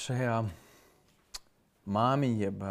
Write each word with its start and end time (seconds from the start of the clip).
šajā 0.00 0.36
māmiņa, 1.90 2.40
jeb 2.46 2.62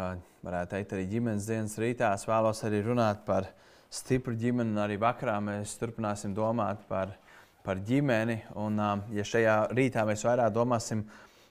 varētu 0.44 0.74
teikt, 0.74 0.94
arī 0.96 1.06
ģimenes 1.10 1.48
dienas 1.48 1.76
rītā, 1.80 2.12
es 2.16 2.26
vēlos 2.28 2.62
arī 2.66 2.80
runāt 2.86 3.22
par 3.26 3.48
stipru 3.92 4.34
ģimeni. 4.38 4.78
Arī 4.80 4.96
vakarā 5.00 5.36
mēs 5.44 5.76
turpināsim 5.80 6.34
domāt 6.36 6.82
par, 6.88 7.14
par 7.66 7.82
ģimeni. 7.86 8.40
Un, 8.58 8.80
ja 9.14 9.26
šajā 9.26 9.56
rītā 9.76 10.06
mēs 10.08 10.24
vairāk 10.26 10.54
domāsim, 10.56 11.04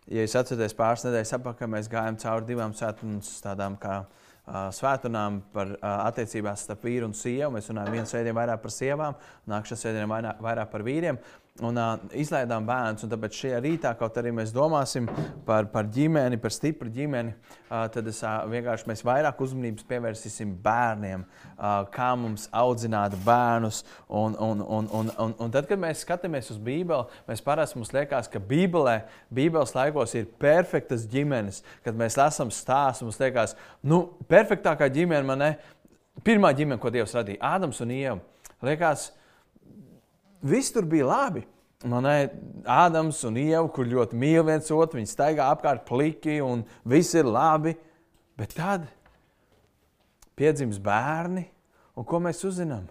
ja 0.10 0.26
jūs 0.26 0.38
atceraties 0.40 0.78
pāris 0.78 1.06
nedēļas 1.08 1.36
atpakaļ, 1.40 1.72
mēs 1.76 1.92
gājām 1.92 2.20
cauri 2.24 2.50
divām 2.50 2.76
svētdienas 2.76 3.36
tādām 3.46 3.78
kā 3.80 4.02
svētdienām 4.50 5.44
par 5.54 5.76
attiecībās 5.86 6.64
starp 6.66 6.88
vīru 6.90 7.12
un 7.12 7.14
sievu. 7.14 7.54
Mēs 7.56 7.70
runājam 7.70 8.00
vienu 8.00 8.10
svētdienu 8.10 8.40
vairāk 8.40 8.64
par 8.64 8.74
sievām, 8.74 9.20
nākamā 9.48 9.78
svētdiena 9.78 10.10
vairāk, 10.10 10.42
vairāk 10.42 10.72
par 10.74 10.88
vīriem 10.88 11.20
un 11.66 11.78
uh, 11.80 11.96
izlaidām 12.18 12.66
bērnus. 12.68 13.06
Tāpēc 13.10 13.38
šajā 13.38 13.60
rītā, 13.64 13.92
kaut 14.00 14.18
arī 14.20 14.32
mēs 14.36 14.54
domāsim 14.56 15.08
par, 15.48 15.68
par 15.74 15.90
ģimeni, 15.92 16.40
par 16.42 16.54
stipru 16.54 16.90
ģimeni, 16.94 17.34
uh, 17.34 17.86
tad 17.94 18.08
es, 18.10 18.22
uh, 18.24 18.44
vienkārši 18.50 18.90
mēs 18.90 19.04
vairāk 19.08 19.42
uzmanības 19.44 19.88
pievērsīsim 19.90 20.54
bērniem, 20.64 21.26
uh, 21.26 21.68
kā 21.94 22.10
mums 22.20 22.48
audzināt 22.56 23.18
bērnus. 23.26 23.82
Un, 24.08 24.38
un, 24.40 24.64
un, 24.64 24.90
un, 25.02 25.12
un, 25.26 25.36
un 25.46 25.54
tad, 25.54 25.68
kad 25.70 25.82
mēs 25.82 26.06
skatāmies 26.06 26.52
uz 26.54 26.62
Bībeli, 26.64 27.22
mēs 27.30 27.44
parasti 27.46 27.80
mums 27.80 27.94
liekas, 27.96 28.32
ka 28.32 28.42
Bībelē, 28.44 29.00
Bībeles 29.34 29.76
laikos 29.78 30.16
ir 30.20 30.30
perfektas 30.42 31.08
ģimenes. 31.10 31.64
Kad 31.86 31.98
mēs 32.00 32.18
lasām 32.20 32.54
stāstu, 32.54 33.08
mums 33.08 33.20
liekas, 33.22 33.58
nu, 33.84 34.06
perfektākā 34.32 34.90
ģimene 34.94 35.28
man 35.28 35.44
ne. 35.44 35.54
Pirmā 36.26 36.50
ģimene, 36.52 36.80
ko 36.82 36.92
Dievs 36.92 37.14
radīja, 37.16 37.40
Ādams 37.56 37.80
un 37.80 37.94
Ieva. 37.96 38.18
Liekas, 38.66 39.06
viss 40.42 40.74
tur 40.76 40.88
bija 40.90 41.08
labi. 41.10 41.46
Manai 41.88 42.28
Ādams 42.68 43.22
un 43.24 43.38
Ieva, 43.40 43.64
kur 43.72 43.88
ļoti 43.88 44.18
mīl 44.20 44.44
viens 44.44 44.68
otru, 44.76 45.00
viņi 45.00 45.14
staigā 45.14 45.48
apkārt 45.54 45.86
pliki 45.88 46.42
un 46.44 46.66
viss 46.84 47.16
ir 47.16 47.30
labi. 47.30 47.78
Bet 48.40 48.56
tad 48.58 48.88
piedzimst 50.40 50.84
bērni, 50.84 51.46
un 51.96 52.08
ko 52.08 52.20
mēs 52.24 52.44
uzzinām? 52.48 52.88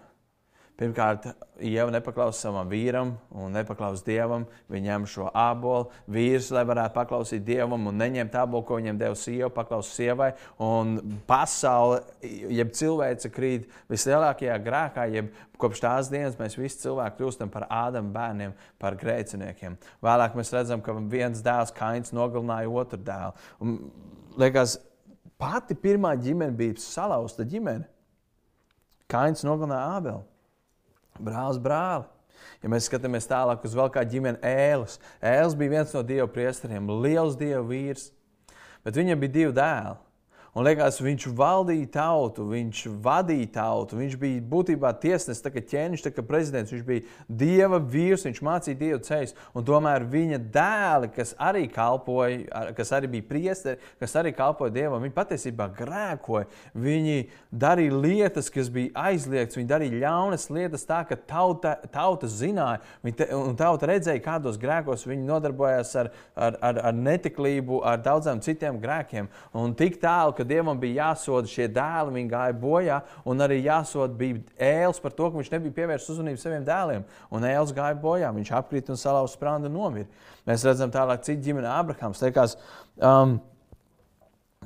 Pirmkārt, 0.79 1.25
Ieva 1.59 1.91
nepaklausās 1.91 2.45
savam 2.45 2.69
vīram 2.71 3.09
un 3.35 3.51
nepaklausās 3.51 4.05
dievam. 4.05 4.45
Viņa 4.71 4.93
ņem 4.93 5.07
šo 5.11 5.25
apelsīnu. 5.27 6.05
Vīrs, 6.15 6.47
lai 6.55 6.61
varētu 6.69 6.95
paklausīt 6.95 7.43
dievam 7.43 7.89
un 7.91 7.99
neņemt 7.99 8.37
apelsīnu, 8.39 8.67
ko 8.69 8.77
viņam 8.79 9.01
deva 9.01 9.17
sieva, 9.19 9.49
paklausīt 9.57 9.97
sievai. 9.97 10.29
Un 10.63 10.93
pasaule, 11.27 11.99
jeb 12.23 12.71
cilvēce 12.79 13.31
krīt 13.35 13.67
vislielākajā 13.91 14.55
grēkā, 14.69 15.09
jeb 15.17 15.33
kopš 15.59 15.83
tās 15.83 16.13
dienas 16.13 16.39
mēs 16.39 16.55
visi 16.55 16.79
cilvēki 16.85 17.19
kļūstam 17.19 17.51
par 17.51 17.67
ādam 17.67 18.13
bērniem, 18.15 18.55
par 18.79 18.95
grēciniekiem. 19.03 19.75
Vēlāk 20.05 20.39
mēs 20.39 20.55
redzam, 20.55 20.85
ka 20.85 20.95
viens 21.11 21.43
dēls, 21.43 21.75
Kains, 21.75 22.15
nogalināja 22.15 22.71
otru 22.71 23.03
dēlu. 23.03 23.35
Un, 23.59 23.77
liekas, 24.39 24.79
pati 25.35 25.75
pirmā 25.75 26.15
ģimene 26.23 26.55
bija 26.55 26.79
salauzta 26.87 27.43
ģimene. 27.43 27.83
Kains 29.11 29.43
nogalināja 29.43 29.95
Ābelu 29.99 30.27
brālis 31.23 31.61
brāli. 31.61 32.07
Ja 32.63 32.71
mēs 32.71 32.89
skatāmies 32.89 33.27
tālāk 33.29 33.63
uz 33.67 33.75
vēl 33.75 33.91
kādu 33.93 34.15
ģimeni, 34.15 34.39
Ēlis. 34.43 34.97
Ēlis 35.23 35.55
bija 35.59 35.77
viens 35.77 35.95
no 35.95 36.03
dievu 36.03 36.27
priesteriem, 36.33 36.89
liels 37.03 37.37
dievu 37.39 37.65
vīrs, 37.71 38.09
bet 38.83 38.99
viņam 38.99 39.21
bija 39.21 39.35
divi 39.35 39.55
dēli. 39.55 39.97
Un 40.57 40.65
liekas, 40.65 40.97
viņš 41.03 41.27
valdīja 41.37 41.87
tautu, 41.93 42.47
viņš 42.49 42.79
vadīja 43.03 43.51
tautu, 43.59 43.99
viņš 43.99 44.15
bija 44.17 44.41
būtībā 44.49 44.89
tiesnesis, 44.97 45.43
tā 45.43 45.51
kā 45.53 45.61
ķēniņš, 45.61 46.05
tā 46.07 46.11
kā 46.15 46.23
prezidents. 46.25 46.73
Viņš 46.73 46.85
bija 46.87 47.03
dieva 47.29 47.77
vīrs, 47.77 48.25
viņš 48.25 48.41
mācīja 48.45 48.79
dievu 48.79 49.01
ceļus. 49.05 49.35
Tomēr 49.69 50.07
viņa 50.09 50.39
dēli, 50.49 51.11
kas 51.13 51.35
arī 51.37 51.67
kalpoja, 51.69 52.71
kas 52.77 52.93
arī 52.97 53.11
bija 53.13 53.27
priesteri, 53.29 53.77
kas 54.01 54.15
arī 54.17 54.33
kalpoja 54.33 54.73
dievam, 54.73 55.03
viņi 55.05 55.15
patiesībā 55.19 55.69
grēkoja. 55.77 56.49
Viņi 56.73 57.19
darīja 57.53 58.01
lietas, 58.01 58.49
kas 58.53 58.71
bija 58.73 59.05
aizliegts, 59.11 59.59
viņi 59.59 59.69
darīja 59.69 60.01
ļaunas 60.01 60.49
lietas 60.49 60.87
tā, 60.89 61.03
ka 61.05 61.19
tauta, 61.29 61.75
tauta 61.93 62.29
zināja, 62.31 62.81
te, 63.05 63.29
un 63.37 63.53
tauta 63.59 63.91
redzēja, 63.91 64.25
kādos 64.25 64.57
grēkos 64.61 65.05
viņi 65.05 65.29
nodarbojās 65.29 65.93
ar, 66.01 66.11
ar, 66.33 66.57
ar, 66.57 66.81
ar 66.89 66.97
netiklību, 66.97 67.83
ar 67.85 68.01
daudziem 68.01 68.41
citiem 68.41 68.81
grēkiem. 68.81 69.29
Un 69.53 69.77
tik 69.77 70.01
tālu, 70.01 70.38
ka 70.39 70.47
Dievam 70.47 70.79
bija 70.79 71.03
jāsoda 71.03 71.49
šie 71.51 71.67
dēli, 71.75 72.15
viņi 72.15 72.31
gāja 72.31 72.55
bojā, 72.57 73.01
un 73.27 73.43
arī 73.43 73.59
jāsoda 73.65 74.15
bija 74.17 74.39
ēls 74.55 75.01
par 75.03 75.13
to, 75.17 75.27
ka 75.27 75.39
viņš 75.39 75.51
nebija 75.53 75.75
pievērsis 75.81 76.15
uzmanību 76.15 76.39
saviem 76.41 76.65
dēliem. 76.67 77.05
Un 77.35 77.47
ēls 77.49 77.75
gāja 77.75 77.97
bojā, 77.99 78.31
viņš 78.35 78.53
apkrita 78.61 78.95
un 78.95 79.01
salauza 79.01 79.35
sprādu 79.35 79.67
un 79.67 79.75
nomira. 79.75 80.25
Mēs 80.47 80.63
redzam 80.67 80.91
tālāk, 80.93 81.25
cik 81.27 81.43
ģimene 81.45 81.69
Abrahams. 81.69 82.23
Liekas, 82.23 82.55
um, 83.03 83.37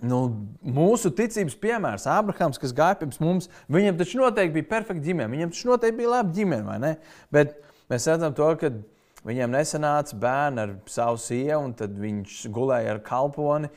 nu, 0.06 0.22
mūsu 0.64 1.12
ticības 1.18 1.58
piemērs, 1.60 2.08
Abrahams, 2.14 2.62
kas 2.62 2.76
gāja 2.76 3.02
pirms 3.02 3.20
mums, 3.24 3.50
viņam 3.72 4.00
taču 4.00 4.22
noteikti 4.22 4.60
bija 4.60 4.72
perfekta 4.76 5.04
ģimene, 5.10 5.32
viņam 5.34 5.54
taču 5.54 5.72
noteikti 5.72 6.00
bija 6.04 6.16
laba 6.18 6.36
ģimene, 6.38 6.66
vai 6.68 6.80
ne? 6.84 6.96
Bet 7.34 7.58
mēs 7.92 8.08
redzam 8.12 8.36
to, 8.38 8.50
ka 8.62 8.72
Viņam 9.24 9.54
nesanāca 9.56 10.18
bērni 10.20 10.60
ar 10.60 10.72
savu 10.92 11.16
sievu, 11.22 11.62
un 11.70 11.74
tad 11.80 11.94
viņš 11.96 12.42
gulēja 12.52 12.92
ar 12.92 12.98
kalponi. 13.06 13.70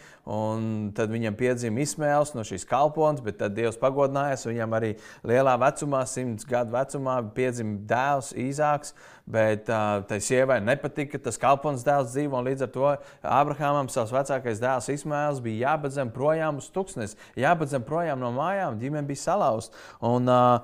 Tad 0.97 1.13
viņam 1.13 1.37
piedzima 1.39 1.85
izsmēles 1.85 2.33
no 2.35 2.43
šīs 2.47 2.65
kalpones, 2.67 3.23
bet 3.23 3.39
tad 3.39 3.55
Dievs 3.55 3.79
pagodinājās. 3.79 4.43
Viņam 4.49 4.75
arī 4.75 4.97
lielā 5.27 5.55
vecumā, 5.63 6.01
simts 6.11 6.49
gadu 6.51 6.75
vecumā, 6.75 7.21
piedzima 7.37 7.79
dēls 7.87 8.33
Īzāks. 8.35 8.97
Bet 9.27 9.71
uh, 9.71 10.01
tai 10.07 10.19
sievai 10.23 10.59
nepatika, 10.63 11.15
ka 11.15 11.29
tas 11.29 11.39
kalpones 11.43 11.87
dēls 11.87 12.11
dzīvo. 12.11 12.43
Līdz 12.47 12.67
ar 12.67 12.75
to 12.75 12.91
Abrahamam 13.23 13.91
savs 13.91 14.15
vecākais 14.15 14.63
dēls 14.63 14.91
Ismēls 14.95 15.39
bija 15.47 15.71
jābadzem 15.71 16.11
projām 16.15 16.59
uz 16.59 16.67
tuksnes, 16.75 17.15
jābadzem 17.39 17.87
projām 17.87 18.23
no 18.23 18.35
mājām. 18.35 18.83
Ģimene 18.83 19.07
bija 19.07 19.23
salauzta. 19.29 19.79
Un, 20.03 20.27
uh, 20.27 20.59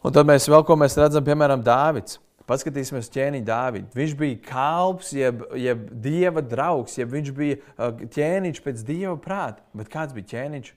un 0.00 0.16
tad 0.16 0.28
mēs 0.28 0.48
vēl 0.48 0.64
ko 0.64 0.80
mēs 0.80 0.96
redzam, 1.00 1.24
piemēram, 1.28 1.64
Dāvids. 1.68 2.16
Paskatīsimies 2.50 3.06
uz 3.06 3.12
ķēniņu 3.14 3.46
Dāvidu. 3.46 3.90
Viņš 3.94 4.14
bija 4.18 4.38
kalps, 4.48 5.12
jeb, 5.14 5.44
jeb 5.54 5.84
dieva 6.02 6.42
draugs, 6.42 6.96
jeb 6.98 7.12
viņš 7.14 7.32
bija 7.36 7.60
uh, 7.60 8.04
ķēniņš 8.16 8.62
pēc 8.64 8.84
dieva 8.88 9.14
prāta. 9.22 9.62
Bet 9.78 9.92
kāds 9.92 10.16
bija 10.16 10.32
ķēniņš? 10.34 10.72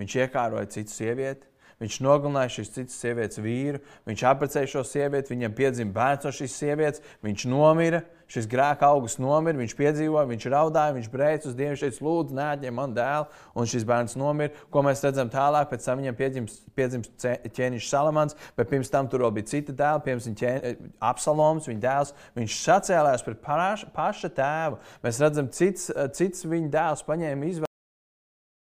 Viņš 0.00 0.16
iekāroja 0.24 0.70
citu 0.74 0.90
sievieti, 0.90 1.46
viņš 1.82 2.00
nogalināja 2.04 2.54
šīs 2.58 2.74
citas 2.74 2.98
sievietes 3.02 3.42
vīru, 3.42 3.82
viņš 4.08 4.26
apprecēja 4.30 4.72
šo 4.76 4.84
sievieti, 4.88 5.34
viņam 5.34 5.56
piedzima 5.56 5.96
bērns 5.96 6.28
no 6.28 6.34
šīs 6.34 6.58
sievietes, 6.60 7.04
viņš 7.24 7.48
nomira 7.50 8.04
šis 8.30 8.46
grēka 8.50 8.88
augus 8.88 9.16
nomira, 9.20 9.58
viņš 9.58 9.74
piedzīvoja, 9.78 10.28
viņš 10.30 10.46
raudāja, 10.52 10.94
viņš 10.96 11.08
brēc 11.12 11.48
uz 11.48 11.56
Dievu, 11.58 11.78
šeit 11.80 12.00
lūdzu, 12.04 12.36
neatņem 12.38 12.78
man 12.78 12.94
dēlu, 12.96 13.28
un 13.54 13.68
šis 13.70 13.86
bērns 13.88 14.16
nomira. 14.20 14.64
Ko 14.72 14.84
mēs 14.86 15.04
redzam 15.04 15.30
tālāk, 15.32 15.68
pēc 15.70 15.88
tam 15.88 16.00
viņam 16.02 16.18
piedzimst, 16.18 17.26
ķēniņš 17.56 17.90
Salamans, 17.90 18.38
bet 18.58 18.70
pirms 18.72 18.92
tam 18.92 19.10
tur 19.12 19.26
bija 19.34 19.50
cita 19.52 19.76
dēla, 19.76 20.02
piemēram, 20.06 20.90
Absaloms, 21.04 21.68
viņa 21.70 21.84
dēls. 21.84 22.14
Viņš 22.38 22.56
sacēlās 22.62 23.26
pret 23.26 23.44
paša 23.44 24.32
tēvu. 24.40 24.80
Mēs 25.04 25.22
redzam, 25.22 25.52
cits, 25.52 25.90
cits 26.16 26.48
viņa 26.48 26.72
dēls 26.74 27.06
paņēma 27.06 27.52
izvēli 27.52 27.73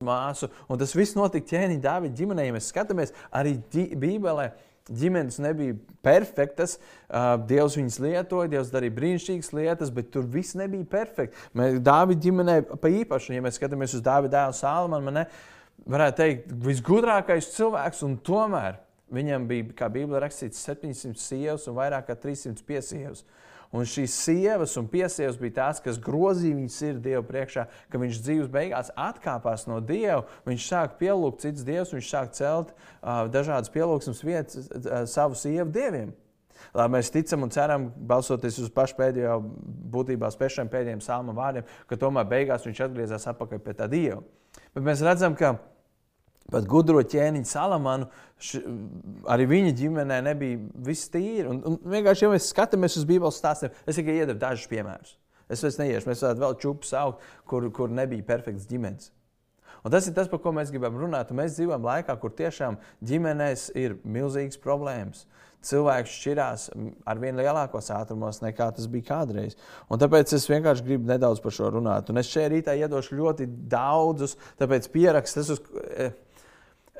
māsu. 0.06 0.50
Un 0.69 0.81
tas 0.81 0.95
viss 0.97 1.17
notika 1.17 1.53
ķēniņa 1.53 1.84
Dāvida 1.85 2.17
ģimenē. 2.19 2.47
Ja 2.47 2.56
mēs 2.57 2.69
skatāmies 2.73 3.16
arī 3.29 3.56
Bībelē, 3.72 4.51
ģimenes 4.91 5.38
nebija 5.44 5.78
perfektas. 6.03 6.78
Dievs 7.47 7.78
viņas 7.79 8.00
lietoja, 8.01 8.51
Dievs 8.51 8.72
darīja 8.73 8.95
brīnišķīgas 8.97 9.51
lietas, 9.56 9.94
bet 9.94 10.11
tur 10.13 10.25
viss 10.28 10.57
nebija 10.59 10.88
perfekts. 10.90 11.50
Dāvida 11.53 12.25
ģimenē 12.28 12.56
pa 12.73 12.91
īpašu, 12.91 13.35
ja 13.35 13.44
mēs 13.45 13.59
skatāmies 13.61 13.95
uz 13.97 14.06
Dāvida 14.06 14.40
dēlu 14.40 14.57
Salmanu, 14.57 15.07
man 15.07 15.25
varētu 15.90 16.17
teikt, 16.19 16.56
visgudrākais 16.66 17.53
cilvēks, 17.56 18.01
un 18.07 18.17
tomēr 18.25 18.81
viņam 19.11 19.47
bija, 19.50 19.69
kā 19.78 19.90
Bībelē 19.91 20.22
rakstīts, 20.25 20.61
700 20.67 21.19
sievas 21.19 21.67
un 21.67 21.78
vairāk 21.78 22.09
kā 22.09 22.16
300 22.28 22.66
piesievas. 22.67 23.25
Un 23.71 23.87
šīs 23.87 24.11
sievas 24.25 24.73
un 24.79 24.87
piesievas 24.91 25.37
bija 25.39 25.55
tās, 25.61 25.79
kas 25.83 25.99
grozīja 26.03 26.57
viņas 26.57 26.79
sirdi 26.81 27.05
Dievu 27.05 27.23
priekšā, 27.29 27.63
ka 27.91 28.01
viņš 28.01 28.17
dzīves 28.25 28.49
beigās 28.51 28.91
atkāpās 28.99 29.63
no 29.69 29.79
Dieva. 29.79 30.25
Viņš 30.47 30.66
sāk 30.67 30.97
pielūgt 30.99 31.46
citus 31.46 31.63
dievus, 31.67 31.93
viņš 31.96 32.09
sāk 32.11 32.34
celt 32.35 32.73
uh, 32.75 33.29
dažādas 33.31 33.72
pielūgsmes 33.72 34.25
vietas 34.28 34.67
uh, 34.67 35.05
savu 35.07 35.40
sievu 35.40 35.72
dieviem. 35.72 36.11
Lai 36.75 36.90
mēs 36.91 37.09
ticam 37.11 37.47
un 37.47 37.51
ceram, 37.51 37.87
balsoties 37.96 38.59
uz 38.61 38.69
pašu 38.75 38.99
pēdējo, 38.99 39.40
būtībā 39.96 40.29
spēšiem 40.35 40.69
pēdējiem 40.72 41.01
salmu 41.03 41.34
vārdiem, 41.35 41.66
ka 41.87 41.97
tomēr 41.99 42.28
beigās 42.29 42.67
viņš 42.67 42.84
atgriezās 42.85 43.28
atpakaļ 43.31 43.63
pie 43.63 43.75
tā 43.79 43.87
Dieva. 43.91 44.19
Bet 44.75 44.84
mēs 44.84 45.03
redzam, 45.03 45.35
ka 45.40 45.55
pat 46.51 46.67
gudro 46.69 47.01
ķēniņu 47.01 47.49
Salamanu, 47.49 48.09
š, 48.41 48.61
arī 49.31 49.47
viņa 49.49 49.71
ģimenē 49.79 50.19
nebija 50.27 50.59
viss 50.87 51.09
tīri. 51.13 51.47
Un, 51.49 51.63
un 51.67 51.79
vienkārši, 51.93 52.27
ja 52.27 52.33
mēs 52.33 52.51
skatāmies 52.51 52.99
uz 52.99 53.07
Bībeles 53.09 53.39
stāstiem, 53.41 53.73
es 53.85 53.99
tikai 53.99 54.19
iedevu 54.19 54.39
dažus 54.41 54.69
piemērus. 54.71 55.15
Es 55.51 55.63
vairs 55.65 55.79
neiešu, 55.81 56.07
mēs 56.07 56.21
varētu 56.23 56.45
vēl 56.45 56.61
čūpu 56.63 56.87
saukt, 56.87 57.25
kur, 57.49 57.65
kur 57.75 57.91
nebija 57.91 58.27
perfekts 58.27 58.69
ģimenes. 58.69 59.11
Un 59.81 59.91
tas 59.91 60.05
ir 60.07 60.13
tas, 60.13 60.29
par 60.29 60.41
ko 60.43 60.53
mēs 60.53 60.71
gribam 60.73 60.97
runāt. 61.01 61.31
Un 61.31 61.39
mēs 61.41 61.55
dzīvojam 61.57 61.85
laikā, 61.87 62.15
kur 62.21 62.33
tiešām 62.37 62.77
ģimenēs 63.07 63.71
ir 63.81 63.97
milzīgas 64.05 64.59
problēmas. 64.61 65.25
Cilvēks 65.65 66.13
šķirās 66.17 66.63
ar 67.05 67.19
vien 67.21 67.37
lielākos 67.37 67.91
ātrumos 67.93 68.39
nekā 68.41 68.71
tas 68.77 68.87
bija 68.89 69.11
kādreiz. 69.11 69.57
Un 69.93 70.01
tāpēc 70.01 70.33
es 70.37 70.47
vienkārši 70.49 70.85
gribu 70.87 71.09
nedaudz 71.09 71.41
par 71.41 71.53
šo 71.53 71.69
runāt. 71.75 72.09
Un 72.09 72.21
es 72.21 72.29
šeit 72.29 72.49
rītā 72.53 72.73
iedošu 72.79 73.17
ļoti 73.19 73.45
daudzus, 73.69 74.37
tāpēc 74.61 74.89
pierakstu. 74.93 75.45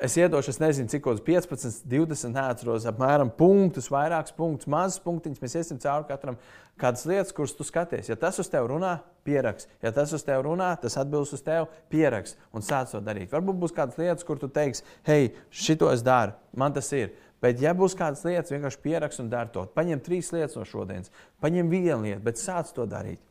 Es 0.02 0.16
iedošu, 0.18 0.50
es 0.50 0.58
nezinu, 0.58 0.90
cik 0.90 1.04
uz 1.06 1.20
15, 1.22 1.84
20, 1.86 2.32
neatceros, 2.34 2.88
apmēram 2.90 3.28
punktus, 3.38 3.86
vairākus 3.92 4.34
punktus, 4.34 4.66
mazus 4.66 4.98
punktiņus. 5.04 5.38
Mēs 5.38 5.54
iesim 5.60 5.78
cauri 5.78 6.08
katram 6.08 6.40
kādas 6.82 7.04
lietas, 7.06 7.30
kuras 7.36 7.54
tu 7.54 7.62
skaties. 7.62 8.10
Ja 8.10 8.16
tas 8.18 8.40
uz 8.42 8.50
tevi 8.50 8.66
runā, 8.72 8.96
pierakst. 9.22 9.70
Ja 9.84 9.92
tas 9.94 10.10
uz 10.16 10.26
tevi 10.26 10.42
runā, 10.48 10.72
tas 10.82 10.98
atbilst 10.98 11.36
uz 11.38 11.44
tevi, 11.46 11.70
pierakst 11.94 12.34
un 12.50 12.66
sāc 12.66 12.90
to 12.90 12.98
darīt. 13.04 13.30
Varbūt 13.30 13.62
būs 13.62 13.76
kādas 13.76 14.00
lietas, 14.02 14.26
kur 14.26 14.42
tu 14.42 14.50
teiksi, 14.50 14.82
hei, 15.06 15.30
šito 15.54 15.92
es 15.94 16.02
daru, 16.02 16.34
man 16.58 16.74
tas 16.74 16.90
ir. 16.98 17.14
Bet, 17.42 17.62
ja 17.62 17.70
būs 17.74 17.94
kādas 17.98 18.26
lietas, 18.26 18.50
vienkārši 18.50 18.82
pierakst 18.82 19.22
un 19.22 19.30
dari 19.30 19.54
to. 19.54 19.68
Paņem 19.70 20.02
trīs 20.02 20.34
lietas 20.34 20.58
no 20.58 20.66
šodienas, 20.66 21.14
paņem 21.42 21.70
vienu 21.70 22.02
lietu, 22.08 22.24
bet 22.26 22.42
sāc 22.42 22.74
to 22.74 22.90
darīt. 22.90 23.22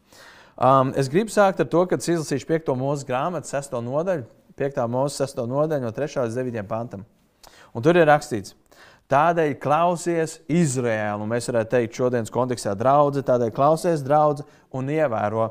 Um, 0.55 0.91
es 0.99 1.07
gribu 1.11 1.31
sākt 1.31 1.59
ar 1.63 1.67
to, 1.71 1.83
ka 1.87 1.99
izlasīšu 1.99 2.47
5. 2.47 2.75
mūža 2.79 3.07
grāmatu, 3.07 3.51
6. 3.51 3.75
nodaļu. 3.83 4.27
5. 4.57 4.81
mūža 4.91 5.25
6. 5.25 5.43
nodaļa, 5.47 5.83
no 5.85 5.91
3. 5.95 6.25
līdz 6.25 6.39
9. 6.41 6.65
pantam. 6.67 7.05
Un 7.75 7.83
tur 7.85 7.97
ir 7.99 8.07
rakstīts, 8.09 8.55
tādēļ 9.11 9.55
klausies 9.61 10.39
Izraēlu, 10.51 11.27
mēs 11.29 11.47
varētu 11.51 11.75
teikt, 11.75 11.97
šodienas 11.99 12.33
kontekstā 12.33 12.75
draudzē, 12.79 13.23
tādēļ 13.27 13.53
klausies 13.55 14.03
draudzē 14.05 14.45
un 14.75 14.91
ievēro, 14.91 15.47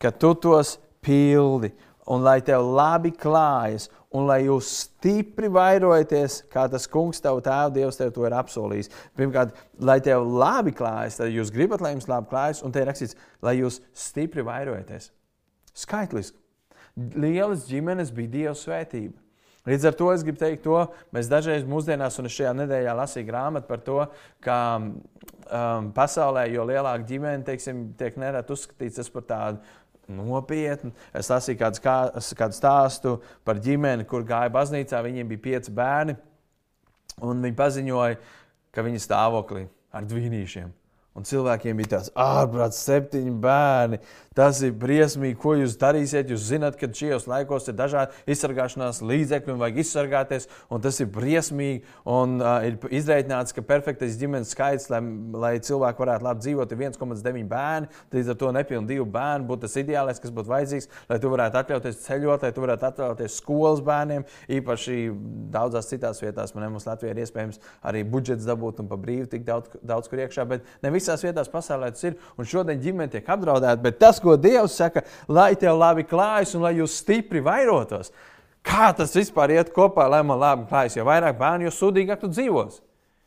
ka 0.00 0.12
tu 0.12 0.34
tos 0.36 0.76
pildi 1.04 1.72
un 2.12 2.22
lai 2.22 2.38
tev 2.44 2.62
labi 2.76 3.10
klājas, 3.16 3.88
un 4.14 4.28
lai 4.28 4.44
jūs 4.44 4.68
stipri 4.84 5.48
vairojaties, 5.52 6.38
kā 6.52 6.68
tas 6.70 6.86
kungs, 6.88 7.20
tev 7.20 7.40
tēvs, 7.44 7.74
Dievs, 7.74 7.98
tev 7.98 8.12
to 8.14 8.24
ir 8.28 8.36
apsolījis. 8.36 8.92
Pirmkārt, 9.18 9.56
lai 9.82 9.98
tev 10.04 10.24
labi 10.24 10.72
klājas, 10.76 11.18
tad 11.18 11.34
jūs 11.34 11.50
gribat, 11.52 11.82
lai 11.84 11.96
jums 11.96 12.08
labi 12.08 12.30
klājas, 12.30 12.62
un 12.64 12.72
te 12.72 12.80
ir 12.80 12.88
rakstīts, 12.88 13.18
lai 13.44 13.58
jūs 13.58 13.80
stipri 14.06 14.46
vairojaties. 14.46 15.10
Skaitliski 15.76 16.45
lielas 16.96 17.66
ģimenes 17.68 18.12
bija 18.14 18.32
Dieva 18.32 18.56
svētība. 18.56 19.16
Līdz 19.66 19.88
ar 19.88 19.96
to 19.98 20.12
es 20.12 20.22
gribu 20.22 20.38
teikt, 20.38 20.62
to 20.62 20.78
mēs 21.14 21.26
dažreiz 21.30 21.64
mūsdienās, 21.66 22.20
un 22.20 22.28
es 22.28 22.36
šajā 22.36 22.52
nedēļā 22.54 22.92
lasīju 22.94 23.26
grāmatu 23.26 23.66
par 23.66 23.80
to, 23.82 23.96
ka 24.44 24.58
um, 24.78 25.88
pasaulē, 25.96 26.44
jo 26.54 26.68
lielāka 26.68 27.02
ģimene 27.08 27.42
teiksim, 27.48 27.88
tiek 27.98 28.14
nereti 28.22 28.54
uzskatīts 28.54 29.10
par 29.10 29.26
tādu 29.26 29.74
nopietnu. 30.06 30.92
Es 31.10 31.32
lasīju 31.32 31.58
kādu, 31.64 31.82
kā, 31.82 31.96
kādu 32.38 32.54
stāstu 32.54 33.16
par 33.46 33.58
ģimeni, 33.62 34.06
kur 34.06 34.22
gāja 34.26 34.54
baznīcā. 34.54 35.02
Viņiem 35.02 35.34
bija 35.34 35.44
pieci 35.48 35.74
bērni, 35.74 36.14
un 37.26 37.42
viņi 37.42 37.58
paziņoja, 37.58 38.20
ka 38.70 38.86
viņi 38.86 39.02
stāvoklī 39.02 39.66
ar 39.90 40.06
dvīnīšiem. 40.06 40.70
Un 41.16 41.24
cilvēkiem 41.24 41.78
bija 41.80 41.94
tāds 41.94 42.10
ārprāts, 42.20 42.82
septiņi 42.84 43.32
bērni. 43.40 43.98
Tas 44.36 44.58
ir 44.60 44.74
briesmīgi, 44.76 45.38
ko 45.40 45.54
jūs 45.56 45.78
darīsiet. 45.80 46.28
Jūs 46.28 46.50
zināt, 46.50 46.74
ka 46.76 46.90
šajos 46.92 47.24
laikos 47.30 47.70
ir 47.70 47.76
dažādi 47.78 48.34
izsargāšanās 48.34 49.00
līdzekļi 49.00 49.54
un 49.54 49.62
vajag 49.62 49.78
izsargāties. 49.80 50.48
Un 50.68 50.82
tas 50.84 51.00
ir 51.00 51.08
briesmīgi. 51.12 51.80
Un 52.12 52.36
uh, 52.42 52.58
ir 52.68 52.76
izreikināts, 52.92 53.54
ka 53.56 53.64
perfektais 53.64 54.18
ģimenes 54.20 54.52
skaits, 54.52 54.90
lai, 54.92 55.00
lai 55.32 55.54
cilvēki 55.64 56.04
varētu 56.04 56.26
labi 56.28 56.44
dzīvot, 56.44 56.74
ir 56.74 56.82
1,9 56.84 57.48
bērni. 57.48 57.88
Līdz 58.12 58.32
ar 58.34 58.38
to 58.42 58.50
nepilnīgi 58.58 58.90
divi 58.92 59.06
bērni 59.16 59.48
būtu 59.48 59.64
tas 59.64 59.78
ideālais, 59.80 60.20
kas 60.20 60.34
būtu 60.36 60.52
vajadzīgs, 60.52 60.90
lai 61.08 61.18
tu 61.22 61.32
varētu 61.32 61.60
atļauties 61.62 62.02
ceļot, 62.04 62.44
lai 62.44 62.52
tu 62.52 62.66
varētu 62.66 62.88
atļauties 62.90 63.40
skolas 63.40 63.80
bērniem. 63.88 64.28
Īpaši 64.58 64.98
daudzās 65.56 65.88
citās 65.88 66.20
vietās 66.20 66.52
man 66.52 66.68
mums 66.74 66.84
Latvijā 66.88 67.14
ir 67.14 67.22
iespējams 67.24 67.62
arī 67.88 68.04
budžets 68.04 68.44
dabūt 68.44 68.84
un 68.84 68.92
pa 68.92 69.00
brīvu 69.00 69.30
tik 69.32 69.48
daudz, 69.48 69.72
daudz 69.80 70.12
kur 70.12 70.20
iekšā. 70.20 70.44
Bet 70.52 70.68
ne 70.84 70.92
visās 70.92 71.24
vietās 71.24 71.48
pasaulē 71.48 71.88
tas 71.96 72.04
ir. 72.04 72.20
Un 72.36 72.48
šodien 72.48 72.84
ģimene 72.84 73.16
tiek 73.16 73.32
apdraudēta. 73.32 73.80
Bet 73.82 74.00
tas, 74.02 74.20
ko 74.26 74.36
Dievs 74.40 74.76
saka, 74.78 75.04
lai 75.30 75.52
tev 75.58 75.78
labi 75.78 76.06
klājas 76.06 76.56
un 76.58 76.66
lai 76.66 76.74
jūs 76.80 76.98
stipri 77.00 77.44
vairotos. 77.44 78.12
Kā 78.66 78.90
tas 78.98 79.14
vispār 79.14 79.54
iet 79.54 79.70
kopā, 79.74 80.08
lai 80.10 80.24
man 80.26 80.42
labi 80.42 80.66
klājas? 80.70 80.98
Jo 80.98 81.06
vairāk 81.06 81.38
bērnu, 81.38 81.68
jo 81.68 81.74
sūdīgāk 81.74 82.20
tu 82.22 82.32
dzīvos. 82.32 82.82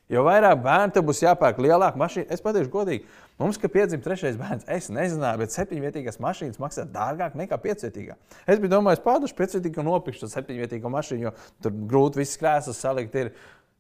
Jo 0.10 0.24
vairāk 0.26 0.58
bērnu 0.64 0.96
tev 0.96 1.06
būs 1.06 1.22
jāpērk 1.22 1.60
lielāka 1.62 2.00
mašīna. 2.02 2.32
Es 2.34 2.42
pateikšu, 2.42 2.72
godīgi, 2.74 3.04
mums, 3.38 3.60
kad 3.62 3.70
piedzima 3.72 4.02
trešais 4.02 4.40
bērns, 4.40 4.66
es 4.74 4.90
nezināju, 4.90 5.44
bet 5.44 5.54
septiņvietīgās 5.54 6.18
mašīnas 6.24 6.58
maksā 6.62 6.88
dārgāk 6.90 7.38
nekā 7.38 7.60
piecvietīgā. 7.62 8.18
Es 8.50 8.58
biju 8.58 8.74
domājis, 8.74 9.04
pārdušu 9.06 9.38
piecvietīgu 9.38 9.84
un 9.84 9.92
nopirkšu 9.92 10.32
septiņvietīgo 10.34 10.90
mašīnu, 10.96 11.28
jo 11.28 11.36
tur 11.62 11.78
grūti 11.94 12.24
visas 12.24 12.42
krēslas 12.42 12.82
salikt. 12.82 13.16
Ir. 13.22 13.32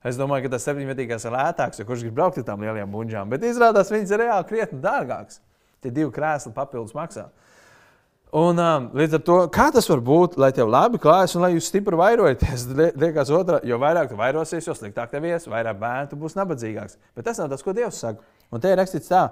Es 0.06 0.16
domāju, 0.16 0.46
ka 0.46 0.54
tas 0.54 0.70
septiņvietīgais 0.70 1.26
ir 1.26 1.34
lētāks, 1.34 1.82
jo 1.82 1.90
kurš 1.90 2.06
grib 2.06 2.14
braukt 2.22 2.38
ar 2.40 2.46
tām 2.48 2.62
lielajām 2.64 2.94
buļģām. 2.94 3.34
Bet 3.34 3.44
izrādās, 3.50 3.90
viņas 3.92 4.14
ir 4.14 4.22
reāli 4.22 4.48
krietni 4.48 4.80
dārgākas. 4.86 5.42
Tie 5.84 5.92
divi 5.94 6.12
krēsli 6.14 6.54
papildus 6.56 6.96
maksā. 6.98 7.30
Un, 8.30 8.60
um, 8.62 8.90
līdz 8.94 9.16
ar 9.18 9.22
to, 9.26 9.36
kā 9.50 9.72
tas 9.74 9.88
var 9.90 10.02
būt, 10.06 10.36
lai 10.38 10.52
tev 10.54 10.68
labi 10.70 11.00
klājas 11.02 11.34
un 11.34 11.42
lai 11.42 11.56
jūs 11.56 11.72
stipri 11.72 11.98
vairojaties? 11.98 12.68
Liekas, 13.02 13.32
otrā, 13.34 13.58
jo 13.66 13.80
vairāk 13.82 14.12
tu 14.12 14.18
vairosies, 14.20 14.68
jo 14.70 14.76
sliktāk 14.78 15.10
tev 15.10 15.26
ies, 15.26 15.48
vairāk 15.50 15.80
bērnu 15.82 16.20
būs 16.22 16.38
nabadzīgāks. 16.38 17.00
Bet 17.18 17.26
tas 17.26 17.42
nav 17.42 17.50
tas, 17.50 17.66
ko 17.66 17.74
Dievs 17.74 17.98
saka. 18.04 18.22
Un 18.54 18.62
te 18.62 18.70
ir 18.70 18.78
rakstīts 18.78 19.10
tā, 19.10 19.24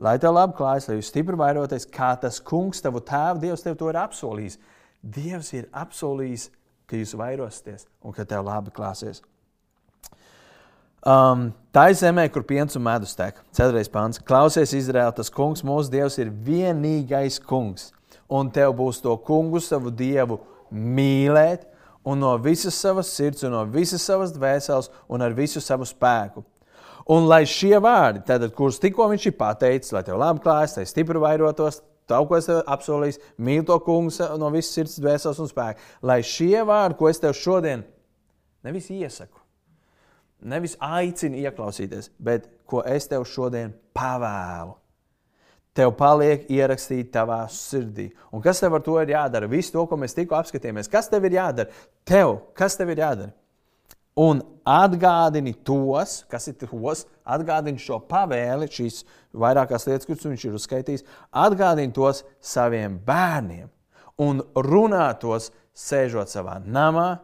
lai 0.00 0.14
tev 0.22 0.32
labi 0.32 0.56
klājas, 0.56 0.88
lai 0.88 0.96
jūs 0.96 1.10
stipri 1.12 1.36
vairoties, 1.36 1.84
kā 1.92 2.14
tas 2.22 2.40
kungs, 2.40 2.80
tavu 2.80 3.04
tēvu, 3.04 3.42
Dievs 3.44 3.66
tev 3.66 3.76
to 3.76 3.92
ir 3.92 4.00
apsolījis. 4.00 4.56
Dievs 5.04 5.52
ir 5.60 5.68
apsolījis, 5.82 6.48
ka 6.88 6.96
jūs 6.96 7.12
vairosieties 7.20 7.84
un 8.00 8.16
ka 8.16 8.24
tev 8.24 8.48
labi 8.48 8.72
klāsies. 8.72 9.20
Um, 11.00 11.46
tā 11.72 11.86
ir 11.88 11.96
zemē, 11.96 12.26
kur 12.28 12.44
piens 12.44 12.76
un 12.76 12.84
medus 12.84 13.14
tek. 13.16 13.38
Ceturtais 13.56 13.88
pāns. 13.88 14.20
Klausies, 14.20 14.74
Izraēl, 14.76 15.14
tas 15.16 15.32
kungs, 15.32 15.64
mūsu 15.64 15.92
dievs, 15.92 16.18
ir 16.20 16.28
vienīgais 16.28 17.40
kungs. 17.40 17.88
Un 18.30 18.50
tev 18.52 18.74
būs 18.76 19.00
to 19.02 19.14
kungu, 19.24 19.62
savu 19.64 19.90
dievu, 19.90 20.38
mīlēt, 20.70 21.64
un 22.04 22.20
no 22.20 22.34
visas 22.38 22.76
savas 22.76 23.10
sirds, 23.16 23.42
un 23.48 23.56
no 23.56 23.64
visas 23.64 24.04
savas 24.04 24.34
dvēseles, 24.36 24.90
un 25.08 25.24
ar 25.24 25.34
visu 25.36 25.62
savu 25.64 25.88
spēku. 25.88 26.44
Un 27.10 27.26
lai 27.26 27.42
šie 27.48 27.74
vārdi, 27.82 28.22
tātad, 28.28 28.52
kurus 28.54 28.78
tikko 28.78 29.08
viņš 29.10 29.26
ir 29.26 29.38
pateicis, 29.40 29.94
lai 29.96 30.04
tev 30.06 30.20
labi 30.20 30.44
klājas, 30.44 30.76
lai 30.78 30.86
stipri 30.86 31.18
vairotos, 31.18 31.80
tā, 32.06 32.20
ko 32.28 32.36
es 32.36 32.46
tev 32.46 32.60
apsolīju, 32.70 33.18
mīl 33.40 33.64
to 33.66 33.80
kungu 33.82 34.12
no 34.38 34.52
visas 34.52 34.76
sirds, 34.76 35.00
dvēseles 35.00 35.40
un 35.42 35.50
spēka. 35.50 35.80
Lai 36.06 36.20
šie 36.22 36.60
vārdi, 36.68 37.00
ko 37.00 37.08
es 37.10 37.22
tev 37.22 37.34
šodien 37.34 37.82
nevis 38.66 38.92
iesaku, 38.92 39.39
nevis 40.42 40.76
aicinu 40.80 41.40
ieklausīties, 41.44 42.10
bet 42.18 42.48
ko 42.68 42.84
es 42.86 43.08
tev 43.10 43.26
šodien 43.28 43.72
pavēlu. 43.96 44.76
Tev 45.76 45.92
paliek 45.94 46.48
ierakstīts 46.50 47.12
tavā 47.14 47.44
sirdī. 47.54 48.08
Un 48.34 48.42
kas 48.42 48.58
tev 48.62 48.74
ar 48.74 48.82
to 48.82 48.96
ir 48.98 49.12
jādara? 49.12 49.48
Visu 49.50 49.76
to, 49.76 49.84
ko 49.86 49.98
mēs 50.00 50.16
tikko 50.16 50.34
apskatījāmies, 50.40 50.90
kas 50.90 51.08
tev 51.12 51.28
ir 51.28 51.36
jādara? 51.38 51.70
Tev, 52.08 52.40
kas 52.58 52.74
tev 52.78 52.90
ir 52.90 53.04
jādara? 53.04 53.34
Un 54.18 54.42
atgādini 54.66 55.54
tos, 55.64 56.24
kas 56.28 56.50
ir 56.50 56.56
tos, 56.58 57.04
atgādini 57.22 57.78
šo 57.80 58.00
pavēli, 58.10 58.66
šīs 58.68 59.04
vairākās 59.30 59.86
lietas, 59.86 60.08
kuras 60.08 60.26
viņš 60.26 60.46
ir 60.48 60.56
uzskaitījis, 60.58 61.06
atgādini 61.30 61.94
tos 61.94 62.24
saviem 62.42 62.98
bērniem 63.06 63.70
un 64.20 64.42
runā 64.54 65.08
tos, 65.20 65.48
sēžot 65.76 66.28
savā 66.28 66.58
namā, 66.66 67.20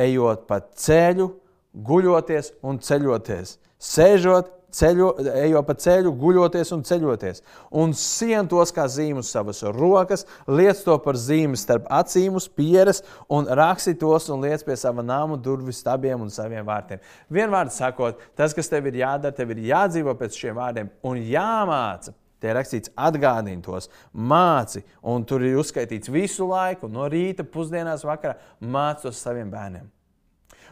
ejot 0.00 0.46
pa 0.48 0.60
ceļu, 0.62 1.28
guļoties 1.74 2.54
un 2.66 2.80
ceļoties, 2.82 3.58
sēžot, 3.80 4.56
ceļo, 4.74 5.10
ejot 5.42 5.66
pa 5.66 5.74
ceļu, 5.78 6.12
guļoties 6.18 6.72
un 6.74 6.84
ceļoties, 6.86 7.42
un 7.82 7.94
sien 7.96 8.48
tos 8.50 8.72
kā 8.74 8.86
zīmu 8.90 9.24
uz 9.24 9.30
savas 9.32 9.62
rokas, 9.76 10.26
liec 10.46 10.82
to 10.84 10.96
par 11.02 11.18
zīmi 11.18 11.58
starp 11.58 11.88
acīm 11.90 12.38
uz 12.38 12.46
pieres, 12.48 13.02
un 13.32 13.50
raksti 13.60 13.96
tos 14.00 14.30
un 14.30 14.44
liec 14.44 14.64
pie 14.66 14.78
sava 14.78 15.04
nama 15.06 15.38
durvju 15.40 15.74
stabiem 15.74 16.22
un 16.22 16.32
saviem 16.32 16.66
vārtiem. 16.66 17.02
Vienvārds 17.32 17.78
sakot, 17.82 18.22
tas, 18.38 18.54
kas 18.56 18.70
tev 18.70 18.90
ir 18.90 19.02
jādara, 19.02 19.34
tev 19.34 19.54
ir 19.54 19.64
jādzīvo 19.70 20.16
pēc 20.18 20.38
šiem 20.38 20.58
vārdiem 20.58 20.90
un 21.06 21.22
jāmāca. 21.30 22.14
Tie 22.40 22.48
ir 22.48 22.56
rakstīts, 22.56 22.88
atgādini 22.96 23.60
tos, 23.60 23.90
māci, 24.16 24.80
un 25.04 25.26
tur 25.28 25.44
ir 25.44 25.58
uzskaitīts 25.60 26.08
visu 26.08 26.48
laiku, 26.48 26.88
no 26.88 27.04
rīta, 27.12 27.44
pusdienās, 27.44 28.06
vakarā, 28.08 28.38
māci 28.64 29.10
tos 29.10 29.20
saviem 29.20 29.50
bērniem. 29.52 29.90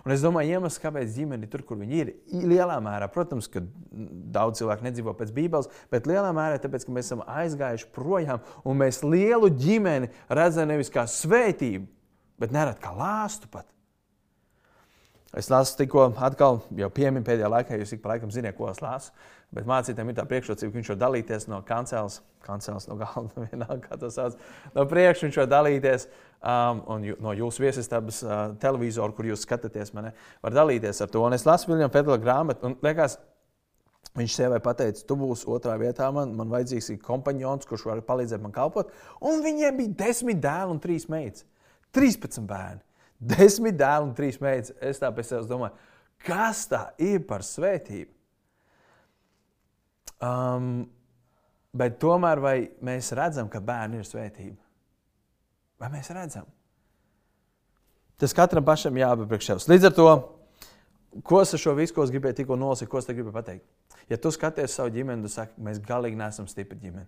Un 0.07 0.15
es 0.15 0.23
domāju, 0.25 0.57
iemesls, 0.57 0.81
kāpēc 0.83 1.15
ģimene 1.17 1.47
ir 1.47 1.53
tur, 1.53 1.65
kur 1.67 1.79
viņi 1.81 1.99
ir, 2.03 2.13
lielā 2.47 2.79
mērā, 2.85 3.09
protams, 3.13 3.49
ka 3.51 3.63
daudz 4.35 4.61
cilvēku 4.61 4.87
nedzīvo 4.87 5.15
pēc 5.19 5.33
Bībeles, 5.35 5.71
bet 5.93 6.07
lielā 6.11 6.31
mērā 6.37 6.61
tāpēc, 6.63 6.87
ka 6.87 6.95
mēs 6.95 7.11
esam 7.11 7.25
aizgājuši 7.27 7.91
projām 7.97 8.45
un 8.65 8.79
mēs 8.83 9.03
lielu 9.07 9.51
ģimeni 9.55 10.13
redzam 10.31 10.71
nevis 10.71 10.93
kā 10.95 11.07
svētību, 11.11 11.89
bet 12.39 12.55
nerad 12.55 12.79
kā 12.83 12.95
lāstu 12.95 13.51
pat. 13.53 13.67
Es 15.37 15.51
lasu 15.53 15.77
tikko, 15.77 16.07
atkal 16.25 16.63
jau 16.79 16.89
pieminu 16.95 17.27
pēdējā 17.27 17.51
laikā, 17.53 17.77
jūs 17.83 17.93
ik 17.95 18.01
pa 18.05 18.15
laikam 18.15 18.31
ziniet, 18.33 18.57
ko 18.57 18.71
es 18.71 18.81
lasu. 18.81 19.13
Bet 19.57 19.65
mācītājiem 19.65 20.11
ir 20.13 20.17
tā 20.19 20.27
priekšrocība, 20.29 20.69
ka 20.75 20.77
viņš 20.77 20.89
var 20.93 20.99
dalīties 21.01 21.47
no 21.49 21.63
kancels, 21.65 22.19
kancels 22.45 22.85
no 22.91 22.99
galda, 23.01 23.45
vienalga, 23.47 23.81
kā 23.87 23.97
to 24.01 24.11
sauc. 24.13 24.37
No 24.75 24.85
priekšu 24.91 25.25
viņš 25.25 25.39
var 25.41 25.49
dalīties 25.55 26.05
um, 26.09 26.83
un 26.93 27.07
jū, 27.09 27.15
no 27.25 27.33
jūsu 27.37 27.65
viesistabas 27.65 28.21
uh, 28.27 28.35
televizoru, 28.61 29.17
kur 29.17 29.31
jūs 29.31 29.47
skatāties, 29.47 29.95
man 29.97 30.11
var 30.45 30.57
dalīties 30.59 31.01
ar 31.01 31.09
to. 31.13 31.23
Un 31.25 31.37
es 31.37 31.47
lasu 31.49 31.71
Viljama 31.71 31.95
Fedela 31.95 32.19
grāmatu, 32.21 32.69
un 32.69 32.77
liekas, 32.85 33.17
viņš 34.19 34.37
sievai 34.37 34.59
pateica, 34.65 35.07
tu 35.09 35.17
būsi 35.17 35.49
otrā 35.49 35.79
vietā, 35.81 36.11
man, 36.13 36.37
man 36.37 36.53
vajadzīgs 36.53 36.93
ir 36.93 37.01
kompanjons, 37.09 37.65
kurš 37.71 37.87
var 37.89 38.05
palīdzēt 38.05 38.45
man 38.45 38.53
kalpot. 38.53 38.93
Un 39.25 39.41
viņiem 39.47 39.81
bija 39.81 39.97
desmit 40.05 40.45
dēli 40.45 40.77
un 40.77 40.83
trīs 40.85 41.09
meitas. 41.09 41.49
13 41.97 42.45
bērni, 42.45 42.85
desmit 43.33 43.81
dēli 43.81 44.11
un 44.11 44.15
trīs 44.19 44.43
meitas. 44.45 44.77
Es 44.85 45.01
tā 45.01 45.09
pēc 45.15 45.33
sevis 45.33 45.49
domāju, 45.49 45.73
kas 46.29 46.67
tā 46.69 46.85
ir 47.01 47.25
par 47.25 47.47
svētību? 47.49 48.13
Um, 50.19 50.89
bet 51.79 51.99
tomēr 52.03 52.41
vai 52.43 52.57
mēs 52.85 53.13
redzam, 53.15 53.51
ka 53.51 53.61
bērni 53.63 54.01
ir 54.01 54.07
svētība? 54.09 54.59
Vai 55.79 55.91
mēs 55.93 56.11
redzam? 56.15 56.49
Tas 58.19 58.35
katram 58.35 58.67
pašam 58.67 58.97
jābūt 58.99 59.31
priekš 59.31 59.53
sevis. 59.53 59.69
Līdz 59.71 59.87
ar 59.87 59.95
to, 59.95 60.09
ko 61.23 61.43
es 61.45 61.55
ar 61.55 61.63
šo 61.63 61.77
visu, 61.79 61.95
ko 61.95 62.03
es 62.03 62.11
gribēju 62.11 62.41
tikko 62.41 62.59
nolasīt, 62.59 62.91
ko 62.91 62.99
es 62.99 63.07
te 63.07 63.15
gribēju 63.15 63.37
pateikt? 63.37 63.95
Ja 64.11 64.19
tu 64.19 64.33
skaties 64.35 64.75
savu 64.75 64.91
ģimeni, 64.97 65.23
tad 65.29 65.35
saki, 65.37 65.63
mēs 65.63 65.79
galīgi 65.85 66.19
neesam 66.19 66.51
stipri 66.51 66.81
ģimeni. 66.83 67.07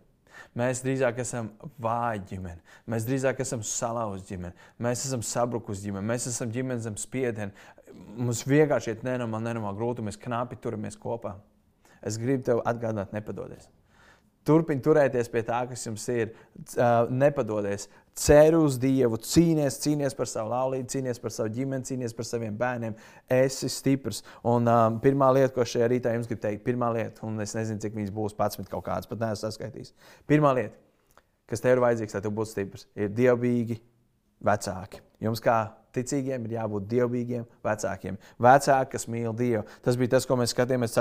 Mēs 0.57 0.85
drīzāk 0.85 1.19
esam 1.21 1.51
vāji 1.83 2.23
ģimene, 2.31 2.63
mēs 2.91 3.05
drīzāk 3.09 3.43
esam 3.43 3.61
salauzti 3.67 4.37
ģimene, 4.37 4.55
mēs 4.83 5.03
esam 5.05 5.23
sabrukusi 5.27 5.89
ģimene, 5.89 6.07
mēs 6.07 6.31
esam 6.31 6.51
ģimene 6.55 6.81
zem 6.83 6.97
spiediena. 6.99 7.53
Mums 8.17 8.47
vienkārši 8.49 8.95
ir 8.95 9.05
nenormāli, 9.05 9.51
nenormāli 9.51 9.79
grūti, 9.79 10.07
mēs 10.07 10.19
knapi 10.21 10.59
turamies 10.63 10.97
kopā 10.99 11.35
es 12.07 12.19
gribu 12.21 12.47
tev 12.47 12.65
atgādināt, 12.69 13.15
nepadodies. 13.17 13.69
Turpini 14.47 14.81
turēties 14.81 15.29
pie 15.29 15.43
tā, 15.45 15.59
kas 15.69 15.83
jums 15.85 16.07
ir. 16.09 16.31
Nepadodies. 17.13 17.89
Ceru 18.21 18.63
uz 18.67 18.79
Dievu, 18.81 19.19
cīnies, 19.23 19.77
cīnies 19.83 20.17
par 20.17 20.29
savu 20.29 20.51
laulību, 20.53 20.89
cīnies 20.91 21.21
par 21.23 21.33
savu 21.35 21.53
ģimeni, 21.55 21.87
cīnies 21.87 22.17
par 22.17 22.27
saviem 22.27 22.57
bērniem. 22.59 22.97
Esi 23.37 23.69
stiprs. 23.73 24.23
Un 24.49 24.69
um, 24.69 24.97
pirmā 25.05 25.29
lieta, 25.37 25.53
ko 25.55 25.65
šajā 25.69 25.91
rītā 25.93 26.15
jums 26.17 26.29
gribu 26.29 26.43
teikt, 26.47 26.65
pirmā 26.67 26.91
lieta, 26.97 27.23
un 27.29 27.37
es 27.45 27.55
nezinu, 27.57 27.81
cik 27.85 27.97
viņas 27.97 28.15
būs 28.17 28.37
11 28.37 28.73
kaut 28.73 28.87
kādas, 28.89 29.09
pat 29.11 29.21
neesmu 29.23 29.45
saskaitījis. 29.45 29.95
Pirmā 30.29 30.55
lieta, 30.57 30.77
kas 31.53 31.65
tev 31.65 31.77
ir 31.77 31.85
vajadzīgs, 31.85 32.17
lai 32.17 32.25
tu 32.25 32.33
būtu 32.41 32.55
stiprs, 32.55 32.89
ir 32.97 33.13
dievbijīgi 33.13 33.79
vecāki. 34.45 35.01
Jums 35.21 35.43
kā 35.45 35.59
ticīgiem 35.95 36.45
ir 36.47 36.55
jābūt 36.55 36.87
dievbijīgiem 36.91 37.45
vecākiem. 37.67 38.19
Vecāki, 38.41 38.91
kas 38.95 39.07
mīl 39.11 39.35
Dievu. 39.37 39.65
Tas 39.85 39.99
bija 39.99 40.15
tas, 40.15 40.27
ko 40.29 40.39
mēs 40.39 40.55
skatījāmies 40.55 40.97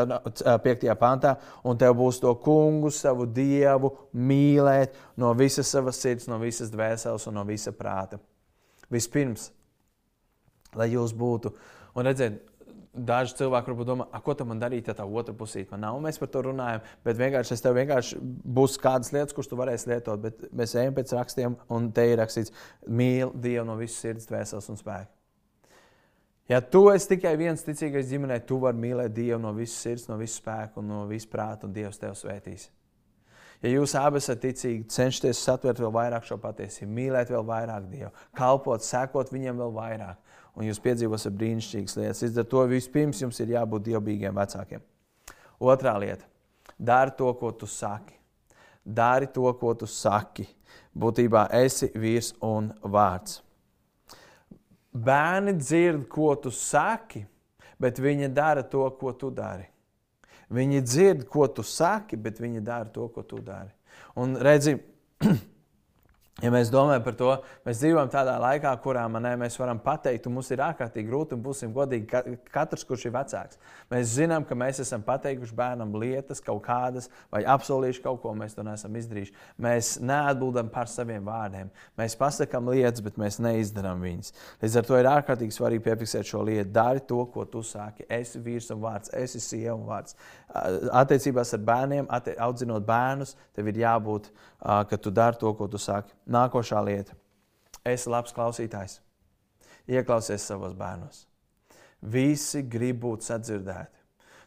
5. 0.66 0.88
pantā. 1.00 1.36
Un 1.68 1.78
tev 1.80 1.96
būs 2.00 2.22
to 2.24 2.34
kungu, 2.44 2.92
savu 2.94 3.28
Dievu 3.30 3.94
mīlēt 4.14 4.98
no 5.22 5.32
visas 5.38 5.70
savas 5.70 6.02
sirds, 6.02 6.28
no 6.32 6.40
visas 6.42 6.74
dvēseles 6.74 7.30
un 7.30 7.40
no 7.40 7.46
visa 7.48 7.74
prāta. 7.76 8.20
Vispirms, 8.90 9.52
lai 10.78 10.90
jūs 10.96 11.14
būtu, 11.18 11.54
un 11.96 12.10
redziet, 12.10 12.42
daži 13.08 13.36
cilvēki 13.40 13.72
varbūt 13.72 13.88
domā, 13.90 14.08
ko 14.26 14.36
tam 14.38 14.56
darīt, 14.60 14.90
ja 14.90 14.96
tā 14.98 15.06
otra 15.06 15.36
pusīte 15.38 15.74
man 15.74 15.86
nav. 15.86 16.00
Mēs 16.04 16.20
par 16.22 16.32
to 16.34 16.44
runājam, 16.50 16.82
bet 17.06 17.20
vienkārši 17.20 17.56
es 17.56 17.64
tev 17.66 17.78
vienkārši 17.78 18.20
būs 18.58 18.80
kādas 18.82 19.14
lietas, 19.16 19.36
kuras 19.36 19.52
tu 19.52 19.60
varēsi 19.60 19.92
lietot. 19.92 20.24
Bet 20.24 20.50
mēs 20.56 20.76
ejam 20.80 20.98
pēc 20.98 21.14
rakstiem, 21.18 21.56
un 21.76 21.92
te 21.96 22.08
ir 22.12 22.20
rakstīts, 22.22 22.56
mīl 22.88 23.34
Dievu 23.36 23.68
no 23.70 23.78
visas 23.80 24.02
sirds, 24.04 24.28
dvēseles 24.30 24.70
un 24.74 24.80
spēka. 24.80 25.12
Ja 26.50 26.64
tu 26.66 26.88
esi 26.90 27.12
tikai 27.12 27.36
viens 27.38 27.62
ticīgais 27.62 28.10
ģimenē, 28.10 28.40
tu 28.50 28.58
vari 28.64 28.82
mīlēt 28.82 29.14
Dievu 29.14 29.38
no 29.44 29.54
visas 29.54 29.78
sirds, 29.84 30.08
no 30.10 30.18
visas 30.18 30.40
spēka 30.42 30.82
un 30.82 30.90
no 30.90 31.04
visas 31.10 31.30
prāta, 31.30 31.70
un 31.70 31.76
Dievs 31.76 32.02
tev 32.02 32.16
svētīs. 32.18 32.72
Ja 33.60 33.70
jūs 33.74 33.92
abi 34.00 34.22
esat 34.22 34.40
ticīgi, 34.40 34.88
cenšaties 34.90 35.42
satvert 35.44 35.82
vēl 35.84 35.92
vairāk 35.92 36.26
šo 36.26 36.40
patiesību, 36.40 36.90
mīlēt 36.96 37.30
vēl 37.34 37.44
vairāk 37.46 37.90
Dievu, 37.92 38.12
kalpot, 38.40 38.86
sekot 38.86 39.34
viņam 39.36 39.60
vēl 39.60 39.74
vairāk, 39.76 40.29
un 40.56 40.68
jūs 40.68 40.82
piedzīvosiet 40.84 41.36
brīnišķīgas 41.40 41.98
lietas. 42.00 42.24
Līdz 42.26 42.42
ar 42.42 42.48
to 42.52 42.64
vispirms 42.72 43.22
jums 43.22 43.40
ir 43.40 43.56
jābūt 43.56 43.90
dievbijīgiem 43.90 44.36
vecākiem. 44.36 44.86
Otrā 45.60 45.96
lieta- 46.00 46.26
dari 46.92 47.12
to, 47.18 47.34
ko 47.34 47.52
tu 47.52 47.68
saki. 47.68 48.16
Dari 48.86 49.28
to, 49.28 49.54
ko 49.54 49.74
tu 49.74 49.86
saki. 49.86 50.48
Būtībā 50.98 51.50
esi 51.54 51.90
vīrs 51.90 52.34
un 52.42 52.74
vārds. 52.84 53.42
Bērni 54.94 55.54
dzird, 55.54 56.08
ko 56.10 56.36
tu 56.36 56.52
saki, 56.52 57.26
bet 57.80 58.00
viņi 58.00 58.34
dara 58.34 58.64
to, 58.64 58.90
ko 59.00 59.14
tu 59.14 59.30
dari. 59.30 59.68
Viņi 60.50 60.82
dzird, 60.82 61.28
ko 61.30 61.48
tu 61.48 61.64
saki, 61.64 62.18
bet 62.18 62.40
viņi 62.42 62.64
dara 62.64 62.90
to, 62.90 63.08
ko 63.08 63.22
tu 63.22 63.38
dari. 63.38 63.70
Un 64.18 64.36
redzi, 64.36 64.80
Ja 66.40 66.52
mēs 66.54 66.70
domājam 66.72 67.04
par 67.04 67.16
to, 67.20 67.30
mēs 67.68 67.82
dzīvojam 67.82 68.10
tādā 68.14 68.38
laikā, 68.40 68.72
kurā 68.84 69.02
manē, 69.12 69.34
mēs 69.42 69.58
varam 69.60 69.80
pateikt, 69.84 70.24
ka 70.24 70.32
mums 70.32 70.48
ir 70.54 70.62
ārkārtīgi 70.64 71.10
grūti 71.10 71.36
un 71.36 71.42
būsim 71.44 71.74
godīgi. 71.76 72.06
Ka, 72.08 72.22
katrs, 72.54 72.86
kurš 72.88 73.10
ir 73.10 73.14
vecāks, 73.16 73.60
mēs 73.92 74.14
zinām, 74.14 74.46
ka 74.48 74.56
mēs 74.56 74.80
esam 74.80 75.04
pateikuši 75.04 75.58
bērnam 75.58 75.92
lietas, 76.00 76.40
kaut 76.46 76.62
kādas, 76.64 77.10
vai 77.34 77.42
apsolījuši 77.44 78.04
kaut 78.06 78.22
ko, 78.24 78.32
mēs 78.40 78.56
to 78.56 78.64
neesam 78.64 78.96
izdarījuši. 78.96 79.36
Mēs 79.66 79.92
neatbildam 80.00 80.72
par 80.72 80.88
saviem 80.88 81.28
vārdiem. 81.28 81.74
Mēs 82.00 82.16
pasakām 82.20 82.72
lietas, 82.72 83.04
bet 83.04 83.20
mēs 83.20 83.42
neizdarām 83.44 84.00
viņas. 84.06 84.32
Līdz 84.64 84.80
ar 84.80 84.88
to 84.88 85.00
ir 85.02 85.12
ārkārtīgi 85.12 85.58
svarīgi 85.58 85.84
piefiksēt 85.90 86.30
šo 86.30 86.46
lietu. 86.48 86.72
Dari 86.80 87.04
to, 87.10 87.20
ko 87.34 87.44
tu 87.52 87.66
saki. 87.68 88.08
Esi 88.08 88.40
vīrs 88.46 88.72
un 88.72 88.80
vārds, 88.86 89.12
esi 89.12 89.44
sieva 89.44 89.76
un 89.76 89.90
vārds. 89.92 90.16
Attiecībās 90.96 91.52
ar 91.54 91.68
bērniem, 91.68 92.08
audzinot 92.42 92.88
bērnus, 92.88 93.36
tev 93.54 93.68
ir 93.70 93.84
jābūt, 93.84 94.32
ka 94.60 94.98
tu 94.98 95.12
dari 95.14 95.38
to, 95.40 95.52
ko 95.56 95.68
tu 95.72 95.78
saki. 95.82 96.16
Nākošā 96.30 96.82
lieta. 96.86 97.16
Esi 97.88 98.10
labs 98.12 98.36
klausītājs. 98.36 99.00
Ieklausies 99.90 100.46
savos 100.46 100.76
bērnos. 100.78 101.24
Visi 102.02 102.62
grib 102.70 103.02
būt 103.04 103.26
sadzirdēti. 103.26 103.99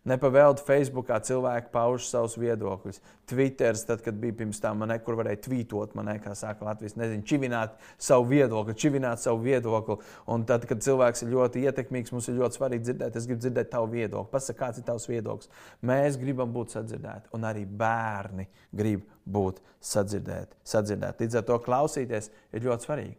Nepavēlti 0.03 0.65
Facebookā 0.67 1.21
cilvēki 1.23 1.69
pauž 1.71 2.09
savus 2.09 2.33
viedokļus. 2.35 2.97
Twitteris, 3.31 3.85
tad, 3.87 4.01
kad 4.03 4.17
bija 4.19 4.35
pirms 4.41 4.59
tam, 4.59 4.81
man 4.83 4.91
nekur 4.91 5.15
varēja 5.21 5.39
tvītot, 5.45 5.93
man 5.95 6.09
kā 6.25 6.33
saka 6.35 6.67
Latvijas, 6.67 6.97
nezinu, 6.99 7.23
čivināt 7.23 7.77
savu 8.03 8.27
viedokli, 8.33 8.75
čivināt 8.83 9.23
savu 9.23 9.45
viedokli. 9.45 10.01
Un 10.35 10.43
tad, 10.49 10.67
kad 10.67 10.83
cilvēks 10.83 11.23
ir 11.23 11.31
ļoti 11.37 11.63
ietekmīgs, 11.69 12.11
mums 12.15 12.27
ir 12.33 12.41
ļoti 12.41 12.59
svarīgi 12.59 12.89
dzirdēt, 12.89 13.19
es 13.21 13.29
gribu 13.31 13.45
dzirdēt 13.45 13.71
tavu 13.71 13.93
viedokli. 13.93 14.33
Pasaka, 14.33 14.59
kāds 14.65 14.83
ir 14.83 14.87
tavs 14.89 15.07
viedoklis. 15.07 15.53
Mēs 15.87 16.19
gribam 16.19 16.51
būt 16.57 16.75
sadzirdēti, 16.75 17.31
un 17.39 17.47
arī 17.47 17.63
bērni 17.63 18.49
grib 18.75 19.07
būt 19.23 19.63
sadzirdēti. 19.79 20.59
sadzirdēti. 20.67 21.29
Līdz 21.29 21.39
ar 21.39 21.47
to 21.47 21.61
klausīties 21.63 22.33
ir 22.51 22.67
ļoti 22.67 22.89
svarīgi. 22.89 23.17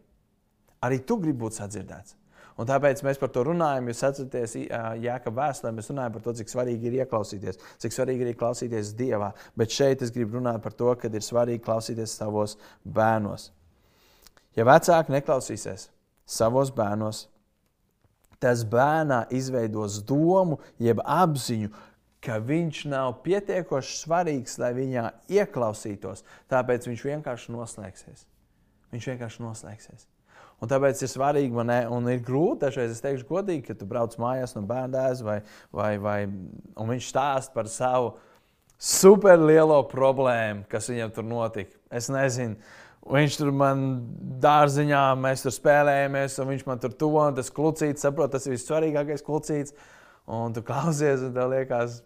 Arī 0.84 1.00
tu 1.00 1.16
gribi 1.16 1.46
būt 1.46 1.56
sadzirdēts. 1.62 2.18
Un 2.54 2.68
tāpēc 2.68 3.00
mēs 3.02 3.18
par 3.18 3.32
to 3.34 3.42
runājam. 3.48 3.88
Jūs 3.90 4.02
atceraties, 4.06 4.54
Jēkabā 5.02 5.48
vēstulē 5.48 5.72
mēs 5.74 5.90
runājam 5.90 6.14
par 6.14 6.22
to, 6.22 6.34
cik 6.38 6.52
svarīgi 6.52 6.86
ir 6.90 7.00
ieklausīties, 7.00 7.58
cik 7.82 7.96
svarīgi 7.96 8.28
ir 8.28 8.38
klausīties 8.38 8.92
Dievā. 8.98 9.32
Bet 9.58 9.74
šeit 9.74 10.04
es 10.06 10.14
gribu 10.14 10.38
runāt 10.38 10.62
par 10.62 10.76
to, 10.78 10.92
ka 10.98 11.10
ir 11.10 11.24
svarīgi 11.24 11.64
klausīties 11.66 12.14
savos 12.20 12.54
bērnos. 12.84 13.48
Ja 14.54 14.66
vecāki 14.68 15.16
neklausīsies 15.16 15.88
savos 16.30 16.70
bērnos, 16.74 17.24
tas 18.38 18.62
bērnā 18.70 19.24
izveidos 19.34 19.98
domu, 20.06 20.60
jeb 20.78 21.02
apziņu, 21.02 21.72
ka 22.24 22.38
viņš 22.40 22.84
nav 22.88 23.18
pietiekoši 23.26 23.98
svarīgs, 23.98 24.56
lai 24.62 24.70
viņā 24.78 25.08
ieklausītos. 25.42 26.22
Tāpēc 26.52 26.86
viņš 26.88 27.04
vienkārši 27.10 27.52
noslēgsies. 27.52 28.26
Viņš 28.94 29.10
vienkārši 29.10 29.42
noslēgsies. 29.42 30.06
Un 30.62 30.70
tāpēc 30.70 31.00
ir 31.02 31.10
svarīgi, 31.10 31.52
man 31.52 31.68
ne, 31.68 31.80
un 31.92 32.06
ir 32.12 32.22
grūti, 32.24 32.62
dažreiz 32.62 32.94
es 32.94 33.02
teikšu, 33.04 33.26
godīgi, 33.28 33.66
ka 33.66 33.74
tu 33.78 33.88
brauc 33.90 34.14
mājās 34.20 34.54
no 34.56 34.62
bērnās, 34.68 35.20
vai, 35.26 35.40
vai, 35.74 35.96
vai 36.00 36.18
viņš 36.78 37.10
stāsta 37.10 37.56
par 37.56 37.68
savu 37.72 38.14
superlielo 38.80 39.80
problēmu, 39.90 40.64
kas 40.70 40.88
viņam 40.90 41.12
tur 41.14 41.28
notika. 41.28 41.76
Es 41.92 42.10
nezinu. 42.12 42.56
Viņš 43.04 43.36
tur 43.36 43.50
man 43.52 43.82
dārziņā, 44.40 45.02
mēs 45.20 45.44
tur 45.44 45.52
spēlējamies, 45.52 46.38
un 46.40 46.48
viņš 46.54 46.64
man 46.64 46.80
tur 46.80 46.94
tuvo, 46.96 47.20
un 47.20 47.36
tas 47.36 47.52
klucīts, 47.52 48.00
saprot, 48.06 48.32
tas 48.32 48.46
ir 48.48 48.54
vissvarīgākais 48.54 49.24
klucīts. 49.26 49.76
Un 50.24 50.54
tu 50.56 50.62
klausies, 50.64 51.20
un 51.20 51.34
tev 51.36 51.50
liekas, 51.52 51.98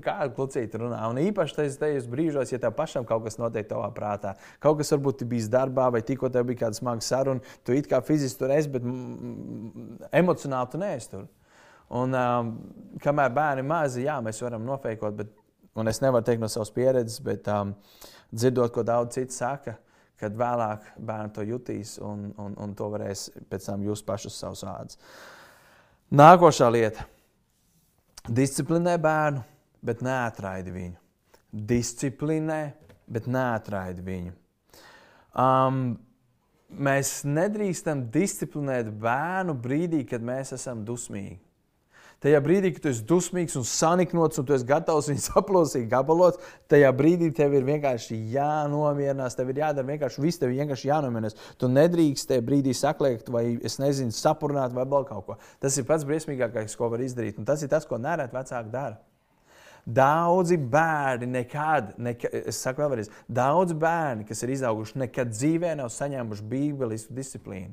Kāda 0.00 0.30
klucīta 0.36 0.80
runā? 0.80 1.00
Un 1.10 1.20
īpaši 1.20 1.56
tajos, 1.58 1.76
tajos 1.80 2.06
brīžos, 2.10 2.52
ja 2.54 2.60
tev 2.62 2.72
pašam 2.78 3.04
kaut 3.08 3.26
kas 3.26 3.36
notiek 3.40 3.68
tavā 3.68 3.90
prātā, 3.94 4.36
kaut 4.62 4.78
kas 4.80 4.92
varbūt 4.94 5.26
bijis 5.28 5.50
darbā, 5.52 5.90
vai 5.92 6.00
tikko 6.06 6.30
tev 6.32 6.46
bija 6.48 6.64
kāda 6.64 6.78
smaga 6.78 7.04
saruna, 7.04 7.54
tu 7.66 7.76
it 7.76 7.90
kā 7.90 8.00
fiziski 8.04 8.40
tur 8.40 8.54
esi, 8.54 8.70
bet 8.72 8.86
emocionāli 10.22 10.72
tu 10.72 10.80
neesi 10.80 11.12
tur. 11.12 11.28
Un 11.92 12.16
um, 12.16 12.52
kamēr 13.04 13.32
bērni 13.36 13.66
mazi, 13.68 14.06
jā, 14.06 14.16
mēs 14.24 14.40
varam 14.40 14.64
nofeikot, 14.64 15.16
bet, 15.18 15.32
un 15.76 15.90
es 15.90 16.00
nevaru 16.00 16.24
teikt 16.24 16.40
no 16.40 16.48
savas 16.48 16.72
pieredzes, 16.72 17.20
bet 17.24 17.48
um, 17.52 17.74
dzirdot, 18.32 18.72
ko 18.72 18.84
daudz 18.86 19.18
citu 19.18 19.36
saka, 19.36 19.76
kad 20.22 20.36
vēlāk 20.38 20.86
bērni 21.02 21.34
to 21.36 21.44
jutīs 21.44 21.98
un, 22.00 22.30
un, 22.40 22.56
un 22.56 22.74
to 22.78 22.88
varēs 22.94 23.26
pēc 23.50 23.68
tam 23.68 23.84
jūs 23.84 24.04
pašus 24.06 24.38
savus 24.40 24.64
ādus. 24.64 25.00
Nākošā 26.12 26.68
lieta- 26.72 27.04
disciplinē 28.40 28.96
bērnu 29.02 29.42
bet 29.82 30.02
neatraidi 30.04 30.74
viņu. 30.74 30.98
disciplinē, 31.52 32.72
bet 33.12 33.26
neatraida 33.28 34.00
viņu. 34.00 34.32
Um, 35.36 35.98
mēs 36.72 37.22
nedrīkstam 37.28 38.06
disciplinēt 38.12 38.88
bērnu 39.02 39.54
brīdī, 39.60 40.06
kad 40.08 40.24
mēs 40.24 40.54
esam 40.56 40.86
dusmīgi. 40.88 41.40
Tajā 42.22 42.38
brīdī, 42.38 42.70
kad 42.70 42.84
tu 42.84 42.90
esi 42.92 43.02
dusmīgs 43.02 43.56
un 43.58 43.64
saniknots, 43.66 44.38
un 44.38 44.46
tu 44.46 44.54
esi 44.54 44.66
gatavs 44.68 45.08
viņu 45.10 45.24
saplosīt 45.32 45.88
gabalos, 45.90 46.38
tajā 46.70 46.92
brīdī 46.94 47.32
tev 47.34 47.56
ir 47.58 47.66
vienkārši 47.66 48.20
jānomierinās. 48.36 49.34
Tev 49.36 49.50
ir 49.50 49.58
jādara 49.64 49.88
vienkārši 49.88 50.22
viss, 50.22 50.38
tev 50.38 50.52
ir 50.52 50.62
vienkārši 50.62 50.88
jānomierinās. 50.92 51.36
Tu 51.58 51.70
nedrīkst 51.72 52.30
tajā 52.30 52.44
brīdī 52.46 52.76
saklēkt, 52.78 53.32
vai 53.34 53.58
es 53.66 53.80
nezinu, 53.82 54.14
sapurnāt, 54.14 54.72
vai 54.76 54.86
vēl 54.86 55.08
kaut 55.10 55.26
ko. 55.26 55.40
Tas 55.60 55.76
ir 55.76 55.88
pats 55.88 56.06
briesmīgākais, 56.06 56.78
ko 56.78 56.92
var 56.94 57.02
izdarīt. 57.02 57.42
Un 57.42 57.48
tas 57.48 57.64
ir 57.66 57.72
tas, 57.72 57.88
ko 57.90 57.98
nereti 57.98 58.38
vecāki 58.38 58.70
dara. 58.70 59.00
Daudzi 59.82 60.56
bērni 60.56 61.26
nekad, 61.26 61.96
nekad, 61.98 62.34
es 62.46 62.60
saku 62.62 62.84
vēlreiz, 62.84 63.08
daudz 63.26 63.74
bērni, 63.74 64.26
kas 64.28 64.44
ir 64.44 64.52
izauguši, 64.54 65.00
nekad 65.02 65.32
dzīvē 65.34 65.72
nav 65.80 65.90
saņēmuši 65.90 66.44
bībelistu 66.52 67.16
disciplīnu. 67.16 67.72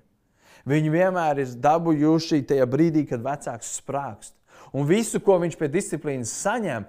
Viņi 0.69 0.89
vienmēr 0.91 1.43
ir 1.43 1.53
dabūjuši 1.61 2.41
tajā 2.49 2.65
brīdī, 2.69 3.05
kad 3.09 3.21
vecāks 3.23 3.75
sprāgst. 3.77 4.33
Un 4.73 4.87
visu, 4.89 5.21
ko 5.23 5.37
viņš 5.41 5.57
pie 5.57 5.69
disciplīnas 5.71 6.33
saņem, 6.43 6.87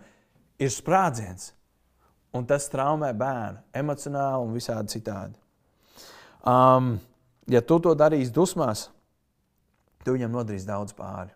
ir 0.60 0.72
sprādziens. 0.72 1.52
Un 2.36 2.46
tas 2.46 2.68
traumē 2.70 3.10
bērnu 3.16 3.60
emocionāli 3.76 4.46
un 4.46 4.56
visādi 4.56 4.94
citādi. 4.94 5.36
Um, 6.46 6.94
ja 7.50 7.60
tu 7.60 7.80
to 7.82 7.92
darīsi 7.98 8.32
dusmās, 8.32 8.86
tu 10.04 10.14
viņam 10.14 10.32
nodarīsi 10.38 10.68
daudz 10.68 10.94
pāri. 10.96 11.34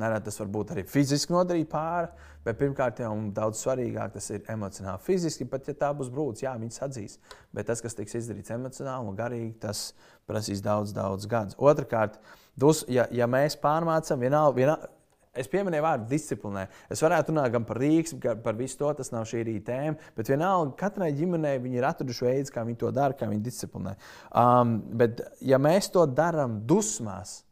Nereti 0.00 0.28
tas 0.28 0.40
var 0.42 0.48
būt 0.52 0.72
arī 0.74 0.84
fiziski 0.88 1.32
nodarīt 1.32 1.70
pāri, 1.72 2.10
bet 2.44 2.58
pirmkārt 2.60 3.00
jau 3.00 3.12
daudz 3.36 3.62
svarīgāk 3.64 4.16
tas 4.16 4.28
ir 4.34 4.42
emocionāli. 4.52 5.02
Fiziski 5.06 5.46
pat 5.48 5.70
ja 5.70 5.76
tā 5.78 5.92
būs 5.96 6.10
brūce, 6.12 6.44
jā, 6.44 6.52
viņas 6.60 6.82
atzīs. 6.88 7.16
Bet 7.56 7.70
tas, 7.70 7.80
kas 7.84 7.96
tiks 7.96 8.18
izdarīts 8.20 8.52
emocionāli 8.54 9.08
un 9.08 9.16
garīgi, 9.16 9.54
tas 9.62 9.88
prasīs 10.28 10.60
daudz, 10.64 10.92
daudz 10.96 11.28
gadus. 11.30 11.56
Otrakārt, 11.56 12.20
dus, 12.58 12.84
ja, 12.92 13.08
ja 13.14 13.28
mēs 13.30 13.56
pārmācām, 13.62 14.20
vienalga, 14.20 14.60
vienalga, 14.60 14.92
Es 15.36 15.50
pieminēju 15.52 15.84
vārdu 15.84 16.08
disciplinē. 16.10 16.64
Es 16.92 17.02
varētu 17.04 17.32
runāt 17.32 17.52
gan 17.52 17.66
par 17.68 17.80
rīks, 17.80 18.14
gan 18.20 18.40
par 18.44 18.56
visu 18.56 18.78
to, 18.80 18.92
tas 18.96 19.12
nav 19.12 19.26
šī 19.28 19.42
rīta 19.44 19.74
tēma. 19.74 20.12
Bet 20.16 20.30
vienalga, 20.32 20.72
katrai 20.80 21.10
ģimenei 21.16 21.58
viņi 21.62 21.80
ir 21.80 21.88
atraduši 21.90 22.24
veidu, 22.24 22.52
kā 22.54 22.64
viņi 22.66 22.80
to 22.80 22.92
dara, 22.96 23.16
kā 23.16 23.28
viņi 23.28 23.44
disciplinē. 23.44 23.96
Um, 24.32 24.78
bet, 24.96 25.20
ja 25.44 25.60
mēs 25.62 25.90
to 25.92 26.06
darām 26.08 26.62
dusmās, 26.68 27.42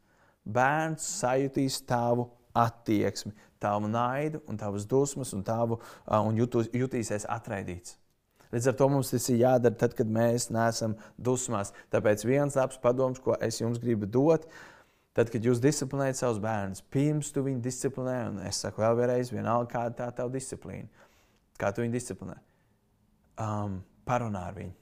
bērns 0.44 1.06
sajutīs 1.20 1.80
tavu 1.88 2.28
attieksmi, 2.54 3.32
tavu 3.62 3.88
naidu, 3.90 4.42
un 4.48 4.60
tavas 4.60 4.86
dusmas, 4.86 5.32
un, 5.34 5.42
tavu, 5.46 5.80
un 6.06 6.38
jutu, 6.38 6.62
jutīsies 6.72 7.26
atraidīts. 7.30 7.98
Līdz 8.54 8.70
ar 8.70 8.76
to 8.78 8.86
mums 8.92 9.10
tas 9.10 9.24
ir 9.32 9.40
jādara 9.40 9.74
tad, 9.74 9.96
kad 9.98 10.06
mēs 10.06 10.46
neesam 10.54 10.94
dusmās. 11.18 11.72
Tāpēc 11.90 12.22
viens 12.28 12.54
labs 12.54 12.78
padoms, 12.78 13.18
ko 13.18 13.34
es 13.42 13.58
jums 13.58 13.80
gribu 13.82 14.06
dot, 14.06 14.46
Tad, 15.14 15.28
kad 15.30 15.44
jūs 15.46 15.60
disciplinējat 15.62 16.18
savus 16.18 16.40
bērnus, 16.42 16.82
pirms 16.90 17.28
tu 17.30 17.44
viņu 17.46 17.60
disciplinē, 17.62 18.16
un 18.32 18.40
es 18.48 18.58
saku 18.64 18.82
vēlreiz, 18.82 19.30
vienalga, 19.30 19.70
kāda 19.70 19.94
tā 20.00 20.08
tava 20.18 20.32
disciplīna, 20.34 20.88
kā 21.60 21.70
tu 21.70 21.84
viņu 21.84 21.94
disciplinē, 21.94 22.34
um, 23.44 23.76
parunā 24.02 24.42
ar 24.50 24.58
viņu, 24.58 24.74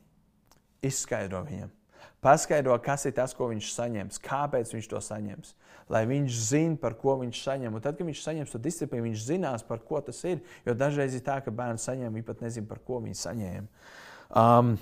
izskaidro 0.88 1.42
viņam. 1.44 1.74
Paskaidro, 2.22 2.76
kas 2.82 3.08
ir 3.08 3.16
tas, 3.16 3.34
ko 3.34 3.48
viņš 3.50 3.72
saņems, 3.74 4.20
kāpēc 4.22 4.70
viņš 4.74 4.88
to 4.92 5.00
saņems. 5.02 5.56
Lai 5.90 6.04
viņš 6.08 6.38
zinātu, 6.48 6.80
par 6.80 6.94
ko 7.00 7.16
viņš 7.20 7.42
saņem. 7.42 7.74
Un 7.74 7.82
tad, 7.82 7.98
kad 7.98 8.06
viņš 8.06 8.22
saņems 8.22 8.54
to 8.54 8.60
disciplīnu, 8.62 9.08
viņš 9.08 9.26
zinās, 9.26 9.66
par 9.66 9.82
ko 9.86 10.00
tas 10.04 10.22
ir. 10.28 10.40
Jo 10.66 10.76
dažreiz 10.78 11.16
ir 11.18 11.24
tā, 11.26 11.40
ka 11.42 11.52
bērns 11.54 11.88
saņem, 11.88 12.14
viņi 12.14 12.28
pat 12.28 12.44
nezina, 12.44 12.70
par 12.70 12.80
ko 12.86 13.02
viņi 13.02 13.18
saņēma. 13.24 13.90
Um, 14.38 14.76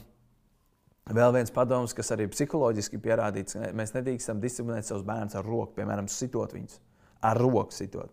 Vēl 1.10 1.32
viens 1.34 1.50
padoms, 1.50 1.90
kas 1.96 2.12
arī 2.14 2.28
psiholoģiski 2.30 3.00
pierādīts, 3.02 3.56
ka 3.56 3.70
mēs 3.74 3.96
nedrīkstam 3.96 4.38
disciplinēt 4.42 4.86
savus 4.86 5.02
bērnus 5.08 5.34
ar 5.40 5.46
roku, 5.48 5.72
piemēram, 5.80 6.06
sitot 6.06 6.52
viņus. 6.54 6.76
Ar 7.26 7.40
roku 7.40 7.74
sitot. 7.74 8.12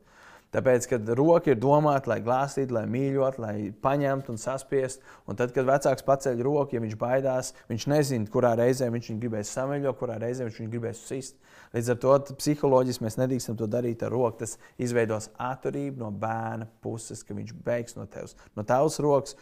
Tāpēc, 0.56 0.86
kad 0.88 1.10
roka 1.20 1.52
ir 1.52 1.58
domāta, 1.60 2.08
lai 2.14 2.22
glāstītu, 2.24 2.72
lai 2.78 2.86
mīļotu, 2.88 3.42
lai 3.44 3.56
paņemtu 3.84 4.32
un 4.32 4.40
saspiestu, 4.40 5.04
un 5.28 5.36
tad, 5.40 5.52
kad 5.56 5.68
vecāks 5.68 6.06
paceļ 6.08 6.44
roku, 6.46 6.78
ja 6.78 6.84
viņš 6.84 6.96
baidās, 7.02 7.52
viņš 7.68 7.88
nezina, 7.92 8.30
kurā 8.32 8.54
reizē 8.56 8.88
viņš 8.94 9.12
viņu 9.12 9.24
gribēs 9.26 9.52
sameļot, 9.58 10.00
kurā 10.00 10.16
reizē 10.24 10.48
viņš 10.48 10.62
viņu 10.62 10.72
gribēs 10.72 11.04
sist. 11.10 11.36
Līdz 11.76 11.92
ar 11.92 12.00
to 12.00 12.16
psiholoģiski 12.40 13.04
mēs 13.04 13.20
nedrīkstam 13.20 13.60
to 13.60 13.68
darīt 13.68 14.06
ar 14.08 14.14
roku. 14.16 14.40
Tas 14.46 14.56
izveidos 14.80 15.28
atturību 15.36 16.00
no 16.00 16.14
bērna 16.16 16.70
puses, 16.84 17.26
ka 17.28 17.36
viņš 17.36 17.52
beigs 17.66 17.98
no 18.00 18.08
tevis, 18.08 18.38
no 18.56 18.64
tavas 18.68 19.02
rokas 19.04 19.36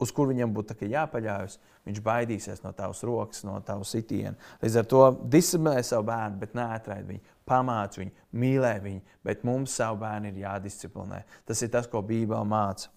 uz 0.00 0.12
kur 0.14 0.30
viņam 0.30 0.52
būtu 0.54 0.76
jāpaļaujas, 0.90 1.58
viņš 1.88 2.00
baidīsies 2.04 2.62
no 2.64 2.72
tavas 2.76 3.02
rokas, 3.06 3.44
no 3.46 3.58
tavas 3.66 3.92
sitiena. 3.94 4.36
Līdz 4.62 4.78
ar 4.80 4.88
to 4.90 5.02
disciplinē 5.32 5.82
savu 5.86 6.08
bērnu, 6.08 6.40
bet 6.40 6.56
neatraid 6.58 7.06
viņu, 7.08 7.22
pamāc 7.48 7.98
viņu, 8.00 8.12
mīlē 8.42 8.74
viņu, 8.84 9.02
bet 9.26 9.44
mums 9.48 9.76
savu 9.76 10.00
bērnu 10.02 10.30
ir 10.30 10.42
jādisciplinē. 10.44 11.22
Tas 11.48 11.62
ir 11.62 11.72
tas, 11.72 11.88
ko 11.90 12.02
Bībele 12.06 12.46
māca. 12.48 12.90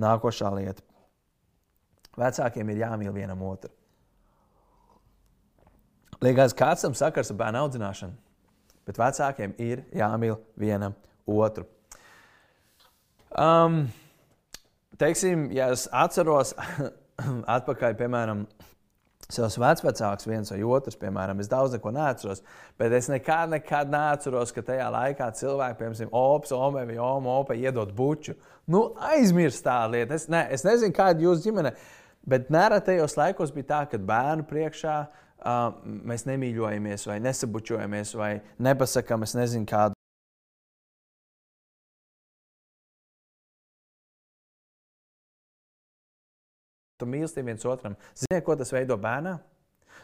Nākošā 0.00 0.50
lieta. 0.54 0.84
Vecākiem 2.18 2.70
ir 2.72 2.82
jāmīl 2.84 3.14
vienam 3.14 3.42
otru. 3.46 3.72
Liekas, 6.20 6.52
kāds 6.56 6.84
tam 6.84 6.94
sakars 6.98 7.30
ar 7.32 7.38
bērnu 7.40 7.62
audzināšanu, 7.62 8.16
bet 8.84 8.98
vecākiem 9.00 9.54
ir 9.62 9.86
jāmīl 9.96 10.36
vienam 10.60 10.92
otru. 11.24 11.64
Um, 13.30 13.86
teiksim, 15.00 15.48
ja 15.56 15.70
es 15.74 15.86
atceros 15.92 16.54
atpakaļ, 17.56 17.96
piemēram, 17.98 18.44
savus 19.30 19.58
vecākus, 19.60 20.26
viens 20.26 20.50
vai 20.50 20.60
otrs, 20.66 20.98
piemēram, 20.98 21.40
es 21.42 21.50
daudz 21.50 21.76
neko 21.76 21.92
neatceros, 21.94 22.42
bet 22.80 22.94
es 22.96 23.08
nekad, 23.12 23.52
nekad 23.54 23.92
neatceros, 23.92 24.52
ka 24.54 24.64
tajā 24.66 24.88
laikā 24.92 25.30
cilvēki, 25.38 25.78
piemēram, 25.78 26.12
ops, 26.16 26.54
omē 26.56 26.86
vai 26.88 26.98
opa 27.00 27.56
iedod 27.58 27.92
buču. 27.96 28.34
Nu, 28.70 28.90
aizmirst 29.10 29.64
tā 29.66 29.78
lieta. 29.90 30.18
Es, 30.18 30.28
ne, 30.30 30.44
es 30.52 30.66
nezinu, 30.66 30.94
kāda 30.96 31.18
ir 31.18 31.28
jūsu 31.28 31.48
ģimene, 31.48 31.74
bet 32.28 32.50
nereti 32.52 32.92
tajos 32.92 33.16
laikos 33.18 33.54
bija 33.54 33.70
tā, 33.70 33.84
ka 33.90 34.02
bērnu 34.10 34.46
priekšā 34.50 34.98
uh, 35.06 35.62
mēs 35.84 36.26
nemīļojamies 36.28 37.06
vai 37.10 37.20
nesabučojamies 37.24 38.14
vai 38.18 38.34
nepasakām, 38.62 39.26
es 39.26 39.38
nezinu, 39.38 39.68
kādu. 39.70 39.99
Tu 47.00 47.08
mīlestību 47.08 47.48
viens 47.48 47.64
otram. 47.68 47.96
Ziniet, 48.18 48.44
ko 48.44 48.56
tas 48.60 48.72
veido 48.74 48.98
bērnā? 49.00 49.38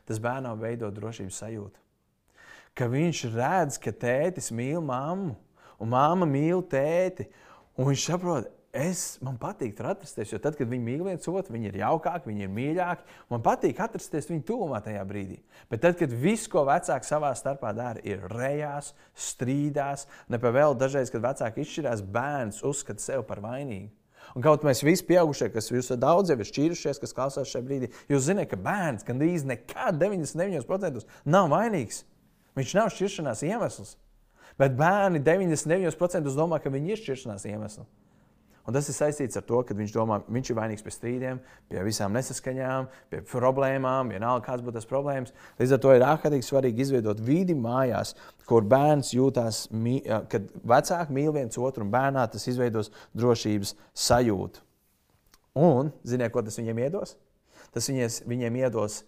Tas 0.08 0.20
bērnā 0.22 0.54
veido 0.60 0.88
drošības 0.94 1.40
sajūtu. 1.42 1.82
Ka 2.76 2.88
viņš 2.92 3.22
redz, 3.32 3.78
ka 3.80 3.92
tētis 3.92 4.50
mīl 4.52 4.82
mammu, 4.84 5.34
un 5.80 5.92
mamma 5.92 6.28
mīl 6.28 6.62
tēti. 6.70 7.28
Un 7.76 7.90
viņš 7.90 8.04
saprot, 8.08 8.48
es, 8.76 9.02
man 9.24 9.36
patīk 9.40 9.74
tur 9.76 9.90
atrasties, 9.90 10.32
jo 10.32 10.40
tad, 10.42 10.56
kad 10.56 10.68
viņi 10.68 10.84
mīl 10.84 11.04
viens 11.06 11.28
otru, 11.28 11.54
viņi 11.56 11.70
ir 11.70 11.78
jaukāki, 11.80 12.30
viņi 12.30 12.46
ir 12.46 12.52
mīļāki. 12.52 13.18
Man 13.32 13.44
patīk 13.44 13.80
atrasties 13.84 14.28
viņu 14.30 14.44
tuvumā 14.48 14.80
tajā 14.84 15.04
brīdī. 15.08 15.38
Bet 15.72 15.84
tad, 15.84 15.96
kad 16.00 16.12
viss, 16.12 16.48
ko 16.52 16.64
vecāki 16.68 17.08
savā 17.08 17.32
starpā 17.36 17.72
dara, 17.76 18.02
ir 18.04 18.24
rejās, 18.32 18.92
strīdās, 19.28 20.06
nepavēl 20.32 20.76
dažreiz, 20.80 21.12
kad 21.12 21.24
vecāki 21.24 21.64
izšķirās, 21.64 22.04
bērns 22.16 22.64
uzskata 22.66 23.04
sevi 23.04 23.24
par 23.28 23.44
vainīgu. 23.44 23.92
Un 24.34 24.44
kaut 24.44 24.64
mēs 24.66 24.82
visi 24.84 25.04
pieaugušie, 25.06 25.50
kas 25.54 25.70
jūs 25.70 25.92
daudz 26.00 26.32
jau 26.32 26.38
ir 26.40 26.48
šķīrušies, 26.48 27.00
kas 27.02 27.14
klausās 27.16 27.52
šajā 27.52 27.64
brīdī, 27.66 27.90
jūs 28.10 28.26
zināt, 28.26 28.50
ka 28.50 28.58
bērns 28.60 29.06
gandrīz 29.06 29.46
nekad 29.46 30.00
99% 30.00 31.06
nav 31.28 31.52
vainīgs. 31.52 32.02
Viņš 32.56 32.74
nav 32.78 32.90
šķiršanās 32.94 33.44
iemesls. 33.46 33.94
Bet 34.56 34.76
bērni 34.76 35.20
99% 35.20 36.32
domā, 36.36 36.58
ka 36.64 36.72
viņi 36.72 36.94
ir 36.94 37.02
šķiršanās 37.02 37.44
iemesls. 37.52 37.88
Un 38.66 38.74
tas 38.74 38.88
ir 38.90 38.96
saistīts 38.96 39.38
ar 39.38 39.44
to, 39.46 39.60
ka 39.62 39.74
viņš 39.78 39.92
domā, 39.94 40.18
viņš 40.26 40.48
ir 40.50 40.56
vainīgs 40.58 40.82
pie 40.82 40.92
strīdiem, 40.94 41.38
pie 41.70 41.82
visām 41.86 42.14
nesaskaņām, 42.16 42.88
pie 43.12 43.20
problēmām, 43.30 44.10
vienalga 44.10 44.42
kāds 44.48 44.64
būtu 44.66 44.80
tas 44.80 44.88
problēmas. 44.90 45.34
Līdz 45.60 45.76
ar 45.76 45.82
to 45.84 45.92
ir 45.94 46.04
ārkārtīgi 46.06 46.48
svarīgi 46.48 46.82
izveidot 46.82 47.22
vidi 47.22 47.54
mājās, 47.54 48.16
kur 48.50 48.66
bērns 48.66 49.12
jūtas, 49.14 49.60
kad 50.32 50.50
vecāki 50.66 51.14
mīl 51.14 51.30
viens 51.36 51.60
otru 51.62 51.86
un 51.86 51.92
bērnā 51.94 52.26
tas 52.32 52.48
izveidos 52.50 52.90
drošības 53.14 53.76
sajūtu. 54.06 54.64
Un, 55.62 55.94
ziniet, 56.04 56.34
ko 56.34 56.42
tas 56.44 56.58
viņiem 56.58 56.82
iedos? 56.88 57.14
Tas 57.72 57.86
viņies, 57.88 58.24
viņiem 58.26 58.58
iedos 58.64 59.04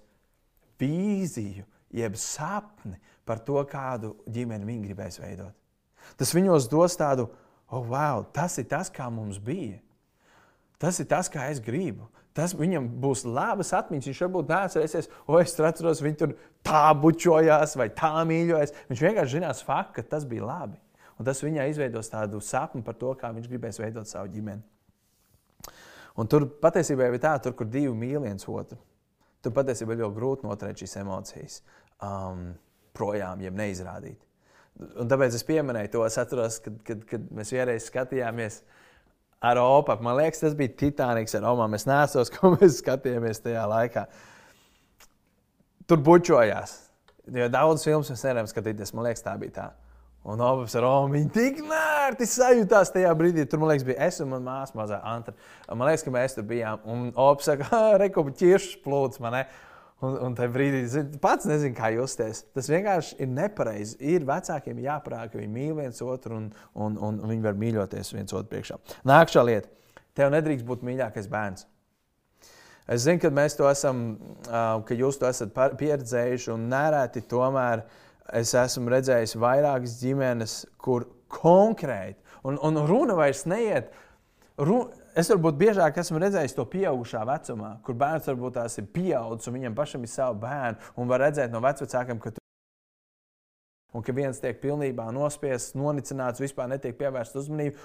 vīziju, 0.79 1.67
jeb 1.99 2.15
sapni 2.21 2.95
par 3.27 3.43
to, 3.45 3.59
kādu 3.69 4.15
ģimeni 4.31 4.71
viņi 4.71 4.87
gribēs 4.87 5.19
veidot. 5.21 5.53
Tas 6.17 6.33
viņos 6.37 6.71
dos 6.71 6.95
tādu 6.97 7.27
oh, 7.71 7.85
wow, 7.91 8.25
tas 8.35 8.59
ir 8.61 8.69
tas, 8.71 8.91
kā 8.93 9.09
mums 9.13 9.41
bija. 9.43 9.79
Tas 10.79 11.01
ir 11.03 11.09
tas, 11.11 11.31
kā 11.31 11.49
es 11.51 11.61
gribu. 11.63 12.07
Tas 12.37 12.53
viņam 12.55 12.85
būs 13.03 13.25
labas 13.27 13.73
atmiņas. 13.75 14.11
Viņš 14.13 14.21
varbūt 14.23 14.51
neatcerēsies, 14.53 15.09
o, 15.27 15.41
es 15.43 15.57
atceros, 15.59 16.03
viņi 16.05 16.19
tur 16.21 16.35
tā 16.67 16.85
bučojās 16.95 17.75
vai 17.81 17.89
tā 17.91 18.13
mīļojās. 18.29 18.75
Viņš 18.93 19.03
vienkārši 19.03 19.41
zinās 19.41 19.65
faktu, 19.67 19.97
ka 19.97 20.05
tas 20.15 20.27
bija 20.29 20.47
labi. 20.47 20.79
Un 21.19 21.27
tas 21.27 21.43
viņai 21.43 21.67
izveidos 21.73 22.13
tādu 22.13 22.39
sapni 22.45 22.85
par 22.87 22.95
to, 22.95 23.11
kā 23.19 23.33
viņš 23.35 23.49
gribēs 23.51 23.81
veidot 23.83 24.07
savu 24.07 24.31
ģimeni. 24.31 24.63
Un 26.19 26.31
tur 26.31 26.47
patiesībā 26.63 27.11
ir 27.11 27.19
tā, 27.23 27.35
tur, 27.43 27.57
kur 27.59 27.67
divi 27.67 27.91
mīl 27.95 28.23
viens 28.23 28.47
otru. 28.47 28.79
Tur 29.43 29.55
patiesībā 29.55 29.95
ir 29.95 30.05
ļoti 30.05 30.19
grūti 30.19 30.47
noturēt 30.47 30.79
šīs 30.83 30.97
emocijas 31.03 31.61
um, 32.03 32.53
projām, 32.95 33.43
jeb 33.43 33.59
neizrādīt. 33.59 34.28
Un 34.79 35.09
tāpēc 35.11 35.35
es 35.35 35.47
pieminēju 35.47 35.91
to, 35.91 36.03
es 36.07 36.19
atceros, 36.21 36.61
kad, 36.63 36.77
kad, 36.87 37.01
kad 37.09 37.25
mēs 37.35 37.51
vienreiz 37.55 37.89
skatījāmies 37.91 38.61
ar 39.43 39.59
OPA. 39.63 39.99
Man 40.03 40.19
liekas, 40.21 40.43
tas 40.45 40.55
bija 40.59 40.75
Titaniks 40.79 41.35
ar 41.35 41.49
Omamu. 41.51 41.79
Es 41.79 41.87
nesos, 41.89 42.31
ko 42.35 42.53
mēs 42.55 42.79
skatījāmies 42.83 43.43
tajā 43.43 43.65
laikā. 43.71 44.07
Tur 45.89 46.03
bučojās. 46.07 46.77
Jo 47.35 47.51
daudz 47.53 47.85
filmas 47.85 48.11
mēs 48.13 48.25
nevaram 48.25 48.49
skatīties. 48.51 48.95
Man 48.95 49.09
liekas, 49.09 49.25
tā 49.27 49.35
bija 49.41 49.57
tā. 49.59 49.69
Un 50.29 50.41
Obamas 50.45 50.75
ar 50.77 50.83
Romu 50.85 51.21
tik 51.33 51.63
nērti 51.65 52.27
sajūtās 52.29 52.91
tajā 52.93 53.13
brīdī. 53.17 53.47
Tur, 53.49 53.63
man 53.63 53.73
liekas, 53.73 53.87
bija 53.87 54.09
es 54.09 54.19
un 54.21 54.33
mana 54.33 54.45
māsa, 54.45 54.77
mazā 54.77 54.99
Antra. 55.07 55.35
Man 55.71 55.87
liekas, 55.89 56.05
ka 56.05 56.13
mēs 56.13 56.37
tur 56.37 56.47
bijām. 56.49 56.83
Un 56.85 57.09
Obamas 57.15 57.49
saka, 57.49 57.83
rekopi 58.03 58.35
ķiršs 58.43 58.79
plūds 58.85 59.23
man. 59.25 59.39
Un, 59.99 60.15
un 60.29 60.35
tajā 60.39 60.53
brīdī 60.55 60.85
zin, 60.87 61.09
pats 61.19 61.49
nezinu, 61.51 61.75
kā 61.75 61.89
justies. 61.91 62.45
Tas 62.55 62.69
vienkārši 62.71 63.17
ir 63.25 63.33
nepareizi. 63.33 63.97
Ir 64.15 64.27
vecākiem 64.29 64.79
jāprāt, 64.85 65.33
ka 65.33 65.41
viņi 65.41 65.51
mīl 65.51 65.73
viens 65.81 65.99
otru 66.05 66.37
un, 66.39 66.45
un, 66.79 66.99
un 67.03 67.19
viņi 67.27 67.43
var 67.43 67.59
mīļoties 67.59 68.13
viens 68.15 68.37
otru 68.37 68.53
priekšā. 68.53 68.79
Nākamā 69.09 69.45
lieta. 69.49 69.73
Tev 70.15 70.31
nedrīkst 70.35 70.67
būt 70.67 70.87
mīļākais 70.87 71.27
bērns. 71.33 71.67
Es 72.89 73.03
zinu, 73.05 73.21
ka 73.21 73.29
mēs 73.35 73.59
to 73.59 73.67
esam, 73.69 74.05
ka 74.49 74.97
jūs 74.97 75.19
to 75.21 75.29
esat 75.29 75.53
pieredzējuši 75.81 76.55
un 76.55 76.71
nereti 76.71 77.21
tomēr 77.29 77.83
es 78.39 78.55
esmu 78.57 78.95
redzējis 78.95 79.37
vairākas 79.41 79.99
ģimenes, 80.01 80.55
kur 80.81 81.05
konkrēti, 81.33 82.23
un, 82.49 82.57
un 82.65 82.81
runa 82.89 83.19
vairs 83.19 83.45
neiet. 83.51 83.91
Runa, 84.59 84.98
Es 85.17 85.31
varbūt 85.33 85.57
biežāk 85.61 85.97
esmu 86.03 86.21
redzējis 86.23 86.55
to 86.57 86.65
pieaugušā 86.69 87.23
vecumā, 87.29 87.71
kur 87.85 87.97
bērns 87.99 88.29
varbūt 88.31 88.59
tās 88.59 88.79
ir 88.81 88.89
pieaudzis 88.93 89.49
un 89.49 89.57
viņam 89.59 89.79
pašam 89.79 90.05
ir 90.05 90.13
savi 90.13 90.43
bērni. 90.43 90.91
Un 91.01 91.09
var 91.11 91.25
redzēt 91.25 91.55
no 91.55 91.63
vecākiem, 91.65 92.21
ka, 92.23 92.35
tu... 92.35 92.43
un, 93.95 94.05
ka 94.05 94.15
viens 94.15 94.43
tiek 94.43 94.61
pilnībā 94.63 95.09
nospiests, 95.15 95.77
nonicināts, 95.79 96.43
vispār 96.45 96.69
netiek 96.71 96.99
pievērsta 96.99 97.41
uzmanība. 97.43 97.79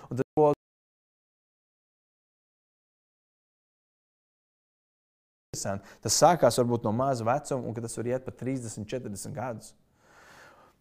Tas 6.04 6.18
sākās 6.20 6.58
varbūt 6.60 6.84
no 6.84 6.92
maza 6.96 7.24
vecuma, 7.24 7.70
un 7.70 7.76
tas 7.78 7.98
var 7.98 8.10
iet 8.10 8.26
pat 8.26 8.40
30, 8.42 8.84
40 8.90 9.36
gadus. 9.36 9.74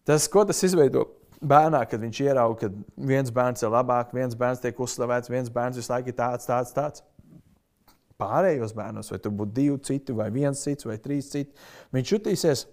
Tas, 0.03 0.27
ko 0.27 0.43
tas 0.43 0.59
izveido 0.67 1.05
bērnā, 1.47 1.83
kad 1.89 2.03
viņš 2.03 2.21
ieraudzīja, 2.25 2.69
ka 2.69 3.07
viens 3.09 3.31
bērns 3.33 3.63
ir 3.63 3.73
labāk, 3.73 4.13
viens 4.15 4.37
bērns 4.39 4.61
tiek 4.63 4.79
uzslavēts, 4.79 5.31
viens 5.31 5.51
bērns 5.53 5.79
visu 5.79 5.91
laiku 5.93 6.13
ir 6.13 6.17
tāds, 6.19 6.47
tāds, 6.49 6.75
tāds. 6.75 7.03
Pārējos 8.21 8.75
bērnos, 8.77 9.09
vai 9.11 9.19
tur 9.19 9.33
būtu 9.35 9.57
divi 9.57 9.79
citi, 9.83 10.15
vai 10.15 10.29
viens 10.31 10.61
cits, 10.63 10.85
vai 10.87 10.99
trīs 11.01 11.31
citi, 11.33 11.51
viņš 11.95 12.15
jutīsies 12.15 12.65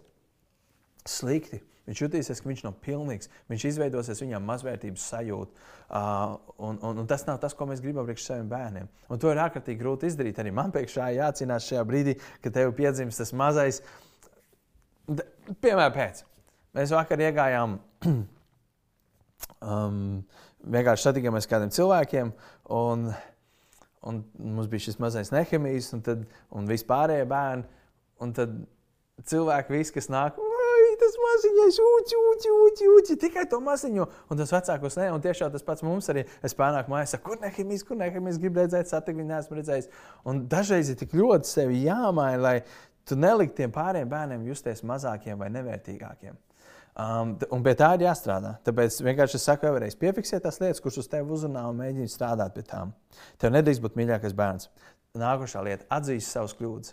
slikti. 1.09 1.63
Viņš 1.89 2.01
jutīsies, 2.05 2.39
ka 2.39 2.47
viņš 2.47 2.61
nav 2.63 2.75
pilnīgs. 2.85 3.27
Viņš 3.51 3.65
izveidosies 3.67 4.21
viņam 4.23 4.45
mazvērtības 4.47 5.07
sajūta. 5.11 5.65
Uh, 5.91 6.37
un, 6.69 6.77
un, 6.87 7.01
un 7.03 7.09
tas 7.11 7.25
nav 7.27 7.41
tas, 7.43 7.57
ko 7.57 7.67
mēs 7.67 7.81
gribam 7.83 8.07
priekš 8.07 8.29
saviem 8.29 8.51
bērniem. 8.53 8.91
Un 9.11 9.19
to 9.19 9.33
ir 9.33 9.41
ārkārtīgi 9.43 9.81
grūti 9.81 10.07
izdarīt. 10.07 10.39
Arī 10.39 10.53
man 10.55 10.71
priekšā 10.71 11.09
jācīnās 11.17 11.67
šajā 11.67 11.83
brīdī, 11.89 12.15
kad 12.45 12.55
tev 12.55 12.71
piedzimst 12.79 13.25
tas 13.25 13.35
mazais. 13.35 13.81
Piemēram, 15.09 15.97
pēc. 15.97 16.23
Mēs 16.79 16.95
vakar 16.95 17.25
iegājām 17.27 17.81
um, 19.61 20.20
vienkārši 20.64 21.09
satikāmies 21.09 21.48
ar 21.48 21.55
kādiem 21.55 21.74
cilvēkiem. 21.76 22.35
Un, 22.81 23.09
un 24.07 24.20
mums 24.38 24.70
bija 24.72 24.88
šis 24.88 25.00
mazais 25.03 25.33
nehemijas, 25.35 25.92
un, 25.96 26.05
tad, 26.07 26.26
un 26.55 26.68
vispārējie 26.70 27.29
bērni. 27.31 27.66
Un 28.20 28.37
tad 28.37 28.57
cilvēki, 29.31 29.79
visi, 29.79 29.96
kas 29.96 30.11
nāk, 30.12 30.37
tas 31.00 31.16
maziņais, 31.20 31.79
uci, 31.85 32.18
uci, 32.33 32.50
uci, 32.66 32.88
uci, 32.96 33.16
tikai 33.20 33.46
to 33.50 33.61
maziņu. 33.64 34.07
Un 34.31 34.40
tas 34.40 34.53
vecākos 34.55 34.98
ne, 35.00 35.09
un 35.14 35.24
tiešām 35.24 35.53
tas 35.55 35.64
pats 35.66 35.85
mums 35.87 36.11
arī. 36.12 36.26
Es 36.46 36.57
pārnāku 36.57 36.92
mājās, 36.92 37.14
saku, 37.14 37.31
kur 37.31 37.40
nehemijas, 37.42 37.85
kur 37.87 37.98
nehemijas, 38.00 38.40
gribu 38.42 38.62
redzēt, 38.62 38.90
satikt, 38.90 39.18
viņu 39.18 39.31
neesmu 39.33 39.59
redzējis. 39.59 39.90
Un 40.29 40.44
dažreiz 40.53 40.92
ir 40.92 41.00
tik 41.00 41.16
ļoti 41.16 41.50
sevi 41.50 41.83
jāmaina, 41.87 42.40
lai 42.44 42.57
tu 43.09 43.18
neliktu 43.18 43.62
tiem 43.62 43.74
pārējiem 43.74 44.12
bērniem 44.12 44.46
justies 44.50 44.85
mazākiem 44.87 45.40
vai 45.40 45.50
nevērtīgākiem. 45.57 46.38
Um, 46.98 47.37
un 47.55 47.62
pie 47.62 47.76
tā 47.79 47.92
ir 47.94 48.05
jāstrādā. 48.09 48.57
Tāpēc 48.66 48.96
vienkārši 49.07 49.38
es 49.38 49.44
saku, 49.46 49.68
vēlreiz 49.70 49.94
piefiksēt 49.98 50.42
tās 50.42 50.59
lietas, 50.61 50.83
kuras 50.83 50.98
uz 51.00 51.09
tevi 51.09 51.31
uzrunā 51.37 51.62
un 51.70 51.79
mēģini 51.79 52.11
strādāt 52.11 52.57
pie 52.57 52.64
tām. 52.66 52.90
Tev 53.38 53.55
nedrīkst 53.55 53.85
būt 53.85 53.98
mīļākais 54.00 54.35
bērns. 54.37 54.68
Nākošā 55.20 55.62
lieta- 55.66 55.87
atzīst 55.98 56.35
savas 56.35 56.57
kļūdas. 56.59 56.92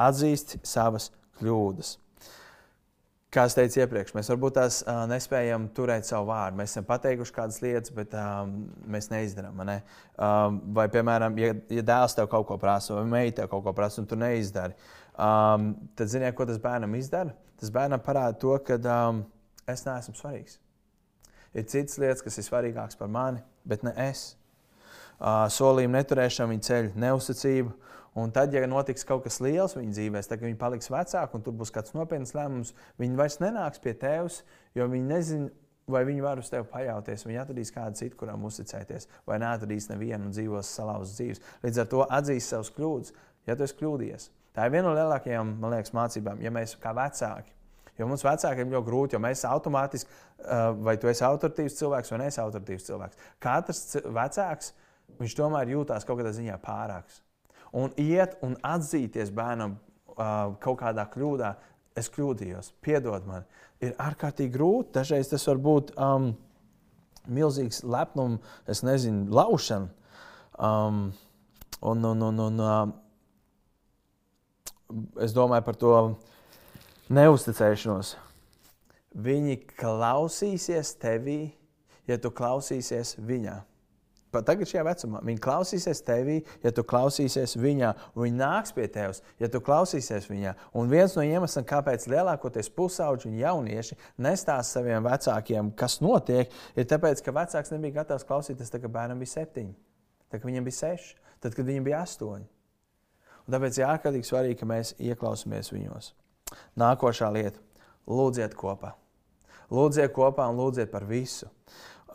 Atzīst 0.00 0.58
savas 0.68 1.10
kļūdas. 1.40 1.96
Kā 3.30 3.44
es 3.46 3.54
teicu 3.54 3.78
iepriekš, 3.78 4.12
mēs 4.16 4.28
varbūt 4.32 4.56
tās 4.56 4.80
uh, 4.82 5.04
nespējam 5.06 5.68
turēt 5.74 6.08
savu 6.08 6.32
vārdu. 6.32 6.58
Mēs 6.58 6.72
esam 6.74 6.86
pateikuši 6.88 7.34
kādas 7.36 7.60
lietas, 7.62 7.92
bet 7.94 8.14
um, 8.18 8.56
mēs 8.90 9.06
neizdarām. 9.12 9.60
Ne? 9.68 9.76
Um, 10.18 10.58
vai, 10.74 10.88
piemēram, 10.90 11.38
ja, 11.38 11.52
ja 11.70 11.84
dēls 11.86 12.18
tev 12.18 12.26
kaut 12.32 12.48
ko 12.48 12.58
prasa, 12.58 12.96
vai 12.96 13.04
meita 13.06 13.42
tev 13.42 13.52
kaut 13.52 13.62
ko 13.68 13.74
prasa, 13.76 14.00
un 14.02 14.08
tu 14.10 14.18
neizdari, 14.18 14.74
um, 15.14 15.70
tad 15.94 16.10
ziniet, 16.10 16.34
ko 16.34 16.48
tas 16.48 16.58
bērnam 16.58 16.98
izdara? 16.98 17.36
Tas 17.60 17.72
bērnam 17.74 18.00
parāda 18.00 18.38
to, 18.40 18.54
ka 18.64 18.78
um, 18.80 19.22
es 19.68 19.84
neesmu 19.84 20.16
svarīgs. 20.16 20.58
Ir 21.52 21.66
citas 21.68 21.98
lietas, 22.00 22.22
kas 22.24 22.38
ir 22.38 22.46
svarīgākas 22.46 22.98
par 22.98 23.10
mani, 23.10 23.42
bet 23.68 23.84
ne 23.84 23.92
es. 24.08 24.34
Uh, 25.20 25.44
solījuma 25.52 25.98
neturēšana, 25.98 26.48
viņa 26.54 26.66
ceļ 26.68 26.90
neusticību. 27.02 27.72
Un 28.20 28.32
tad, 28.34 28.54
ja 28.54 28.66
notiks 28.66 29.04
kaut 29.06 29.22
kas 29.26 29.38
liels 29.44 29.76
viņa 29.76 29.92
dzīvēm, 29.94 30.22
tad 30.26 30.40
viņi 30.42 30.58
paliks 30.58 30.90
vecāki 30.90 31.36
un 31.36 31.44
tur 31.46 31.54
būs 31.60 31.70
kāds 31.74 31.94
nopietns 31.94 32.32
lēmums, 32.34 32.72
viņi 32.98 33.18
vairs 33.20 33.38
nenāks 33.42 33.82
pie 33.82 33.92
tevis, 33.94 34.40
jo 34.74 34.88
viņi 34.90 35.06
nezina, 35.06 35.50
vai 35.90 36.02
viņi 36.08 36.24
var 36.24 36.40
uz 36.40 36.50
tevi 36.50 36.66
paļauties. 36.72 37.26
Viņi 37.28 37.42
atradīs 37.42 37.74
kādu 37.74 38.00
citu, 38.00 38.18
kuram 38.18 38.48
uzticēties, 38.48 39.06
vai 39.28 39.38
neatradīs 39.42 39.90
nevienu 39.92 40.26
un 40.28 40.34
dzīvos 40.34 40.74
salauztas 40.80 41.18
dzīves. 41.20 41.42
Līdz 41.66 41.82
ar 41.82 41.90
to 41.92 42.04
atzīst 42.18 42.54
savus 42.54 42.72
kļūdas, 42.74 43.14
ja 43.46 43.56
tu 43.56 43.66
esi 43.66 43.78
kļūdījies. 43.78 44.30
Tā 44.56 44.66
ir 44.66 44.74
viena 44.74 44.88
no 44.88 44.96
lielākajām, 44.98 45.54
man 45.62 45.76
liekas, 45.76 45.94
mācībām, 45.96 46.42
ja 46.42 46.52
mēs 46.54 46.76
kā 46.82 46.94
vecāki. 46.96 47.54
Jo 48.00 48.08
mums 48.08 48.24
vecākiem 48.24 48.70
ļoti 48.72 48.86
grūti, 48.86 49.16
jo 49.16 49.20
mēs 49.22 49.44
automātiski, 49.44 50.10
vai 50.80 50.94
tu 50.98 51.10
esi 51.10 51.24
autoritīvs 51.26 51.76
cilvēks 51.82 52.14
vai 52.14 52.20
neesi 52.22 52.40
autoritīvs 52.40 52.86
cilvēks. 52.88 53.26
Katrs 53.44 53.82
vecāks, 54.08 54.72
viņš 55.20 55.36
tomēr 55.36 55.74
jūtās 55.74 56.08
kaut 56.08 56.22
kādā 56.22 56.32
ziņā 56.34 56.56
pārāks 56.64 57.20
un 57.72 57.92
iet 58.00 58.36
un 58.44 58.56
atzīties 58.66 59.32
bērnam 59.34 59.76
uh, 59.76 60.52
kaut 60.62 60.80
kādā 60.82 61.06
kļūdā, 61.10 61.54
es 61.98 62.10
kļūdījos, 62.12 62.72
piedod 62.84 63.26
man, 63.28 63.46
ir 63.82 63.94
ārkārtīgi 64.00 64.54
grūti. 64.54 64.94
Dažreiz 64.98 65.30
tas 65.30 65.46
var 65.48 65.60
būt 65.62 65.92
um, 65.98 66.30
milzīgs 67.30 67.82
lepnums, 67.86 68.42
es 68.70 68.84
nezinu, 68.86 69.28
laušana. 69.34 69.90
Um, 70.60 71.10
un, 71.80 72.04
un, 72.04 72.26
un, 72.26 72.42
un, 72.46 72.60
uh, 72.60 72.80
es 75.22 75.34
domāju 75.36 75.66
par 75.66 75.78
to 75.78 75.94
neusticēšanos. 77.10 78.14
Viņi 79.10 79.56
klausīsies 79.74 80.94
tevī, 81.02 81.40
ja 82.06 82.18
tu 82.22 82.30
klausīsies 82.30 83.16
viņā. 83.18 83.56
Pat 84.30 84.44
tagad, 84.46 84.68
šajā 84.70 84.84
vecumā, 84.86 85.20
viņi 85.26 85.40
klausīsies 85.42 86.04
tevī, 86.06 86.36
ja 86.62 86.70
tu 86.70 86.84
klausīsies 86.86 87.56
viņā, 87.58 87.88
viņi 88.14 88.38
nāks 88.38 88.70
pie 88.76 88.84
tevis, 88.92 89.24
ja 89.42 89.48
tu 89.50 89.58
klausīsies 89.66 90.28
viņā. 90.30 90.52
Un 90.78 90.92
viens 90.92 91.16
no 91.18 91.24
iemesliem, 91.26 91.66
kāpēc 91.66 92.06
lielākoties 92.12 92.70
pusauģi 92.76 93.26
un 93.26 93.40
jaunieši 93.40 93.98
nestāsta 94.22 94.78
saviem 94.78 95.02
vecākiem, 95.02 95.72
kas 95.74 95.98
notiek, 96.04 96.54
ir 96.78 96.86
tas, 96.86 97.24
ka 97.26 97.34
vecāks 97.34 97.74
nebija 97.74 97.98
gatavs 97.98 98.28
klausīties, 98.28 98.70
tad, 98.70 98.84
kad 98.84 98.94
bērnam 98.94 99.18
bija 99.18 99.34
septiņi, 99.34 99.74
tad, 100.28 100.38
kad 100.38 100.46
viņam 100.46 100.70
bija 100.70 100.78
seši, 100.78 101.12
tad, 101.42 101.58
kad 101.58 101.66
viņam 101.66 101.90
bija 101.90 102.04
astoņi. 102.06 102.46
Un 103.46 103.54
tāpēc 103.56 103.78
ir 103.80 103.88
ārkārtīgi 103.88 104.28
svarīgi, 104.28 104.58
ka 104.60 104.68
mēs 104.68 104.94
ieklausāmies 104.98 105.72
viņos. 105.74 106.12
Nākošā 106.78 107.30
lieta- 107.34 107.60
lūdziet 108.16 108.54
kopā. 108.54 108.94
Lūdziet 109.70 110.12
kopā 110.12 110.48
un 110.50 110.58
lūdziet 110.58 110.90
par 110.90 111.04
visu. 111.04 111.48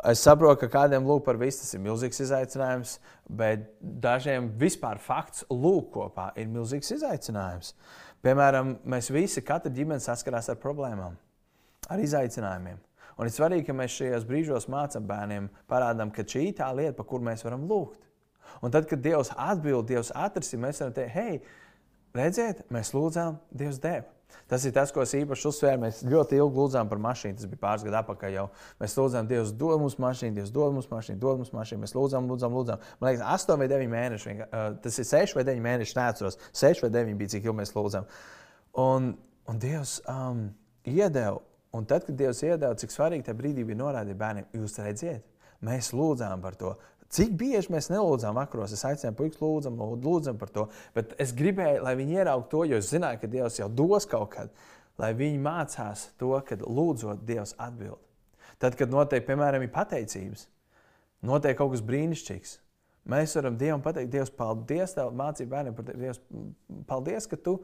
Es 0.03 0.19
saprotu, 0.19 0.59
ka 0.65 0.67
kādiem 0.67 1.05
lūk 1.07 1.23
par 1.23 1.37
visu 1.39 1.61
tas 1.61 1.73
ir 1.73 1.79
milzīgs 1.79 2.19
izaicinājums, 2.19 2.97
bet 3.29 3.69
dažiem 3.79 4.49
vispār 4.59 4.99
fakts 4.99 5.45
lūk 5.49 5.93
kopā 5.93 6.31
ir 6.35 6.47
milzīgs 6.51 6.91
izaicinājums. 6.97 7.73
Piemēram, 8.25 8.79
mēs 8.83 9.11
visi, 9.13 9.41
katra 9.45 9.71
ģimene 9.71 10.03
saskarās 10.03 10.49
ar 10.51 10.59
problēmām, 10.59 11.15
ar 11.89 12.03
izaicinājumiem. 12.03 12.81
Un 13.15 13.29
ir 13.29 13.31
svarīgi, 13.31 13.67
ka 13.69 13.75
mēs 13.77 13.95
šajos 13.95 14.25
brīžos 14.27 14.67
mācām 14.71 15.05
bērniem, 15.07 15.47
parādām, 15.71 16.11
ka 16.11 16.25
šī 16.27 16.49
ir 16.49 16.57
tā 16.57 16.67
lieta, 16.75 16.97
par 16.97 17.07
kuru 17.07 17.23
mēs 17.29 17.45
varam 17.45 17.63
lūgt. 17.69 18.01
Un 18.61 18.73
tad, 18.73 18.89
kad 18.89 19.01
Dievs 19.03 19.31
atbild, 19.35 19.87
Dievs 19.89 20.11
atrisina, 20.15 20.67
mēs 20.67 20.81
varam 20.81 20.95
teikt, 20.95 21.15
hei, 21.15 21.39
redziet, 22.17 22.65
mēs 22.73 22.93
lūdzām, 22.95 23.39
Dievs 23.55 23.81
deva. 23.83 24.11
Tas 24.49 24.65
ir 24.65 24.73
tas, 24.75 24.91
ko 24.93 25.01
es 25.01 25.13
īpaši 25.17 25.47
uzsvēru. 25.49 25.81
Mēs 25.85 26.01
ļoti 26.05 26.37
ilgi 26.37 26.59
lūdzām 26.59 26.89
par 26.89 26.99
mašīnu. 27.01 27.37
Tas 27.39 27.49
bija 27.49 27.61
pāris 27.61 27.85
gadu 27.85 27.97
atpakaļ. 28.01 28.33
Jau. 28.35 28.45
Mēs 28.81 28.95
lūdzām, 28.99 29.29
Dievs, 29.29 29.53
dod 29.57 29.81
mums 29.81 29.97
mašīnu, 30.01 30.35
Dievs, 30.37 30.51
dod 30.53 30.75
mums 30.75 30.89
mašīnu, 30.91 31.17
dod 31.21 31.41
mums 31.41 31.53
mašīnu. 31.55 31.81
Mēs 31.81 31.95
lūdzām, 31.97 32.27
lūdzām, 32.29 32.57
lūdzām. 32.57 32.83
Man 33.01 33.09
liekas, 33.09 33.25
8 33.47 33.61
vai 33.61 33.69
9 33.71 33.91
mēneši. 33.93 34.35
Tas 34.83 34.99
ir 35.01 35.09
6 35.09 35.37
vai 35.37 35.45
9 35.49 35.65
mēneši. 35.65 35.97
Neatceros. 35.97 36.39
6 36.61 36.85
vai 36.85 36.91
9 36.93 37.17
bija, 37.21 37.33
cik 37.35 37.47
ilgi 37.47 37.57
mēs 37.61 37.73
lūdzām. 37.77 38.09
Un, 38.85 39.13
un 39.49 39.61
Dievs 39.63 39.97
um, 40.11 40.47
iedeva. 40.85 41.39
Un 41.75 41.87
tad, 41.89 42.05
kad 42.07 42.15
Dievs 42.19 42.43
iedeva, 42.45 42.75
cik 42.79 42.93
svarīgi 42.93 43.25
tajā 43.27 43.39
brīdī 43.39 43.65
bija 43.67 43.81
norādīt 43.81 44.19
bērniem, 44.19 44.45
jūs 44.55 44.77
redziet, 44.79 45.25
mēs 45.65 45.89
lūdzām 45.95 46.43
par 46.43 46.55
to. 46.59 46.75
Cik 47.15 47.35
bieži 47.39 47.71
mēs 47.71 47.87
nelūdzām 47.93 48.35
vakaros, 48.35 48.73
es 48.75 48.83
aicināju, 48.83 49.15
puikas, 49.15 49.39
lūdzam, 49.39 49.77
lūdzam 50.03 50.39
par 50.39 50.49
to. 50.51 50.65
Bet 50.95 51.13
es 51.21 51.31
gribēju, 51.37 51.83
lai 51.85 51.93
viņi 51.95 52.17
ieraudzītu 52.19 52.51
to, 52.51 52.63
jo 52.67 52.79
es 52.81 52.89
zināju, 52.91 53.21
ka 53.21 53.29
Dievs 53.31 53.59
jau 53.61 53.69
dos 53.71 54.07
kaut 54.11 54.33
kad, 54.33 54.51
lai 54.99 55.13
viņi 55.15 55.39
mācās 55.45 56.09
to, 56.19 56.33
kad 56.47 56.65
lūdzot, 56.65 57.23
Dievs 57.27 57.55
atbild. 57.61 58.01
Tad, 58.59 58.75
kad 58.79 58.91
notiek, 58.91 59.23
piemēram, 59.27 59.63
pateicības, 59.71 60.47
notiek 61.23 61.55
kaut 61.59 61.71
kas 61.75 61.83
brīnišķīgs. 61.87 62.57
Mēs 63.05 63.35
varam 63.37 63.57
Dievam 63.57 63.83
pateikt, 63.85 64.09
Dievs, 64.13 64.31
paldies, 64.33 64.95
mācību 64.97 65.51
bērniem, 65.51 65.75
Dievs, 66.01 66.19
paldies, 66.89 67.27
ka 67.29 67.37
tu 67.37 67.59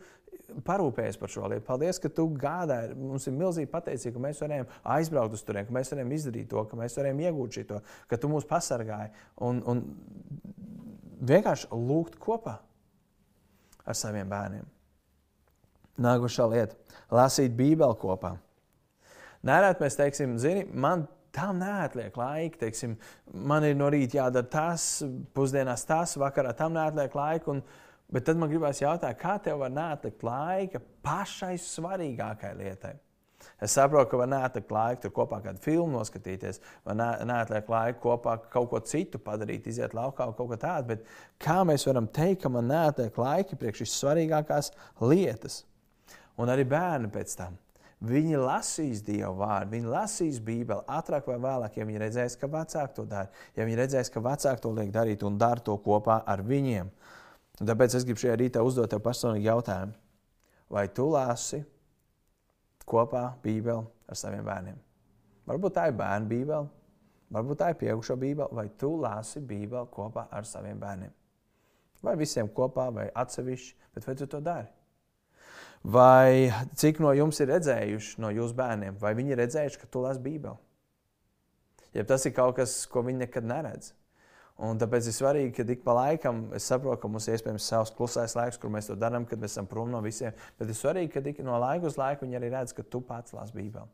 parūpējies 0.68 1.18
par 1.18 1.32
šo 1.34 1.48
lietu. 1.50 1.64
Paldies, 1.66 1.98
ka 2.02 2.12
tu 2.14 2.28
gādāji. 2.38 2.94
Mums 3.00 3.26
ir 3.26 3.34
milzīgi 3.40 3.70
pateicīgi, 3.72 4.14
ka 4.14 4.22
mēs 4.22 4.42
varējām 4.44 4.70
aizbraukt 4.96 5.38
uz 5.38 5.46
turieni, 5.48 5.70
ka 5.70 5.76
mēs 5.78 5.90
varējām 5.94 6.14
izdarīt 6.18 6.50
to, 6.52 6.62
ka 6.70 6.78
mēs 6.78 6.98
varējām 7.00 7.24
iegūt 7.26 7.58
šo, 7.58 7.80
ka 8.12 8.20
tu 8.22 8.30
mūs 8.30 8.46
pasargāji. 8.50 9.10
Un, 9.48 9.64
un 9.72 9.82
vienkārši 11.32 11.72
lūgt 11.74 12.20
kopā 12.22 12.60
ar 13.82 13.98
saviem 13.98 14.30
bērniem. 14.30 14.68
Nākošā 16.02 16.48
lieta- 16.52 16.78
lasīt 17.18 17.58
Bībeli 17.58 17.98
kopā. 17.98 18.36
Nereti 19.44 19.82
mēs 19.82 19.98
teiksim, 19.98 20.38
zini, 20.38 20.68
man 20.70 21.08
tam 21.36 21.62
neatliek 21.62 22.18
laika. 22.18 22.64
Teiksim, 22.66 22.98
man 23.34 23.66
ir 23.68 23.78
no 23.80 23.90
rīta 23.94 24.22
jādara 24.22 24.50
tas, 24.52 24.90
pusdienās 25.36 25.86
tas, 25.90 26.18
vakarā 26.20 26.54
tam 26.58 26.76
neatliek 26.78 27.16
laika. 27.16 27.56
Un, 27.56 27.64
Bet 28.12 28.26
tad 28.28 28.36
man 28.36 28.50
gribās 28.52 28.82
jautāt, 28.82 29.16
kā 29.22 29.38
tev 29.40 29.62
var 29.62 29.72
neatlikt 29.72 30.20
laika 30.28 30.82
pašai 31.00 31.54
svarīgākajai 31.64 32.58
lietai? 32.60 32.92
Es 33.62 33.76
saprotu, 33.78 34.10
ka 34.12 34.20
var 34.20 34.30
neatlikt 34.30 34.72
laiku 34.74 35.06
tur 35.06 35.14
kopā 35.16 35.40
kādu 35.46 35.62
filmu 35.64 35.96
noskatīties, 35.96 36.60
vai 36.86 36.96
ne, 37.00 37.08
neatliek 37.30 37.70
laiku 37.72 38.02
kopā 38.04 38.36
kaut 38.54 38.70
ko 38.74 38.82
citu 38.86 39.22
padarīt, 39.22 39.70
iziet 39.72 39.96
laukā 39.98 40.28
vai 40.28 40.38
kaut 40.38 40.52
ko 40.52 40.60
tādu. 40.60 40.92
Bet 40.92 41.08
kā 41.42 41.62
mēs 41.68 41.88
varam 41.88 42.10
teikt, 42.12 42.42
ka 42.44 42.52
man 42.54 42.70
neatliek 42.70 43.18
laika 43.18 43.58
priekš 43.58 43.86
šīs 43.86 43.98
svarīgākās 44.04 44.72
lietas? 45.02 45.62
Un 46.42 46.52
arī 46.52 46.68
bērni 46.68 47.12
pēc 47.14 47.38
tam. 47.38 47.58
Viņi 48.02 48.40
lasīs 48.42 49.04
Dieva 49.06 49.30
vārdu, 49.38 49.76
viņi 49.76 49.90
lasīs 49.94 50.40
Bībeli 50.42 50.82
ātrāk 50.90 51.28
vai 51.30 51.36
vēlāk, 51.38 51.76
ja 51.78 51.86
viņi 51.86 52.00
redzēs, 52.02 52.36
ka 52.42 52.48
vecāki 52.50 52.96
to 52.98 53.06
dara, 53.06 53.30
ja 53.54 53.68
viņi 53.68 53.78
redzēs, 53.78 54.10
ka 54.10 54.24
vecāki 54.26 54.64
to 54.64 54.72
liek 54.74 54.90
darīt 54.96 55.22
un 55.28 55.38
dara 55.38 55.62
to 55.62 55.76
kopā 55.86 56.24
ar 56.26 56.42
viņiem. 56.42 56.90
Un 57.62 57.70
tāpēc 57.70 58.00
es 58.00 58.08
gribu 58.08 58.24
šajā 58.24 58.40
rītā 58.42 58.64
uzdot 58.66 58.90
tev 58.90 59.04
personīgi 59.06 59.46
jautājumu. 59.46 59.94
Vai 60.74 60.88
tu 60.90 61.06
lasi 61.14 61.62
kopā 62.90 63.36
Bībeli 63.44 63.86
ar 64.10 64.18
saviem 64.18 64.50
bērniem? 64.50 64.82
Varbūt 65.52 65.78
tā 65.78 65.86
ir 65.92 65.98
bērnu 66.02 66.34
Bībele, 66.34 66.74
varbūt 67.38 67.62
tā 67.62 67.70
ir 67.70 67.80
pieaugušo 67.84 68.18
Bībele, 68.18 68.50
vai 68.50 68.66
tu 68.82 68.96
lasi 68.98 69.46
Bībeli 69.46 69.94
kopā 69.94 70.26
ar 70.34 70.50
saviem 70.50 70.82
bērniem? 70.82 71.14
Vai 72.02 72.18
visiem 72.18 72.50
kopā, 72.50 72.90
vai 72.90 73.12
atsevišķi, 73.14 73.76
bet 73.94 74.10
vai 74.10 74.18
tu 74.18 74.26
to 74.26 74.42
dari? 74.42 74.72
Vai 75.82 76.52
cik 76.78 77.00
no 77.02 77.14
jums 77.18 77.40
ir 77.42 77.50
redzējuši 77.50 78.22
no 78.22 78.30
jūsu 78.30 78.54
bērniem, 78.58 79.00
vai 79.02 79.16
viņi 79.18 79.34
ir 79.34 79.42
redzējuši, 79.42 79.82
ka 79.82 79.90
tu 79.90 80.04
lasi 80.04 80.22
Bībeli? 80.22 80.60
Ja 81.98 82.06
tas 82.08 82.24
ir 82.26 82.36
kaut 82.36 82.56
kas, 82.60 82.84
ko 82.88 83.02
viņi 83.04 83.26
nekad 83.26 83.48
neredz, 83.50 83.90
Un 84.62 84.78
tāpēc 84.78 85.08
ir 85.10 85.16
svarīgi, 85.16 85.52
ka 85.58 85.64
ik 85.74 85.80
pa 85.82 85.96
laikam 85.98 86.44
es 86.54 86.68
saprotu, 86.70 87.00
ka 87.02 87.10
mums 87.10 87.26
ir 87.26 87.34
iespējams 87.34 87.66
savs 87.66 87.92
klusais 87.98 88.36
laiks, 88.38 88.60
kur 88.62 88.70
mēs 88.70 88.92
to 88.92 88.98
darām, 89.00 89.26
kad 89.26 89.42
mēs 89.42 89.56
esam 89.56 89.66
prom 89.70 89.90
no 89.90 90.02
visiem. 90.06 90.36
Bet 90.60 90.70
ir 90.70 90.78
svarīgi, 90.78 91.10
ka 91.16 91.24
ik 91.32 91.40
no 91.46 91.58
laika 91.62 91.90
uz 91.90 91.98
laiku 91.98 92.28
viņi 92.28 92.38
arī 92.38 92.52
redz, 92.54 92.76
ka 92.78 92.86
tu 92.86 93.02
pats 93.02 93.34
lasi 93.34 93.56
Bībeli. 93.56 93.90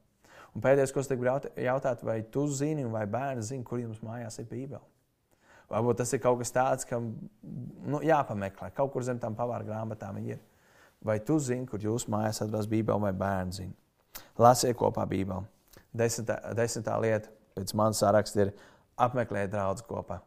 Un 0.52 0.63
pēdējais, 0.65 0.91
ko 0.91 1.00
es 1.00 1.08
gribu 1.12 1.30
jautāt, 1.30 2.04
vai 2.04 2.17
tu 2.34 2.43
zini, 2.52 2.84
vai 2.91 3.06
bērni 3.08 3.45
zina, 3.47 3.63
kur 3.63 3.80
jums 3.80 4.04
mājās 4.04 4.41
ir 4.41 4.50
Bībele? 4.52 4.84
Varbūt 5.71 6.02
tas 6.02 6.12
ir 6.15 6.21
kaut 6.23 6.41
kas 6.41 6.52
tāds, 6.56 6.88
kam 6.88 7.13
nu, 7.88 8.02
jāpameklē. 8.04 8.71
Kaut 8.76 8.91
kur 8.91 9.08
zem 9.08 9.19
tam 9.23 9.36
pavāra 9.39 9.67
grāmatām 9.67 10.19
ir. 10.26 10.39
Vai 11.05 11.19
tu 11.23 11.38
zini, 11.39 11.67
kur 11.69 11.81
jūsu 11.83 12.10
mājās 12.12 12.41
atrodas 12.41 12.69
Bībele, 12.69 12.99
vai 13.05 13.13
bērni 13.13 13.60
zina? 13.60 13.75
Lasiet 14.41 14.77
kopā 14.77 15.05
Bībeli. 15.10 15.45
Desmitā, 15.97 16.39
desmitā 16.57 16.97
lieta 17.01 17.29
pēc 17.57 17.73
manas 17.77 18.01
saraksta 18.03 18.45
ir 18.45 18.55
apmeklēt 19.01 19.53
draugu 19.53 19.86
kopā 19.89 20.19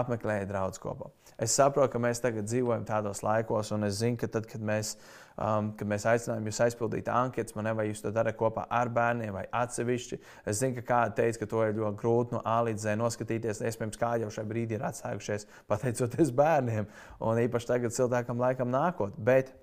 apmeklēja 0.00 0.48
draugu 0.50 0.80
kopā. 0.82 1.10
Es 1.42 1.56
saprotu, 1.58 1.94
ka 1.94 2.00
mēs 2.02 2.20
tagad 2.22 2.46
dzīvojam 2.46 2.84
tādos 2.86 3.22
laikos, 3.24 3.72
un 3.74 3.88
es 3.88 3.98
zinu, 3.98 4.18
ka 4.20 4.28
tad, 4.30 4.46
kad 4.50 4.62
mēs, 4.62 4.92
um, 5.34 5.72
kad 5.78 5.88
mēs 5.90 6.04
aicinām 6.06 6.44
jūs 6.46 6.60
aizpildīt 6.66 7.08
anketas, 7.10 7.56
man 7.56 7.66
nevajag 7.70 7.94
jūs 7.94 8.04
to 8.04 8.12
darīt 8.14 8.38
kopā 8.38 8.66
ar 8.70 8.92
bērniem 8.92 9.32
vai 9.34 9.46
atsevišķi. 9.62 10.20
Es 10.46 10.60
zinu, 10.60 10.76
ka 10.78 10.86
kāda 10.92 11.16
teica, 11.22 11.42
ka 11.42 11.50
to 11.50 11.64
ir 11.66 11.74
ļoti 11.80 12.00
grūti 12.02 12.36
no 12.36 12.44
A 12.44 12.60
līdz 12.68 12.86
Z 12.86 13.00
noskatīties. 13.00 13.64
Iespējams, 13.64 13.98
kā 13.98 14.14
jau 14.22 14.30
šajā 14.34 14.48
brīdī 14.52 14.78
ir 14.78 14.86
atsākušies 14.90 15.48
pateicoties 15.72 16.30
bērniem, 16.42 16.86
un 17.24 17.42
īpaši 17.46 17.72
tagad 17.74 17.96
siltākam 17.96 18.42
laikam 18.42 18.70
nākot. 18.70 19.16
Bet 19.18 19.54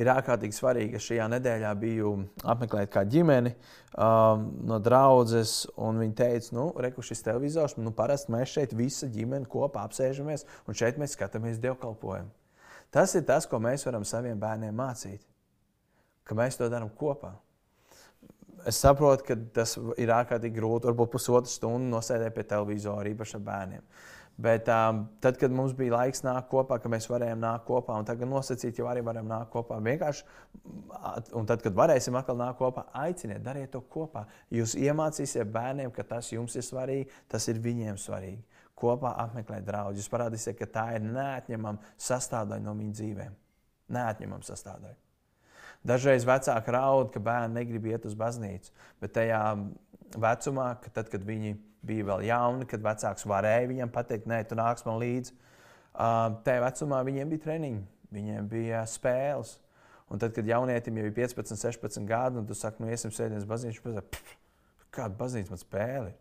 ir 0.00 0.10
ārkārtīgi 0.12 0.56
svarīgi. 0.56 0.98
Es 0.98 1.06
šajā 1.08 1.26
nedēļā 1.34 1.70
biju 1.80 2.12
apmeklēt 2.48 2.92
kā 2.94 3.04
ģimeni 3.08 3.52
um, 3.52 4.46
no 4.68 4.80
draudzes, 4.82 5.64
un 5.80 6.00
viņi 6.02 6.16
teica, 6.18 6.54
nu, 6.56 6.66
reku 6.80 7.04
šis 7.04 7.24
televizors, 7.26 7.76
nu, 7.80 7.92
parasti 7.96 8.32
mēs 8.34 8.56
šeit 8.56 8.74
visa 8.76 9.10
ģimene 9.12 9.48
kopā 9.50 9.84
apsēžamies, 9.88 10.46
un 10.66 10.78
šeit 10.78 11.00
mēs 11.00 11.16
skatāmies 11.18 11.60
dievkalpojumu. 11.62 12.32
Tas 12.90 13.14
ir 13.14 13.22
tas, 13.28 13.46
ko 13.46 13.60
mēs 13.62 13.86
varam 13.86 14.06
saviem 14.08 14.40
bērniem 14.40 14.74
mācīt, 14.74 15.22
ka 16.26 16.34
mēs 16.38 16.58
to 16.58 16.66
darām 16.72 16.90
kopā. 16.98 17.36
Es 18.68 18.80
saprotu, 18.82 19.24
ka 19.24 19.36
tas 19.56 19.76
ir 20.00 20.10
ārkārtīgi 20.12 20.58
grūti, 20.58 20.90
varbūt 20.90 21.14
pusotru 21.14 21.48
stundu 21.48 21.94
nosēdēt 21.94 22.34
pie 22.34 22.44
televizora, 22.50 23.08
īpaši 23.08 23.38
ar 23.38 23.44
bērniem. 23.46 23.84
Bet 24.40 24.68
um, 24.72 25.02
tad, 25.20 25.36
kad 25.36 25.52
mums 25.52 25.74
bija 25.76 25.98
laiks 25.98 26.22
nākt 26.24 26.46
kopā, 26.48 26.78
ka 26.80 26.88
mēs 26.88 27.10
varējām 27.10 27.42
nākt 27.42 27.66
kopā, 27.68 27.98
un 28.00 28.06
tagad 28.08 28.30
nosacīt, 28.30 28.78
jau 28.80 28.86
arī 28.88 29.02
varam 29.04 29.26
nākt 29.28 29.50
kopā, 29.52 29.76
vienkārši, 29.84 30.24
un 31.36 31.48
tad, 31.50 31.60
kad 31.60 31.76
varēsim 31.76 32.16
atkal 32.16 32.38
nākt 32.40 32.56
kopā, 32.62 32.86
aiciniet, 33.02 33.42
dariet 33.44 33.74
to 33.74 33.82
kopā. 33.92 34.24
Jūs 34.56 34.78
iemācīsiet 34.80 35.52
bērniem, 35.52 35.92
ka 35.92 36.06
tas 36.14 36.32
jums 36.32 36.56
ir 36.56 36.64
svarīgi, 36.64 37.10
tas 37.28 37.50
ir 37.52 37.60
viņiem 37.60 38.00
svarīgi. 38.00 38.40
Kopā 38.80 39.12
apmeklēt 39.26 39.66
draugus. 39.68 40.08
Parādīsiet, 40.08 40.56
ka 40.56 40.72
tā 40.72 40.86
ir 40.96 41.04
neatņemama 41.04 41.92
sastāvdaļa 42.00 42.64
no 42.64 42.78
viņu 42.80 42.96
dzīvēm. 42.96 43.38
Neatņemama 43.92 44.46
sastāvdaļa. 44.48 44.96
Dažreiz 45.84 46.24
vecāki 46.28 46.72
raud, 46.72 47.10
ka 47.12 47.20
bērni 47.24 47.60
negrib 47.60 47.92
iet 47.92 48.08
uz 48.08 48.16
baznīcu, 48.16 48.72
bet 49.00 49.18
tajā 49.20 49.42
vecumā, 50.16 50.70
ka 50.80 50.92
tad, 50.96 51.12
kad 51.12 51.28
viņi 51.28 51.58
bija 51.86 52.06
vēl 52.10 52.26
jauni, 52.28 52.66
kad 52.68 52.82
vecāks 52.84 53.26
varēja 53.28 53.68
viņam 53.70 53.92
pateikt, 53.94 54.28
nē, 54.30 54.42
tu 54.48 54.58
nāc 54.58 54.82
man 54.86 55.00
līdzi. 55.00 55.34
Uh, 55.90 56.36
tajā 56.46 56.62
vecumā 56.64 57.00
viņiem 57.06 57.32
bija 57.32 57.44
treniņi, 57.46 57.82
viņiem 58.14 58.48
bija 58.50 58.84
spēles. 58.88 59.56
Un 60.10 60.18
tad, 60.18 60.34
kad 60.34 60.46
jaunietim 60.46 60.96
jau 60.98 61.06
ir 61.06 61.14
15, 61.14 61.54
16 61.54 62.06
gadi, 62.06 62.40
un 62.40 62.46
tu 62.46 62.54
saki, 62.58 62.82
nu, 62.82 62.90
iesim 62.90 63.12
sēdienas 63.14 63.46
baznīcā, 63.46 63.78
viņš 63.78 63.82
pasaka, 63.84 64.38
kāda 64.96 65.18
baznīca 65.18 65.54
man 65.54 65.60
spēle. 65.60 66.14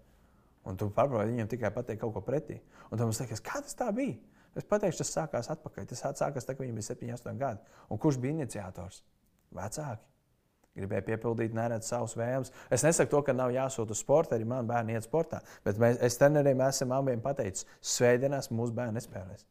Un 0.70 0.78
tu 0.78 0.90
pārbaudi 0.94 1.34
viņiem 1.34 1.50
tikai 1.50 1.72
pateikt 1.74 2.04
kaut 2.04 2.14
ko 2.14 2.22
pretī. 2.26 2.60
Un 2.92 3.02
tam 3.02 3.10
liekas, 3.10 3.42
kā 3.42 3.64
tas 3.66 3.78
tā 3.78 3.90
bija? 3.96 4.18
Es 4.58 4.66
pateikšu, 4.68 5.02
tas 5.02 5.14
sākās 5.16 5.50
atpakaļ. 5.54 5.88
Tas 5.90 6.04
sākās 6.04 6.46
tad, 6.46 6.58
kad 6.58 6.62
viņam 6.62 6.78
bija 6.78 6.90
7, 6.92 7.10
8 7.16 7.40
gadi. 7.40 7.78
Un 7.90 8.02
kurš 8.02 8.20
bija 8.22 8.38
iniciators? 8.38 9.02
Vecāki. 9.56 10.06
Gribēju 10.78 11.06
piepildīt, 11.10 11.56
neredzu 11.58 11.90
savus 11.90 12.16
vēlmes. 12.20 12.54
Es 12.72 12.86
nesaku 12.86 13.12
to, 13.12 13.22
ka 13.28 13.36
nav 13.36 13.54
jāsūta 13.56 13.96
uz 13.96 14.04
sporta, 14.04 14.38
arī 14.38 14.48
man 14.48 14.70
bērni 14.70 14.96
iet 14.96 15.08
sportā. 15.08 15.42
Bet 15.66 15.82
mēs, 15.82 15.98
es 16.06 16.20
treneriem 16.22 16.62
esmu 16.70 17.00
abiem 17.00 17.24
pateicis, 17.24 17.68
svētdienās 17.96 18.52
mūsu 18.54 18.78
bērni 18.78 19.00
nespēlēs. 19.00 19.48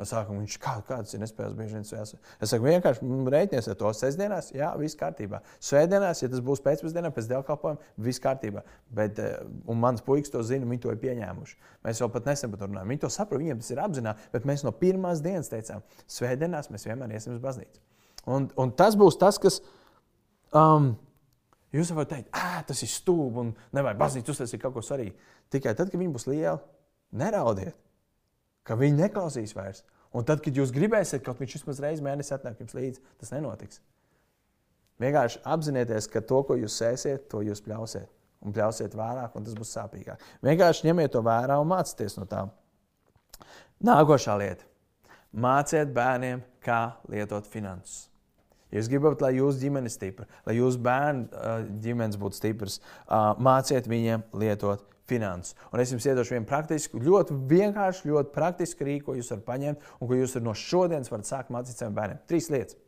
No 0.00 0.06
sākuma 0.08 0.40
viņš 0.40 0.54
kā, 0.62 0.78
kādas 0.88 1.12
ir 1.12 1.20
nespējas, 1.20 1.52
bieži 1.58 1.76
vien 1.76 1.82
svēs. 1.84 2.14
Es 2.40 2.48
saku, 2.48 2.64
vienkārši 2.64 3.04
rēķinies 3.34 3.66
ar 3.68 3.76
to 3.82 3.90
sestdienās, 3.98 4.48
jā, 4.56 4.70
viss 4.80 4.96
kārtībā. 4.96 5.42
Svētdienās, 5.60 6.22
ja 6.22 6.30
tas 6.32 6.40
būs 6.44 6.62
pēcpusdienā, 6.64 7.10
pēc 7.12 7.28
dievkalpojuma, 7.28 7.90
viss 8.06 8.22
kārtībā. 8.24 8.62
Bet, 8.96 9.20
eh, 9.20 9.42
un 9.68 9.76
mans 9.82 10.00
puisis 10.06 10.32
to 10.32 10.40
zina, 10.46 10.64
viņi 10.70 10.80
to 10.86 10.94
ir 10.94 11.02
pieņēmuši. 11.04 11.58
Mēs 11.84 12.00
jau 12.00 12.08
pat 12.08 12.30
nesen 12.30 12.48
par 12.48 12.62
to 12.62 12.70
runājam. 12.70 12.94
Viņi 12.94 13.02
to 13.04 13.12
saprot, 13.12 13.42
viņiem 13.42 13.60
tas 13.60 13.70
ir 13.74 13.82
apzināti, 13.84 14.32
bet 14.32 14.48
mēs 14.48 14.64
no 14.64 14.72
pirmās 14.72 15.20
dienas 15.20 15.52
teicām, 15.52 15.84
svētdienās 16.08 16.72
mēs 16.72 16.88
vienmēr 16.88 17.12
iesim 17.12 17.36
uz 17.36 17.44
baznīcu. 17.44 17.84
Un, 18.26 18.48
un 18.56 18.72
tas 18.72 18.96
būs 18.96 19.20
tas, 19.20 19.36
kas 19.36 19.60
Um, 20.56 20.94
jūs 21.74 21.92
varat 21.94 22.10
teikt, 22.14 22.32
ah, 22.34 22.58
tas 22.66 22.82
ir 22.82 22.90
stūbi 22.90 23.44
un 23.44 23.52
nevajag 23.76 24.00
baznīcu 24.00 24.34
uztaisīt 24.34 24.62
kaut 24.62 24.74
ko 24.74 24.82
svarīgu. 24.82 25.14
Tikai 25.52 25.76
tad, 25.78 25.92
kad 25.92 26.00
viņi 26.00 26.14
būs 26.14 26.26
lieli, 26.30 26.58
neraudiet, 27.14 27.76
ka 28.66 28.78
viņi 28.78 28.98
neklausīs 29.04 29.54
vairs. 29.54 29.84
Un 30.10 30.26
tad, 30.26 30.42
kad 30.42 30.56
jūs 30.56 30.72
gribēsiet, 30.74 31.22
kaut 31.22 31.38
viņš 31.38 31.60
vismaz 31.60 31.78
reizi 31.82 32.02
mēnesī 32.02 32.34
atnāk 32.34 32.58
jums 32.58 32.74
līdzi, 32.74 33.02
tas 33.22 33.30
nenotiks. 33.30 33.78
Vienkārši 35.00 35.40
apzināties, 35.48 36.10
ka 36.10 36.20
to, 36.26 36.42
ko 36.48 36.58
jūs 36.58 36.74
sēsiet, 36.82 37.28
to 37.30 37.44
jūs 37.46 37.62
pļausiet. 37.64 38.10
Un 38.40 38.56
pļausiet 38.56 38.96
vairāk, 38.96 39.36
un 39.36 39.46
tas 39.46 39.54
būs 39.56 39.70
sāpīgāk. 39.76 40.20
Vienkārši 40.44 40.88
ņemiet 40.88 41.14
to 41.14 41.22
vērā 41.24 41.60
un 41.60 41.70
mācieties 41.70 42.18
no 42.18 42.26
tā. 42.28 42.42
Nākošā 43.86 44.36
lieta. 44.40 44.66
Māciet 45.30 45.92
bērniem, 45.94 46.42
kā 46.64 46.82
lietot 47.12 47.46
finanses. 47.48 48.09
Jūs 48.70 48.88
gribat, 48.90 49.22
lai 49.24 49.32
jūsu 49.34 49.64
ģimene 49.64 49.90
ir 49.90 49.94
stipra, 49.94 50.28
lai 50.46 50.54
jūsu 50.58 50.78
bērnu 50.84 51.42
ģimenes 51.82 52.18
būtu 52.20 52.38
stipras, 52.38 52.78
māciet 53.42 53.88
viņiem 53.90 54.22
lietot 54.38 54.84
finanses. 55.10 55.56
Un 55.72 55.82
es 55.82 55.90
jums 55.90 56.06
iedošu 56.06 56.36
vienu 56.36 56.46
praktisku, 56.46 57.00
ļoti 57.02 57.36
vienkāršu, 57.50 58.10
ļoti 58.12 58.32
praktisku 58.34 58.86
rīku, 58.86 59.08
ko 59.08 59.18
jūs 59.18 59.32
varat 59.34 59.46
paņemt 59.48 59.90
un 59.98 60.10
ko 60.10 60.18
jūs 60.18 60.36
no 60.44 60.54
šodienas 60.54 61.10
varat 61.10 61.30
sākt 61.30 61.52
mācīt 61.54 61.80
saviem 61.80 61.96
bērniem. 61.98 62.22
Trīs 62.30 62.50
lietas. 62.52 62.78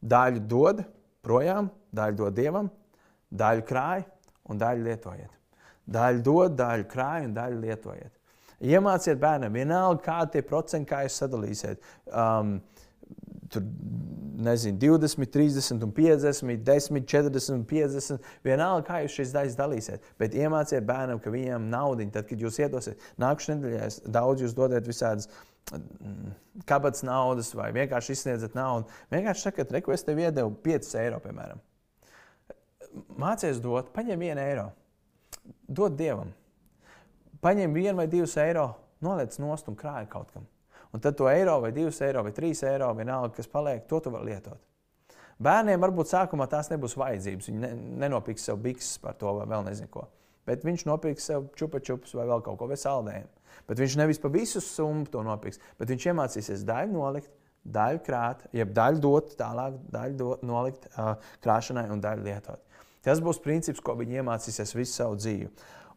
Daļu 0.00 0.44
dod 0.48 0.84
projām, 1.26 1.70
daļu 1.96 2.20
dod 2.22 2.36
dievam, 2.36 2.70
daļu 3.34 3.66
krāj 3.68 4.04
un 4.48 4.60
daļu 4.60 4.86
lietojiet. 4.86 5.32
Daļu 5.86 6.22
dod, 6.26 6.54
daļu 6.58 6.86
krāj 6.90 7.26
un 7.28 7.34
daļu 7.36 7.60
lietojiet. 7.62 8.12
Iemāciet 8.66 9.20
bērnam, 9.20 9.52
vienalga, 9.52 10.00
kādi 10.06 10.40
ir 10.40 10.46
procenti, 10.48 10.88
kā 10.88 11.02
jūs 11.04 11.18
sadalīsiet. 11.20 11.82
Um, 12.08 12.56
tur, 13.50 13.64
nezinu, 14.36 14.78
20, 14.78 15.30
30, 15.32 15.84
un 15.84 15.92
50, 15.92 16.62
10, 16.64 17.06
40, 17.06 17.66
50. 17.66 18.30
Vienalga, 18.44 18.84
kā 18.86 19.00
jūs 19.04 19.18
šīs 19.18 19.34
daļas 19.34 19.58
dalīsiet. 19.58 20.08
Bet 20.20 20.36
iemāciet 20.36 20.86
bērnam, 20.86 21.20
ka 21.22 21.32
viņiem 21.32 21.68
naudiņa, 21.72 22.14
tad, 22.14 22.28
kad 22.30 22.42
jūs 22.42 22.60
iedosiet, 22.62 23.04
nākamajā 23.22 23.58
nedēļā 23.60 23.90
daudz 24.16 24.44
jūs 24.44 24.56
dodiet 24.56 24.88
visādas 24.88 25.28
mm, 25.72 26.32
kabatas 26.68 27.04
naudas 27.06 27.52
vai 27.56 27.70
vienkārši 27.76 28.16
izsniedzat 28.16 28.56
naudu. 28.58 28.90
Vienkārši 29.14 29.48
sakat, 29.48 29.72
reku, 29.76 29.94
es 29.96 30.04
tev 30.06 30.20
iedevu 30.22 30.54
5 30.64 30.90
eiro, 31.02 31.20
piemēram. 31.24 31.62
Mācies 33.20 33.60
dot, 33.62 33.92
paņem 33.96 34.28
1 34.32 34.42
eiro. 34.46 34.70
Dod 35.68 35.96
dievam. 35.98 36.32
Paņem 37.44 37.74
1 37.76 37.98
vai 37.98 38.06
2 38.10 38.28
eiro, 38.46 38.70
noliec 39.04 39.36
nost 39.42 39.68
un 39.70 39.76
krāj 39.78 40.08
kaut 40.10 40.32
kam. 40.34 40.46
Un 40.96 41.02
tad 41.04 41.18
to 41.18 41.28
eiro, 41.28 41.58
vai 41.60 41.74
2 41.76 41.92
eiro, 42.06 42.22
vai 42.24 42.32
3 42.32 42.64
eiro, 42.70 42.88
vienalga, 42.96 43.34
kas 43.36 43.50
paliek, 43.52 43.84
to 43.90 44.00
tu 44.00 44.12
vari 44.14 44.30
lietot. 44.30 44.62
Bērniem 45.36 45.82
varbūt 45.82 46.08
sākumā 46.08 46.46
tās 46.48 46.70
nebūs 46.72 46.94
vajadzības. 46.96 47.50
Viņi 47.50 47.60
ne, 47.60 47.72
nenopirks 48.06 48.46
sev 48.48 48.56
bikses 48.64 48.96
par 49.02 49.18
to, 49.20 49.34
vai 49.36 49.44
vēl 49.50 49.66
nezinu 49.66 49.90
ko. 49.92 50.06
Bet 50.48 50.64
viņš 50.64 50.86
nopirks 50.88 51.28
sev 51.28 51.50
čupačups 51.58 52.14
vai 52.16 52.24
vēl 52.30 52.40
kaut 52.46 52.56
ko, 52.62 52.70
vai 52.70 52.78
saldējumu. 52.80 53.28
Bet 53.68 53.82
viņš 53.82 53.98
nevis 54.00 54.22
pa 54.22 54.30
visu 54.32 54.62
summu 54.64 55.04
to 55.12 55.20
nopirks, 55.26 55.60
bet 55.76 55.92
viņš 55.92 56.08
iemācīsies 56.12 56.64
daļu 56.64 56.96
nolikt, 56.96 57.32
daļu 57.76 58.02
krāt, 58.06 58.46
jeb 58.56 58.72
daļu 58.72 59.02
dot 59.02 59.36
tālāk, 59.36 59.76
daļu 59.92 60.18
dot, 60.20 60.44
nolikt 60.46 60.88
uh, 60.94 61.16
krāšanai 61.44 61.88
un 61.92 62.00
daļu 62.00 62.24
lietot. 62.24 62.62
Tas 63.04 63.20
būs 63.22 63.42
princips, 63.42 63.82
ko 63.84 63.98
viņi 63.98 64.22
iemācīsies 64.22 64.72
visu 64.78 64.94
savu 64.94 65.18
dzīvi. 65.20 65.50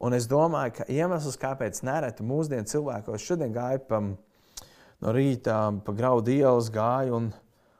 Un 0.03 0.15
es 0.15 0.27
domāju, 0.31 0.79
ka 0.79 0.87
iemesls, 0.91 1.39
kāpēc 1.39 1.79
nereti 1.87 2.25
mūsdienu 2.27 2.67
cilvēkos 2.67 3.23
šodien 3.23 3.55
gāja 3.55 3.79
pa 3.87 4.01
no 5.03 5.15
rīta 5.15 5.57
pa 5.85 5.95
graudu 5.95 6.35
ielas 6.35 6.69
gāju, 6.73 7.17
un, 7.19 7.33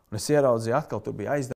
un 0.10 0.20
es 0.20 0.28
ieraudzīju, 0.32 0.76
atkal 0.80 1.04
tur 1.04 1.18
bija 1.20 1.36
aizdevums. 1.36 1.56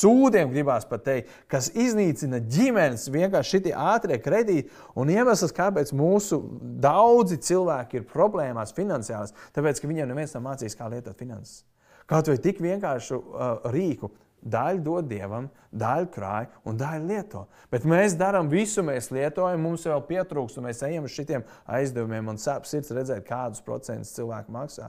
Sūdiem 0.00 0.48
gribās 0.52 0.86
pat 0.88 1.02
teikt, 1.04 1.32
kas 1.50 1.68
iznīcina 1.76 2.38
ģimenes, 2.40 3.08
vienkārši 3.12 3.56
šitie 3.56 3.72
ātrie 3.76 4.16
kredīti. 4.22 4.70
Un 4.96 5.10
iemesls, 5.12 5.52
kāpēc 5.56 5.92
mūsu 5.96 6.38
daudzi 6.80 7.36
cilvēki 7.50 8.00
ir 8.00 8.06
problēmās 8.08 8.72
finansiālās, 8.76 9.34
tāpēc, 9.56 9.80
ka 9.80 9.90
viņiem 9.90 10.08
neviens 10.08 10.32
nav 10.36 10.46
mācījis, 10.46 10.78
kā 10.78 10.88
lietot 10.92 11.20
finanses. 11.20 11.66
Kaut 12.08 12.30
vai 12.30 12.38
tik 12.42 12.62
vienkāršu 12.64 13.18
uh, 13.20 13.68
rīku, 13.74 14.08
Daļu 14.40 14.80
dod 14.84 15.08
dievam, 15.10 15.50
daļu 15.76 16.06
krāj 16.14 16.46
un 16.64 16.78
daļu 16.80 17.08
lieto. 17.10 17.42
Bet 17.72 17.84
mēs 17.88 18.16
darām 18.16 18.48
visu, 18.48 18.80
mēs 18.86 19.10
lietojam, 19.12 19.60
mums 19.60 19.84
vēl 19.84 20.00
pietrūkst, 20.08 20.56
un 20.56 20.68
mēs 20.68 20.80
ejam 20.86 21.04
uz 21.04 21.12
šitiem 21.12 21.44
aizdevumiem. 21.68 22.24
Man 22.30 22.40
sāp 22.40 22.64
sirds 22.68 22.92
redzēt, 22.96 23.26
kādus 23.28 23.60
procentus 23.66 24.14
cilvēki 24.16 24.54
maksā. 24.56 24.88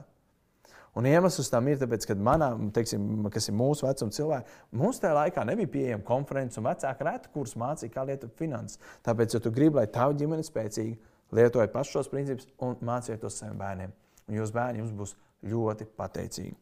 Un 0.96 1.06
iemesls 1.08 1.48
tam 1.48 1.68
ir, 1.72 1.78
tāpēc, 1.80 2.04
ka 2.08 2.16
manā, 2.20 2.50
teiksim, 2.76 3.24
kas 3.32 3.48
ir 3.48 3.56
mūsu 3.56 3.86
vecuma 3.86 4.12
cilvēki, 4.12 4.56
mums 4.76 5.00
tajā 5.00 5.14
laikā 5.16 5.44
nebija 5.48 5.70
pieejama 5.72 6.04
konferences, 6.04 6.60
un 6.60 6.68
vecāki 6.68 7.06
reti 7.08 7.32
kurs 7.32 7.54
mācīja, 7.60 7.92
kā 7.94 8.04
lietot 8.08 8.34
finanses. 8.36 8.80
Tāpēc, 9.04 9.38
ja 9.38 9.40
tu 9.40 9.52
gribi, 9.56 9.80
lai 9.80 9.86
tava 9.92 10.12
ģimene 10.20 10.44
spēcīga, 10.44 10.98
lietojiet 11.32 11.72
pašus 11.72 11.96
šos 11.96 12.12
principus 12.12 12.50
un 12.60 12.76
māciet 12.84 13.24
tos 13.24 13.40
saviem 13.40 13.56
bērniem. 13.60 13.96
Un 14.28 14.36
jūsu 14.36 14.56
bērni 14.56 14.84
jums 14.84 14.92
būs 14.98 15.16
ļoti 15.48 15.88
pateicīgi. 15.96 16.58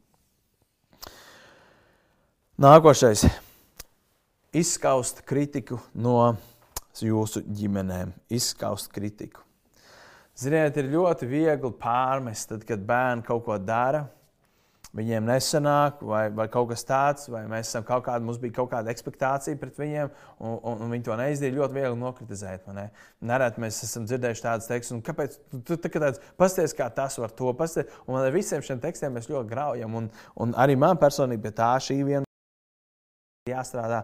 Nākošais- 2.60 3.22
izskaust 4.60 5.22
kritiku 5.24 5.78
no 5.96 6.36
jūsu 6.92 7.40
ģimenēm. 7.40 8.10
Izskaust 8.28 8.90
kritiku. 8.92 9.40
Ziniet, 10.36 10.76
ir 10.76 10.90
ļoti 10.92 11.24
viegli 11.24 11.70
pārmest, 11.72 12.50
tad, 12.50 12.66
kad 12.68 12.84
bērni 12.84 13.24
kaut 13.24 13.46
ko 13.46 13.56
dara. 13.56 14.10
Viņiem 14.92 15.24
nesanāk, 15.24 16.04
vai, 16.04 16.28
vai 16.28 16.48
kaut 16.52 16.68
kas 16.68 16.84
tāds, 16.84 17.30
vai 17.32 17.46
mēs 17.48 17.72
esam 17.72 17.82
kaut 17.82 18.04
kāda, 18.04 18.20
mums 18.20 18.36
bija 18.36 18.58
kaut 18.58 18.72
kāda 18.74 18.92
expectācija 18.92 19.56
pret 19.56 19.80
viņiem, 19.80 20.10
un, 20.40 20.60
un, 20.60 20.82
un 20.84 20.92
viņi 20.92 21.08
to 21.08 21.16
neizdarīja. 21.16 21.56
Ļoti 21.62 21.80
viegli 21.80 21.96
nokritizēt. 22.04 22.68
Ne? 22.76 22.90
Nereti 23.24 23.64
mēs 23.64 23.82
esam 23.88 24.04
dzirdējuši 24.04 24.48
tādas 24.50 24.68
tekstus, 24.68 25.00
kāpēc 25.08 25.40
tu, 25.46 25.62
tu, 25.64 25.80
tu 25.80 25.96
tāds 25.96 26.20
pasties, 26.36 26.76
kā 26.76 26.92
tas 26.92 27.16
var 27.16 27.32
to 27.32 27.54
pasties. 27.56 27.88
Un 28.04 28.20
ar 28.20 28.34
visiem 28.36 28.60
šiem 28.60 28.84
tekstiem 28.84 29.16
mēs 29.16 29.32
ļoti 29.32 29.48
graujam. 29.48 29.94
Un, 29.96 30.16
un 30.36 30.58
arī 30.60 30.76
man 30.76 31.00
personīgi 31.00 31.48
pie 31.48 31.56
tā 31.56 31.78
šī 31.80 32.04
viena 32.04 32.26
jāstrādā 33.48 34.02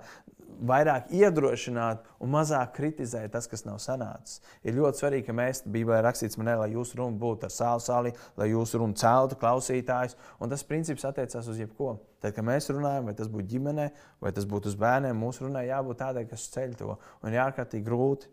vairāk 0.66 1.10
iedrošināt 1.12 2.04
un 2.22 2.30
mazāk 2.32 2.70
kritizēt 2.78 3.34
tas, 3.34 3.48
kas 3.50 3.66
nav 3.66 3.76
sanācis. 3.82 4.38
Ir 4.64 4.78
ļoti 4.78 5.02
svarīgi, 5.02 5.26
ka 5.26 5.34
mēs, 5.36 5.60
Bībelē 5.68 5.98
rakstīts, 6.06 6.38
manē, 6.40 6.54
lai 6.62 6.70
jūsu 6.72 7.02
runa 7.02 7.20
būtu 7.20 7.48
ar 7.48 7.52
sāli, 7.52 7.84
sāli, 7.84 8.12
lai 8.40 8.46
jūsu 8.48 8.80
runa 8.80 8.96
celtu 8.96 9.36
klausītājus, 9.42 10.16
un 10.40 10.52
tas 10.52 10.64
princips 10.64 11.04
attiecās 11.04 11.50
uz 11.52 11.60
jebko. 11.60 11.98
Tad, 12.24 12.32
kad 12.38 12.48
mēs 12.48 12.70
runājam, 12.72 13.10
vai 13.10 13.16
tas 13.18 13.28
būtu 13.32 13.50
ģimenē, 13.52 13.90
vai 14.24 14.32
tas 14.32 14.48
būtu 14.48 14.72
uz 14.72 14.78
bērniem, 14.80 15.20
mūsu 15.20 15.44
runai 15.44 15.66
jābūt 15.68 16.00
tādai, 16.00 16.24
kas 16.30 16.48
ceļ 16.56 16.74
to. 16.80 16.96
Un 17.20 17.36
ir 17.36 17.44
ārkārtīgi 17.44 17.84
grūti. 17.84 18.32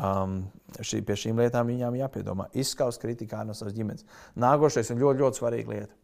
Um, 0.00 0.42
šī, 0.86 1.00
pie 1.06 1.16
šīm 1.18 1.38
lietām 1.40 1.70
viņām 1.70 1.96
jāpiedomā. 1.98 2.50
Izskaust 2.58 3.00
kritikā 3.02 3.40
no 3.46 3.56
savas 3.58 3.74
ģimenes. 3.78 4.06
Nākošais 4.38 4.90
ir 4.92 5.00
ļoti, 5.00 5.22
ļoti 5.22 5.40
svarīga 5.40 5.74
lieta 5.74 5.99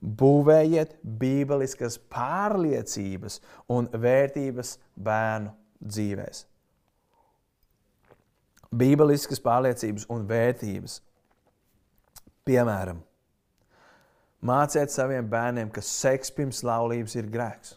būvējiet 0.00 0.96
bībeliskas 1.20 1.98
pārliecības 2.12 3.40
un 3.72 3.88
vērtības 3.92 4.76
bērnu 4.96 5.52
dzīvēs. 5.80 6.46
Bībeliskas 8.70 9.42
pārliecības 9.42 10.06
un 10.14 10.26
vērtības. 10.30 11.00
Piemēram, 12.46 13.02
māciet 14.46 14.92
saviem 14.94 15.26
bērniem, 15.30 15.70
ka 15.74 15.82
seks 15.84 16.32
pirms 16.34 16.62
laulības 16.66 17.16
ir 17.18 17.28
grēks. 17.30 17.76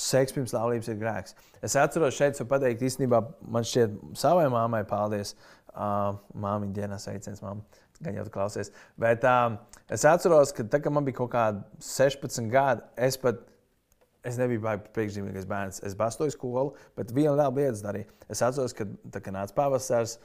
Seks 0.00 0.34
pirms 0.34 0.52
laulības 0.54 0.88
ir 0.90 0.98
grēks. 1.00 1.34
Es 1.64 1.74
atceros, 1.78 2.16
šeit 2.16 2.38
var 2.42 2.48
pateikt, 2.54 2.84
īstenībā 2.86 3.20
man 3.52 3.66
šķiet, 3.66 3.96
savai 4.18 4.46
mammai 4.52 4.84
paldies. 4.88 5.34
Uh, 5.70 6.16
Māmiņa 6.34 6.74
dienas 6.74 7.04
sveiciens, 7.06 7.42
mamma 7.44 7.62
gan 8.02 8.16
jau 8.16 8.24
klausies. 8.32 8.72
Bet 9.00 9.24
um, 9.28 9.58
es 9.90 10.04
atceros, 10.08 10.54
ka 10.56 10.64
tad, 10.64 10.84
kad 10.84 10.94
man 10.94 11.06
bija 11.06 11.20
kaut 11.20 11.32
kādi 11.34 11.62
16 11.84 12.50
gadi, 12.52 12.84
es 12.96 13.18
pat 13.20 13.42
es 14.26 14.36
nebiju 14.40 14.76
priekšzīmīgais 14.94 15.48
bērns. 15.48 15.80
Es 15.86 15.96
bastoju 15.96 16.34
skolu, 16.34 16.74
bet 16.98 17.12
viena 17.16 17.32
liela 17.38 17.54
lieta 17.56 17.86
darīju. 17.86 18.10
Es 18.28 18.42
atceros, 18.44 18.76
ka 18.76 18.86
tad, 19.08 19.22
kad 19.24 19.34
nāca 19.36 19.56
pavasaris, 19.56 20.18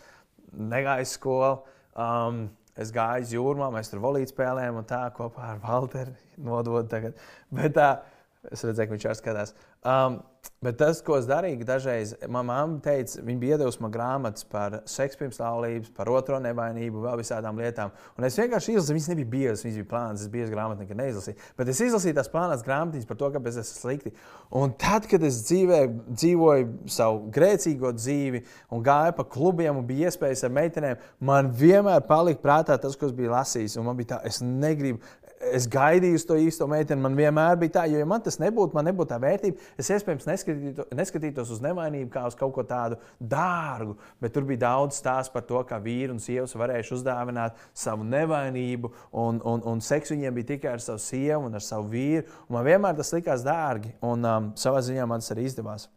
negāju 0.51 1.10
skolu. 1.15 1.56
Um, 1.95 2.45
Es 2.75 2.89
gāju 2.91 3.23
uz 3.23 3.30
jūrmā, 3.32 3.69
mēs 3.71 3.88
tur 3.88 4.01
volīti 4.04 4.34
spēlējām, 4.34 4.82
un 4.82 4.88
tā 4.89 4.97
kopā 5.15 5.54
ar 5.54 5.62
Walteru 5.63 6.12
nododu 6.49 6.89
tagad. 6.91 7.21
Bet 7.56 7.71
tā, 7.78 7.86
uh, 8.01 8.15
es 8.51 8.63
redzēju, 8.65 8.89
ka 8.89 8.95
viņš 8.97 9.06
arī 9.08 9.19
skatās. 9.19 9.54
Um, 9.86 10.24
Bet 10.65 10.80
tas, 10.80 10.98
ko 11.06 11.17
es 11.19 11.28
darīju, 11.30 11.65
dažreiz 11.67 12.15
manā 12.32 12.58
teica, 12.84 13.21
viņa 13.26 13.41
bija 13.41 13.58
iedevusi 13.58 13.82
man 13.84 13.91
grāmatas 13.93 14.45
par 14.50 14.80
seksu 14.89 15.19
pirms 15.19 15.38
laulības, 15.41 15.91
par 15.93 16.10
otro 16.10 16.39
nevainību, 16.41 17.04
vēl 17.04 17.19
visādām 17.19 17.60
lietām. 17.62 17.91
Un 18.17 18.26
es 18.26 18.38
vienkārši 18.39 18.74
izlasīju, 18.74 18.95
viņas 18.98 19.10
nebija 19.12 19.30
biezas, 19.34 19.65
viņas 19.65 19.78
bija 19.82 19.89
plānas, 19.91 20.24
es 20.26 20.32
biju 20.34 20.48
grāmatā, 20.50 20.82
nekad 20.82 21.00
neizlasīju. 21.02 21.38
Bet 21.60 21.69
es 21.69 21.82
izlasīju 21.86 22.17
tās 22.17 22.32
plānas 22.34 22.66
grāmatiņas 22.66 23.09
par 23.09 23.20
to, 23.20 23.30
kāpēc 23.36 23.59
es 23.59 23.70
esmu 23.70 23.84
slikti. 23.84 24.14
Un 24.62 24.74
tad, 24.82 25.05
kad 25.12 25.26
es 25.28 25.43
dzīvē, 25.49 25.82
dzīvoju 26.16 26.89
savu 26.95 27.30
grēcīgo 27.36 27.93
dzīvi 27.99 28.41
un 28.74 28.86
gāju 28.86 29.18
pa 29.20 29.28
klubiem 29.36 29.82
un 29.82 29.86
bija 29.86 30.09
iespējas 30.09 30.47
ar 30.47 30.55
meitenēm, 30.55 31.05
man 31.30 31.53
vienmēr 31.53 32.07
palika 32.09 32.41
prātā 32.41 32.80
tas, 32.82 32.97
ko 32.97 33.12
es 33.12 33.14
biju 33.18 33.36
lasījis. 33.36 33.78
Un 33.78 33.89
man 33.89 34.01
bija 34.01 34.16
tā, 34.16 34.24
es 34.32 34.41
negribu, 34.41 35.03
es 35.39 35.67
gaidīju 35.71 36.19
to 36.27 36.38
īsto 36.39 36.67
meiteni. 36.69 37.01
Man 37.03 37.15
vienmēr 37.17 37.57
bija 37.59 37.73
tā, 37.77 37.83
jo 37.91 37.99
ja 37.99 38.07
man 38.07 38.23
tas 38.23 38.38
nebūtu, 38.41 38.75
man 38.75 38.88
nebūtu 38.88 39.11
tā 39.11 39.19
vērtība. 39.21 39.61
Es 39.79 39.89
iespējams 39.93 40.27
neskatītos, 40.29 40.89
neskatītos 40.95 41.51
uz 41.55 41.61
nevainību 41.63 42.09
kā 42.13 42.25
uz 42.29 42.38
kaut 42.39 42.53
ko 42.55 42.65
tādu 42.67 42.99
dārgu, 43.19 43.97
bet 44.23 44.36
tur 44.36 44.47
bija 44.47 44.63
daudz 44.65 44.99
stāstu 44.99 45.36
par 45.36 45.45
to, 45.49 45.61
kā 45.67 45.79
vīri 45.83 46.13
un 46.13 46.21
sievas 46.23 46.55
varējuši 46.57 46.95
uzdāvināt 46.97 47.59
savu 47.75 48.07
nevainību, 48.07 48.93
un, 49.25 49.41
un, 49.43 49.65
un 49.73 49.83
seksu 49.83 50.15
viņiem 50.15 50.39
bija 50.39 50.51
tikai 50.55 50.75
ar 50.75 50.86
savu 50.86 51.03
sievu 51.03 51.49
un 51.49 51.59
ar 51.59 51.65
savu 51.65 51.91
vīru. 51.93 52.25
Un 52.47 52.59
man 52.59 52.67
vienmēr 52.67 52.97
tas 52.99 53.13
likās 53.15 53.45
dārgi, 53.45 53.95
un 54.05 54.25
um, 54.29 54.53
savā 54.59 54.83
ziņā 54.86 55.09
man 55.09 55.23
tas 55.23 55.36
arī 55.36 55.49
izdevās. 55.49 55.89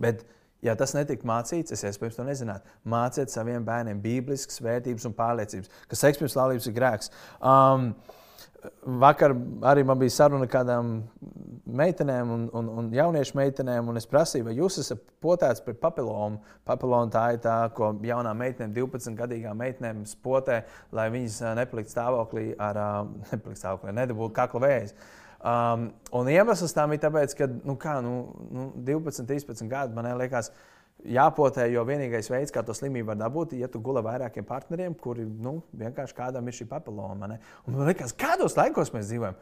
Bet, 0.00 0.24
Ja 0.62 0.76
tas 0.78 0.94
netika 0.94 1.26
mācīts, 1.26 1.74
es 1.74 1.82
iespējams 1.88 2.18
to 2.20 2.26
nezinātu. 2.26 2.74
Māciet 2.86 3.32
saviem 3.34 3.64
bērniem 3.66 3.98
bībliskas 4.02 4.62
vērtības 4.62 5.08
un 5.08 5.14
pārliecības, 5.18 5.70
ka 5.90 5.98
seks 5.98 6.20
pirms 6.20 6.36
laulības 6.38 6.68
ir 6.70 6.76
grēks. 6.76 7.10
Um, 7.42 7.88
vakar 9.02 9.34
arī 9.66 9.82
man 9.86 9.98
bija 9.98 10.14
saruna 10.14 10.46
ar 10.46 10.50
kādām 10.52 10.92
meitenēm 11.66 12.30
un, 12.30 12.44
un, 12.58 12.68
un 12.78 12.90
jauniešu 12.94 13.36
meitenēm, 13.38 13.88
un 13.90 13.98
es 13.98 14.06
prasīju, 14.10 14.46
vai 14.46 14.54
jūs 14.56 14.78
esat 14.82 15.02
potēts 15.24 15.62
pret 15.64 15.80
papilonu. 15.82 16.38
Papilona 16.68 17.10
tā 17.10 17.24
ir 17.34 17.42
tā, 17.42 17.56
ko 17.74 17.92
jaunām 18.06 18.38
meitenēm, 18.42 18.74
12 18.76 19.18
gadīgām 19.18 19.58
meitenēm 19.58 20.04
spotē, 20.08 20.62
lai 20.94 21.08
viņas 21.14 21.40
uh, 21.42 21.56
nepalikt 21.58 21.90
stāvoklī 21.94 22.52
ar, 22.54 22.78
uh, 22.78 23.10
nepalikt 23.32 23.62
stāvoklī, 23.62 23.96
nedabūtu 23.98 24.36
kakla 24.38 24.64
vēzi. 24.66 24.98
Um, 25.42 25.88
un 26.14 26.28
iemesls 26.30 26.74
tam 26.76 26.92
ir 26.94 27.00
tas, 27.02 27.34
ka 27.34 27.48
nu, 27.50 27.74
kā, 27.80 27.96
nu, 28.04 28.12
nu, 28.54 28.68
12, 28.86 29.26
13 29.26 29.66
gadi 29.70 29.96
man 29.96 30.06
liekas, 30.20 30.52
jāpotē, 31.02 31.64
jo 31.72 31.82
vienīgais 31.88 32.30
veids, 32.30 32.52
kā 32.54 32.62
to 32.62 32.74
slimību 32.76 33.10
var 33.10 33.18
dabūt, 33.24 33.56
ir, 33.56 33.64
ja 33.64 33.70
tu 33.70 33.80
guli 33.82 34.04
vairākiem 34.06 34.46
partneriem, 34.46 34.94
kuri 34.94 35.24
nu, 35.26 35.56
vienkārši 35.78 36.14
kādam 36.14 36.46
ir 36.46 36.54
šī 36.54 36.68
papiloma. 36.70 37.32
Un 37.66 37.74
man 37.74 37.90
liekas, 37.90 38.14
kādos 38.14 38.54
laikos 38.58 38.92
mēs 38.94 39.10
dzīvojam? 39.10 39.40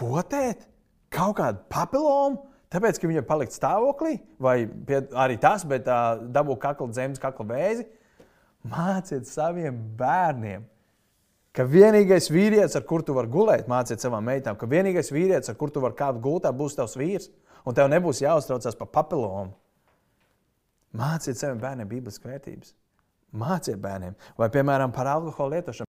Potēt 0.00 0.66
kaut 1.14 1.36
kādu 1.38 1.62
papilomu. 1.70 2.46
Tāpēc, 2.70 3.00
ka 3.02 3.08
viņam 3.10 3.24
palikt 3.26 3.54
stāvoklī, 3.54 4.20
vai 4.38 4.60
pie, 4.66 5.00
arī 5.18 5.38
tas, 5.42 5.64
bet 5.66 5.88
uh, 5.90 6.20
dabūt 6.30 6.60
kakla 6.62 6.86
zemes, 6.94 7.18
kakla 7.22 7.48
vēzi, 7.48 7.86
māciet 8.70 9.26
saviem 9.26 9.78
bērniem 9.98 10.66
Ka 11.56 11.64
vienīgais 11.66 12.28
vīrietis, 12.30 12.76
ar 12.78 12.84
kuru 12.86 13.06
tu 13.06 13.14
vari 13.16 13.30
gulēt, 13.30 13.66
mācīt 13.70 14.02
savām 14.02 14.22
meitām, 14.28 14.58
ka 14.58 14.68
vienīgais 14.70 15.10
vīrietis, 15.10 15.50
ar 15.50 15.58
kuru 15.58 15.74
tu 15.74 15.82
vari 15.82 15.98
kāpt 15.98 16.22
gultā, 16.22 16.52
būs 16.54 16.78
tavs 16.78 16.94
vīrs, 16.98 17.26
un 17.66 17.74
tev 17.74 17.90
nebūs 17.90 18.22
jāuztraucas 18.22 18.78
par 18.78 18.92
papilonu. 18.94 19.56
Māciet 20.94 21.38
saviem 21.38 21.58
bērniem 21.62 21.90
bībeles 21.90 22.22
vērtības. 22.22 22.74
Māciet 23.34 23.82
bērniem, 23.82 24.14
vai 24.38 24.50
piemēram 24.54 24.94
par 24.94 25.10
alkohola 25.10 25.58
lietošanu. 25.58 25.89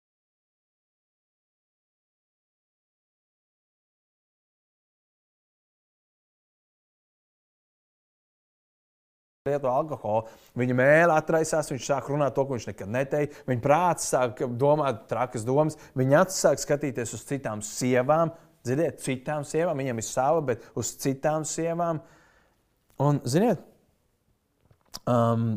Lieto 9.48 9.70
alkoholu, 9.70 10.26
viņa 10.58 10.76
mēlē 10.78 11.16
atraisās, 11.16 11.70
viņš 11.72 11.86
sāk 11.88 12.10
runāt 12.12 12.34
to, 12.36 12.44
ko 12.46 12.56
viņš 12.56 12.68
nekad 12.70 12.92
neteica. 12.92 13.44
Viņa 13.48 13.64
prāts 13.64 14.10
sāk 14.12 14.42
domāt 14.58 15.06
trakas 15.10 15.46
domas, 15.46 15.78
viņa 15.98 16.24
acis 16.24 16.42
sāk 16.46 16.62
skatīties 16.62 17.14
uz 17.16 17.24
citām 17.28 17.62
sievām. 17.64 18.34
Ziniet, 18.66 18.98
citām 19.04 19.44
sievām, 19.46 19.78
viņam 19.78 20.02
ir 20.02 20.06
sava, 20.06 20.42
bet 20.48 20.64
uz 20.74 20.90
citām 20.98 21.46
sievām. 21.46 22.00
Un, 23.02 23.20
ziniet, 23.28 23.62
um, 25.06 25.52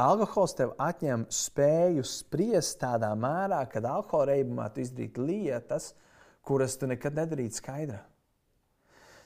alkohols 0.00 0.56
tev 0.58 0.74
atņem 0.82 1.28
spēju 1.32 2.04
spriest 2.08 2.80
tādā 2.82 3.12
mērā, 3.18 3.62
ka 3.70 3.84
alkohola 3.84 4.32
reibumā 4.32 4.66
tu 4.72 4.82
izdarītu 4.82 5.28
lietas, 5.28 5.92
kuras 6.46 6.76
tu 6.78 6.88
nekad 6.90 7.16
nedarītu 7.18 7.60
skaidrā. 7.60 8.02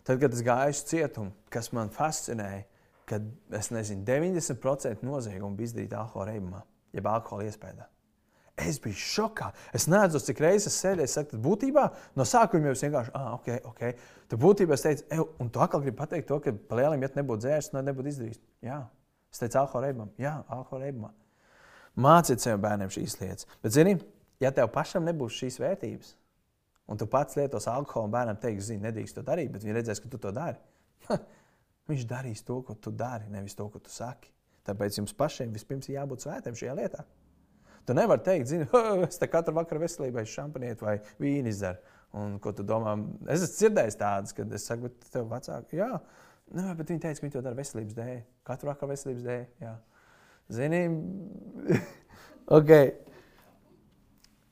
Tad, 0.04 0.16
kad 0.22 0.32
es 0.32 0.44
gāju 0.44 0.74
uz 0.74 0.82
cietumu, 0.88 1.32
kas 1.52 1.70
man 1.76 1.90
fascinēja, 1.92 2.64
kad 3.10 3.24
es 3.58 3.70
nezinu, 3.74 4.04
90% 4.06 5.02
noziegumu 5.06 5.58
bija 5.58 5.72
izdarīta 5.72 5.98
alkohola 6.04 6.30
reibumā, 6.30 6.60
jeb 6.94 7.08
alkohola 7.10 7.48
iespējā. 7.50 7.88
Es 8.60 8.76
biju 8.82 8.98
šokā. 8.98 9.50
Es 9.76 9.86
nezinu, 9.88 10.20
cik 10.24 10.40
reizes 10.44 10.68
es 10.68 10.78
sēdēju. 10.82 11.08
Es 11.08 11.16
saku, 11.16 11.38
būtībā 11.40 11.86
no 12.18 12.26
sākuma 12.28 12.70
jau 12.70 12.76
vienkārši, 12.76 13.12
ah, 13.16 13.30
ok, 13.38 13.48
ok. 13.70 13.82
Tad 14.30 14.42
būtībā 14.42 14.76
es 14.76 14.84
teicu, 14.84 15.06
Ew, 15.16 15.26
un 15.40 15.50
tu 15.52 15.62
atkal 15.64 15.82
gribi 15.84 15.96
pateikt 15.96 16.28
to, 16.28 16.40
ka 16.44 16.52
palielam, 16.68 17.00
ja 17.00 17.08
nebūtu 17.16 17.46
dzērs, 17.46 17.70
no 17.74 17.82
nebūtu 17.86 18.12
izdarījis. 18.12 18.40
Jā, 18.66 18.82
es 19.32 19.40
teicu, 19.40 19.62
alkohola 19.62 19.88
reibumā. 19.88 20.10
Jā, 20.20 20.34
alkohola 20.52 20.90
reibumā. 20.90 21.12
Māciet 22.00 22.44
saviem 22.44 22.60
bērniem 22.66 22.92
šīs 22.92 23.16
lietas. 23.22 23.48
Bet, 23.64 23.74
zini, 23.74 23.96
ja 24.44 24.52
tev 24.54 24.68
pašam 24.74 25.08
nebūs 25.08 25.40
šīs 25.40 25.56
vērtības, 25.62 26.12
un 26.90 27.00
tu 27.00 27.08
pats 27.10 27.38
lietos 27.40 27.68
alkoholu, 27.70 28.10
un 28.10 28.14
bērnam 28.14 28.38
teiks, 28.42 28.68
zini, 28.68 28.84
nedrīkst 28.84 29.16
to 29.16 29.24
darīt, 29.26 29.50
bet 29.54 29.64
viņi 29.64 29.78
redzēs, 29.78 30.02
ka 30.04 30.12
tu 30.12 30.20
to 30.20 30.34
dari. 30.36 30.60
Viņš 31.88 32.04
darīs 32.10 32.44
to, 32.46 32.60
ko 32.66 32.76
tu 32.76 32.92
dari, 32.94 33.30
nevis 33.32 33.56
to, 33.58 33.66
ko 33.72 33.80
tu 33.82 33.90
saki. 33.92 34.30
Tāpēc 34.68 35.00
jums 35.00 35.14
pašiem 35.16 35.54
vispirms 35.54 35.88
ir 35.88 35.96
jābūt 35.96 36.26
svētiem 36.26 36.58
šajā 36.58 36.76
lietā. 36.76 37.04
Tu 37.88 37.96
nevari 37.96 38.22
teikt, 38.26 38.50
zini, 38.50 38.66
es 39.08 39.18
te 39.18 39.28
katru 39.30 39.56
vakaru 39.56 39.82
veselībai 39.82 40.26
šampanieti 40.28 40.86
vai 40.86 40.98
vīnu 41.22 41.50
izdaru. 41.50 41.80
Un, 42.20 42.36
ko 42.42 42.52
tu 42.54 42.66
domā? 42.66 42.96
Es 43.30 43.44
esmu 43.46 43.56
dzirdējis 43.56 43.98
tādas, 44.00 44.34
kad 44.36 44.52
es 44.54 44.66
saku, 44.66 44.88
bet 44.88 45.12
tev 45.14 45.28
vecāki, 45.30 45.78
jā, 45.78 45.92
nu, 46.50 46.64
bet 46.74 46.90
viņi 46.90 47.04
teica, 47.04 47.20
ka 47.20 47.26
viņi 47.26 47.36
to 47.36 47.44
dara 47.46 47.58
veselības 47.58 47.96
dēļ. 47.98 48.18
Katru 48.50 48.70
vakaru 48.72 48.92
veselības 48.92 49.26
dēļ. 49.28 49.44
Jā. 49.62 49.76
Zini, 50.50 50.82
ok. 52.58 52.74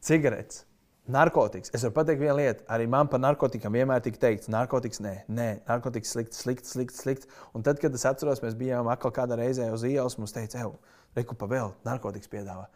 Cigaretes. 0.09 0.68
Narkotikas. 1.09 1.71
Es 1.73 1.85
varu 1.87 1.95
pateikt 1.97 2.21
vienu 2.21 2.37
lietu. 2.37 2.65
Arī 2.69 2.85
man 2.91 3.09
par 3.09 3.23
narkotikām 3.23 3.73
vienmēr 3.73 4.03
tika 4.05 4.21
teikts, 4.27 4.51
narkotikas 4.53 5.01
nē, 5.01 5.15
nē 5.33 5.47
narkotikas 5.69 6.13
slikts, 6.13 6.43
slikts, 6.45 6.75
slikts. 6.75 7.01
Slikt. 7.01 7.25
Un 7.57 7.65
tad, 7.65 7.81
kad 7.81 7.95
es 7.97 8.05
atceros, 8.09 8.43
mēs 8.45 8.59
bijām 8.59 8.91
atkal 8.93 9.15
kādā 9.17 9.39
reizē 9.41 9.71
uz 9.73 9.87
ielas, 9.89 10.19
mums 10.21 10.37
teica, 10.37 10.67
ej, 10.67 10.75
reku 11.17 11.37
pa 11.39 11.49
vēl, 11.49 11.73
narkotikas 11.89 12.29
piedāvā. 12.33 12.67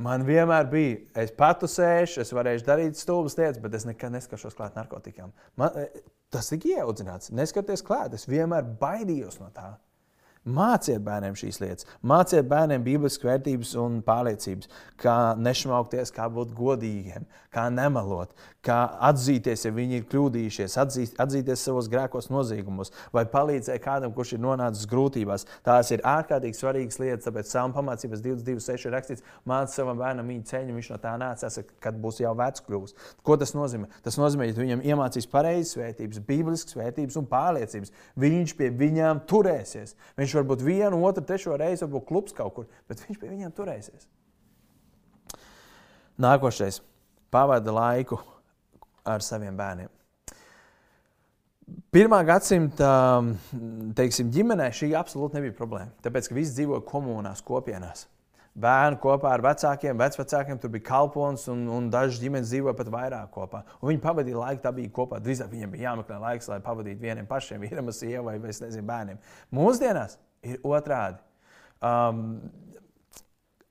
Man 0.00 0.24
vienmēr 0.24 0.70
bija, 0.70 0.96
es 1.20 1.34
patu 1.36 1.68
sēžu, 1.68 2.22
es 2.22 2.32
varēšu 2.32 2.64
darīt 2.64 2.96
stulbas 2.96 3.36
lietas, 3.36 3.60
bet 3.60 3.76
es 3.76 3.84
nekad 3.84 4.14
neskatos 4.14 4.56
klāt 4.56 4.78
narkotikām. 4.78 5.34
Man, 5.60 5.76
e, 5.76 6.04
tas 6.32 6.48
tika 6.48 6.70
ieaudzināts. 6.78 7.28
Neskaties 7.36 7.84
klāt, 7.84 8.16
es 8.16 8.24
vienmēr 8.30 8.64
baidījos 8.80 9.36
no 9.42 9.50
tā. 9.52 9.74
Māciet 10.48 11.02
bērniem 11.04 11.34
šīs 11.36 11.58
lietas, 11.60 11.86
māciet 12.00 12.46
bērniem 12.48 12.84
bībeles 12.84 13.18
vērtības 13.20 13.74
un 13.82 13.98
pārliecības, 14.06 14.70
kā 15.00 15.16
nešmaukties, 15.36 16.14
kā 16.16 16.30
būt 16.32 16.54
godīgiem, 16.56 17.26
kā 17.52 17.66
nemelot, 17.68 18.32
kā 18.64 18.78
atzīties, 19.08 19.64
ja 19.64 19.72
viņi 19.72 20.00
ir 20.00 20.06
kļūdījušies, 20.10 20.76
atzīt, 20.82 21.14
atzīties 21.22 21.62
savos 21.64 21.88
grēkos, 21.92 22.28
noziegumos, 22.32 22.92
vai 23.14 23.24
palīdzēt 23.30 23.80
kādam, 23.84 24.12
kurš 24.16 24.34
ir 24.36 24.42
nonācis 24.44 24.88
grūtībās. 24.90 25.46
Tās 25.64 25.92
ir 25.94 26.04
ārkārtīgi 26.06 26.58
svarīgas 26.58 27.00
lietas, 27.00 27.26
tāpēc 27.28 27.48
Sāma 27.50 27.76
pamācības 27.78 28.20
22.6 28.24 28.86
ir 28.86 28.94
rakstīts, 28.96 29.24
mācīt 29.48 29.78
savam 29.78 30.00
bērnam 30.00 30.28
viņa 30.28 30.46
ceļu, 30.52 30.76
viņš 30.76 30.90
no 30.92 31.00
tā 31.00 31.14
nācās, 31.20 31.58
kad 31.80 32.00
būs 32.04 32.20
jau 32.20 32.34
vecs 32.36 32.64
kļuvis. 32.66 32.96
Ko 33.24 33.38
tas 33.40 33.54
nozīmē? 33.56 33.88
Tas 34.04 34.20
nozīmē, 34.20 34.50
ka 34.52 34.60
viņam 34.60 34.84
iemācīs 34.92 35.28
pareizas 35.30 35.78
vērtības, 35.80 36.20
bībeliskas 36.28 36.76
vērtības 36.76 37.16
un 37.20 37.28
pārliecības. 37.30 37.94
Viņš 38.20 38.56
pie 38.60 38.68
viņām 38.76 39.24
turēsies. 39.30 39.96
Viņš 40.20 40.36
varbūt 40.40 40.64
vienu, 40.66 41.00
otru, 41.08 41.24
trešo 41.24 41.56
reizi, 41.60 41.86
varbūt 41.86 42.08
klubs 42.12 42.36
kaut 42.36 42.58
kur, 42.58 42.68
bet 42.90 43.00
viņš 43.06 43.22
pie 43.22 43.32
viņiem 43.32 43.56
turēsies. 43.56 44.08
Nākošais 46.20 46.82
pavada 47.32 47.72
laiku 47.72 48.18
ar 49.08 49.24
saviem 49.24 49.56
bērniem. 49.58 49.90
Pirmā 51.94 52.20
gadsimta 52.26 52.88
teiksim, 53.98 54.30
ģimenē 54.34 54.70
šī 54.74 54.92
absolūti 54.98 55.38
nebija 55.38 55.54
problēma. 55.58 55.92
Tāpēc, 56.04 56.30
ka 56.30 56.36
visi 56.36 56.56
dzīvoja 56.56 56.82
komunās, 56.86 57.42
kopienās. 57.46 58.06
Bērni 58.60 58.98
kopā 58.98 59.30
ar 59.36 59.42
vecākiem, 59.44 59.98
vecākiem, 59.98 60.58
tur 60.58 60.72
bija 60.74 60.88
kalpons, 60.88 61.46
un, 61.52 61.62
un 61.70 61.86
dažas 61.90 62.18
ģimenes 62.22 62.50
dzīvoja 62.50 62.74
pat 62.78 62.90
vairāk 62.90 63.30
kopā. 63.34 63.62
Un 63.78 63.92
viņi 63.92 64.02
pavadīja 64.02 64.40
laiku, 64.40 64.62
tā 64.64 64.72
bija 64.74 64.90
kopā. 64.94 65.20
Drīzāk 65.22 65.52
viņiem 65.52 65.74
bija 65.74 65.88
jāmeklē 65.88 66.18
laiks, 66.24 66.50
lai 66.50 66.58
pavadītu 66.64 67.02
vieniem 67.02 67.30
pašiem, 67.30 67.62
vīram, 67.64 67.92
sievai 67.94 68.36
vai 68.42 68.50
nezinu, 68.50 68.86
bērniem. 68.90 69.22
Mūsdienās 69.54 70.18
ir 70.46 70.58
otrādi. 70.66 71.22
Um, 71.80 72.40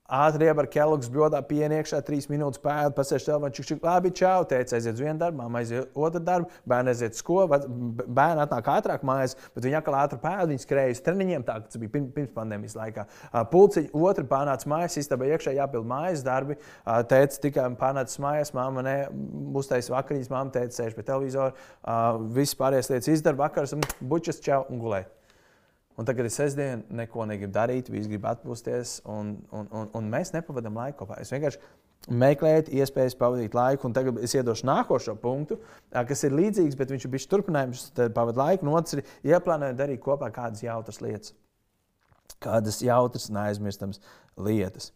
Ātri 0.09 0.47
iebar 0.49 0.65
Kellogs 0.71 1.09
bļodā 1.13 1.39
piena 1.45 1.77
iekšā, 1.77 1.99
trīs 2.05 2.25
minūtes 2.31 2.61
pēda, 2.63 2.89
pasēž 2.97 3.27
telefonu, 3.27 3.53
čik, 3.53 3.67
čik, 3.69 3.83
labi, 3.85 4.09
čau, 4.17 4.41
teica, 4.49 4.73
aiziet 4.77 4.95
uz 4.95 5.03
vienu 5.03 5.19
darbu, 5.21 5.45
aiziet 5.59 5.91
otru 5.93 6.21
darbu, 6.25 6.49
bērni 6.69 6.93
aiziet 6.95 7.19
skolu, 7.19 7.59
bērni 8.07 8.41
atnāk 8.41 8.71
ātrāk 8.73 9.05
mājās, 9.05 9.35
bet 9.53 9.67
viņi 9.67 9.77
atkal 9.77 9.99
ātri 9.99 10.17
pēda, 10.23 10.47
viņi 10.49 10.63
skrēja 10.63 10.95
uz 10.95 11.03
treniņiem, 11.05 11.45
tā 11.45 11.59
tas 11.67 11.81
bija 11.83 11.93
pirms 12.15 12.33
pandēmijas 12.33 12.77
laikā. 12.79 13.05
Pulciņi 13.53 13.93
otru 14.09 14.25
pārnāca 14.33 14.73
mājās, 14.73 14.97
istaba 15.03 15.29
iekšā 15.29 15.53
jāpild 15.59 15.85
mājas 15.93 16.25
darbi, 16.25 16.57
teica 17.13 17.43
tikai 17.45 17.69
pārnācis 17.77 18.23
mājās, 18.25 18.53
māma 18.57 18.85
ne, 18.89 18.97
uztais 19.61 19.91
vakariņas, 19.93 20.33
māma 20.33 20.57
teica, 20.57 20.73
sēž 20.79 20.97
pie 20.97 21.05
televizora, 21.05 21.53
viss 22.33 22.57
pārējās 22.57 22.89
lietas 22.95 23.13
izdara 23.13 23.43
vakars, 23.45 23.77
bučas, 24.01 24.41
čau 24.41 24.63
un 24.73 24.81
gulēt. 24.81 25.18
Un 25.99 26.07
tagad 26.07 26.29
ir 26.29 26.31
sestdiena, 26.31 26.85
neko 26.95 27.25
negribu 27.27 27.51
darīt, 27.51 27.89
visi 27.91 28.07
grib 28.07 28.23
atpūsties, 28.29 29.01
un, 29.11 29.33
un, 29.51 29.65
un, 29.75 29.89
un 29.99 30.05
mēs 30.13 30.31
nepavadām 30.31 30.77
laiku 30.79 31.01
kopā. 31.01 31.17
Es 31.19 31.33
vienkārši 31.33 31.59
meklēt 32.07 32.69
iespējas 32.71 33.17
pavadīt 33.19 33.57
laiku. 33.57 33.89
Un 33.89 33.95
tagad 33.97 34.21
es 34.23 34.31
iedošu 34.37 34.67
nākošo 34.69 35.17
punktu, 35.19 35.59
kas 35.91 36.23
ir 36.23 36.37
līdzīgs, 36.37 36.77
bet 36.79 36.93
viņš 36.93 37.05
ir 37.05 37.13
bijis 37.15 37.27
turpinājums. 37.31 37.89
Tad 37.97 38.15
pavadīt 38.15 38.39
laiku, 38.39 38.67
un 38.67 38.79
otrs 38.79 38.95
ir 38.95 39.03
ieplānot 39.33 39.75
darīt 39.79 39.99
kopā 40.05 40.31
kādas 40.31 40.63
jautras 40.63 41.01
lietas. 41.03 41.35
Kādas 42.39 42.79
jautras, 42.85 43.27
neaizmirstamas 43.35 43.99
lietas. 44.39 44.93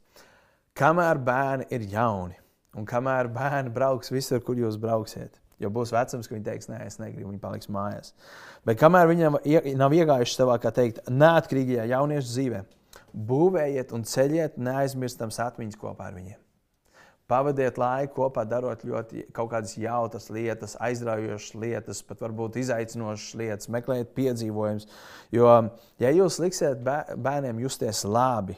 Kamēr 0.79 1.19
bērni 1.21 1.67
ir 1.75 1.83
jauni, 1.91 2.39
un 2.79 2.87
kamēr 2.87 3.27
bērni 3.33 3.73
brauks 3.75 4.13
visur, 4.13 4.39
kur 4.45 4.57
jūs 4.57 4.79
brauksiet, 4.81 5.42
jo 5.63 5.71
būs 5.73 5.93
vecums, 5.95 6.29
ka 6.29 6.35
viņi 6.35 6.45
teiks, 6.45 6.69
nē, 6.71 6.83
es 6.87 6.99
negribu, 7.01 7.31
viņi 7.31 7.41
paliks 7.41 7.71
mājās. 7.71 8.13
Bet 8.67 8.79
kamēr 8.81 9.09
viņam 9.09 9.39
nav 9.79 9.97
iegājuši 9.97 10.37
savā, 10.37 10.59
kā 10.61 10.73
teikt, 10.75 11.03
neatkarīgajā 11.09 11.89
jauniešu 11.95 12.29
dzīvē, 12.29 12.63
būvējiet 13.31 13.93
un 13.95 14.07
ceļiet 14.07 14.57
neaizmirstams 14.61 15.39
atmiņas 15.43 15.79
kopā 15.79 16.09
ar 16.09 16.17
viņiem. 16.19 16.39
Pavadiet 17.31 17.77
laiku 17.79 18.17
kopā, 18.17 18.43
darot 18.45 18.81
ļoti 18.83 19.23
kaut 19.33 19.47
kādas 19.53 19.77
jautras 19.79 20.27
lietas, 20.33 20.75
aizraujošas 20.83 21.55
lietas, 21.55 22.01
pat 22.03 22.19
varbūt 22.21 22.59
izaicinošas 22.59 23.37
lietas, 23.39 23.69
meklējiet 23.71 24.11
piedzīvojumus. 24.17 24.89
Jo, 25.33 25.53
ja 26.03 26.11
jūs 26.11 26.41
liksiet 26.43 26.83
bērniem 26.83 27.63
justies 27.63 28.03
labi, 28.03 28.57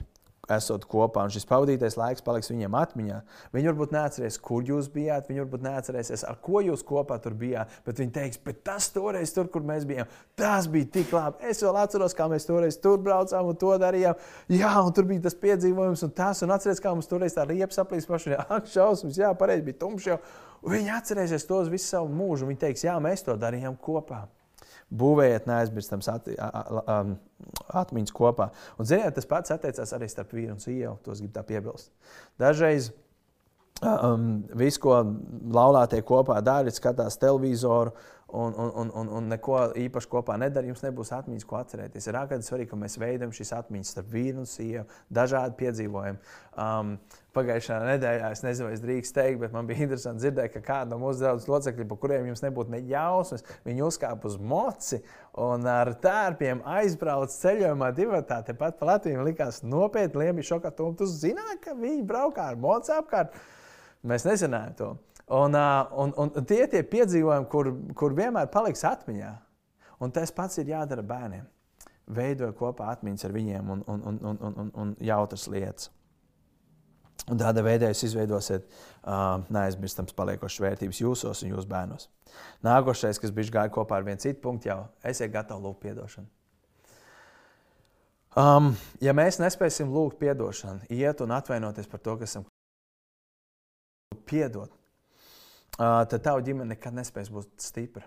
esot 0.51 0.85
kopā, 0.89 1.25
un 1.25 1.33
šis 1.33 1.47
pavadītais 1.49 1.97
laiks 1.99 2.23
paliks 2.25 2.51
viņiem 2.51 2.77
atmiņā. 2.77 3.19
Viņi 3.55 3.69
varbūt 3.71 3.95
neatcerēsies, 3.95 4.39
kur 4.45 4.65
jūs 4.67 4.89
bijāt, 4.93 5.29
viņi 5.29 5.43
varbūt 5.43 5.65
neatcerēsies, 5.65 6.25
ar 6.29 6.37
ko 6.45 6.61
jūs 6.65 6.85
kopā 6.85 7.17
tur 7.23 7.35
bijāt, 7.39 7.73
bet 7.87 8.01
viņi 8.01 8.13
teiks, 8.15 8.41
bet 8.45 8.61
tas 8.67 8.89
toreiz, 8.93 9.33
tur, 9.35 9.49
kur 9.51 9.65
mēs 9.65 9.87
bijām, 9.89 10.11
tas 10.37 10.69
bija 10.71 10.89
tik 10.99 11.13
labi. 11.15 11.49
Es 11.49 11.63
vēl 11.65 11.81
atceros, 11.81 12.15
kā 12.17 12.29
mēs 12.31 12.47
toreiz 12.49 12.79
tur 12.81 13.01
braucām 13.01 13.51
un 13.51 13.59
to 13.59 13.73
darījām. 13.81 14.21
Jā, 14.53 14.73
un 14.85 14.93
tur 14.95 15.09
bija 15.09 15.25
tas 15.27 15.37
piedzīvojums 15.41 16.05
un 16.05 16.15
tas, 16.15 16.45
un 16.45 16.55
atcerieties, 16.55 16.83
kā 16.83 16.93
mums 16.95 17.11
toreiz 17.11 17.37
tā 17.37 17.47
riepas 17.49 17.81
aplīs 17.81 18.09
paši, 18.09 18.37
ak, 18.45 18.69
šausmas, 18.71 19.19
jā, 19.19 19.33
pareizi 19.37 19.65
bija 19.67 19.81
tumšs 19.85 20.09
jau. 20.13 20.21
Viņi 20.65 20.95
atcerēsies 20.95 21.45
tos 21.45 21.69
visu 21.69 21.91
savu 21.91 22.09
mūžu, 22.09 22.45
un 22.45 22.53
viņi 22.53 22.63
teiks, 22.67 22.87
jā, 22.87 22.95
mēs 23.01 23.25
to 23.25 23.37
darījām 23.37 23.77
kopā 23.81 24.25
būvējiet 24.93 25.47
neaizmirstams 25.49 26.09
at, 26.11 26.27
um, 26.85 27.15
atmiņas 27.81 28.13
kopā. 28.15 28.49
Un, 28.77 28.89
ziniet, 28.89 29.15
tas 29.17 29.29
pats 29.29 29.55
attiecās 29.55 29.93
arī 29.97 30.09
starp 30.11 30.35
vīru 30.35 30.55
un 30.55 30.61
sievu. 30.61 30.97
To 31.05 31.15
es 31.15 31.23
gribu 31.23 31.33
tā 31.35 31.43
piebilst. 31.47 31.89
Dažreiz 32.41 32.91
um, 33.81 34.43
viss, 34.55 34.79
ko 34.81 34.97
laulātie 35.55 36.01
kopā 36.05 36.39
dara, 36.45 36.71
skatās 36.73 37.19
televizoru 37.21 37.95
un, 38.27 38.53
un, 38.57 38.89
un, 38.89 39.09
un, 39.17 39.27
neko 39.29 39.59
īpaši 39.77 40.09
kopā 40.09 40.37
nedara, 40.41 40.65
jums 40.67 40.81
nebūs 40.83 41.11
atmiņas, 41.15 41.45
ko 41.45 41.59
atcerēties. 41.59 42.07
Ir 42.09 42.17
ārkārtīgi 42.21 42.49
svarīgi, 42.49 42.71
ka 42.71 42.79
mēs 42.81 42.97
veidojam 43.01 43.35
šīs 43.35 43.53
atmiņas 43.59 43.91
starp 43.93 44.09
vīru 44.15 44.41
un 44.41 44.49
sievu, 44.49 44.85
dažādi 45.13 45.57
piedzīvojumi. 45.61 46.33
Um, 46.55 46.97
Pagājušā 47.35 47.81
nedēļā 47.83 48.29
es 48.31 48.41
nezinu, 48.45 48.69
vai 48.69 48.75
es 48.77 48.81
drīkstu 48.83 49.17
teikt, 49.17 49.39
bet 49.41 49.51
man 49.51 49.67
bija 49.67 49.83
interesanti 49.83 50.23
dzirdēt, 50.23 50.53
ka 50.53 50.61
kāda 50.63 50.93
no 50.93 51.01
mūsu 51.01 51.19
draugu 51.19 51.51
locekļiem, 51.51 51.89
par 51.89 51.99
kuriem 51.99 52.29
jums 52.29 52.43
nebūtu 52.45 52.71
ne 52.71 52.79
jausmas, 52.87 53.43
viņi 53.67 53.83
uzkāpa 53.83 54.29
uz 54.29 54.37
moci 54.39 55.01
un 55.43 55.67
ar 55.67 55.91
tērpiem 55.99 56.63
aizbrauca 56.77 57.35
ceļojumā 57.35 57.91
divi 57.97 58.21
tādi 58.29 58.53
tepat 58.53 58.79
pa 58.79 58.87
Latviju. 58.93 59.25
Likās 59.27 59.59
nopietni, 59.67 60.23
liemi 60.23 60.47
šokā. 60.47 60.71
Tu 60.71 61.09
zināji, 61.11 61.59
ka 61.65 61.75
viņi 61.75 62.07
braukā 62.07 62.47
ar 62.53 62.59
moci 62.59 62.95
apkārt. 62.95 63.35
Mēs 64.07 64.23
nezinājām 64.27 64.79
to. 64.79 64.93
Un, 65.27 65.55
un, 65.57 66.13
un 66.13 66.45
tie 66.45 66.61
ir 66.61 66.69
tie 66.69 66.83
piedzīvojumi, 66.85 67.49
kur, 67.49 67.71
kur 67.97 68.13
vienmēr 68.17 68.49
paliks 68.53 68.85
atmiņā. 68.85 69.31
Un 70.05 70.11
tas 70.13 70.33
pats 70.35 70.59
ir 70.61 70.69
jādara 70.69 71.01
bērniem. 71.05 71.45
Veidot 72.15 72.53
kopā 72.59 72.91
atmiņas 72.93 73.25
ar 73.25 73.33
viņiem 73.33 73.69
un, 73.73 73.81
un, 73.89 74.03
un, 74.05 74.19
un, 74.21 74.57
un, 74.61 74.71
un 74.83 74.91
jautras 75.01 75.47
lietas. 75.49 75.89
Un 77.25 77.39
tādā 77.41 77.63
veidā 77.65 77.89
jūs 77.89 78.03
izveidosiet 78.05 78.67
uh, 78.67 79.41
neaizmirstams 79.49 80.13
paliekošas 80.13 80.61
vērtības 80.61 80.99
jūsos 81.01 81.41
un 81.41 81.55
jūsu 81.55 81.69
bērnos. 81.71 82.09
Nākošais, 82.65 83.17
kas 83.21 83.33
bija 83.33 83.55
gājis 83.55 83.73
kopā 83.73 83.97
ar 83.97 84.05
vienu 84.05 84.21
citu 84.21 84.43
punktu, 84.43 84.69
jau 84.69 84.83
esiet 85.09 85.33
gatavi 85.33 85.65
lūgt 85.65 85.87
atdošanu. 85.89 86.29
Um, 88.35 88.73
ja 89.01 89.15
mēs 89.15 89.39
nespēsim 89.39 89.89
lūgt 89.95 90.21
atdošanu, 90.27 90.85
iet 90.91 91.23
un 91.23 91.33
atvainoties 91.33 91.87
par 91.89 92.03
to, 92.03 92.17
kas 92.19 92.35
esam 92.35 92.45
piedot, 94.27 94.69
tad 95.77 96.21
tava 96.23 96.43
ģimene 96.45 96.73
nekad 96.73 96.95
nespēs 96.95 97.31
būt 97.33 97.59
stipra. 97.63 98.05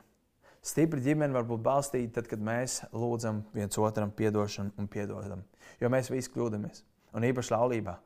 Stipra 0.64 1.00
ģimene 1.00 1.34
var 1.36 1.46
būt 1.48 1.62
balstīta 1.64 2.18
tad, 2.18 2.28
kad 2.30 2.42
mēs 2.42 2.80
lūdzam 2.92 3.44
viens 3.54 3.78
otram 3.78 4.10
atdošanu 4.10 4.74
un 4.76 4.88
piedodam. 4.90 5.44
Jo 5.80 5.90
mēs 5.92 6.10
visi 6.10 6.32
kļūdāmies. 6.34 6.82
Un 7.14 7.24
īpaši 7.24 7.54
laulībā 7.54 7.98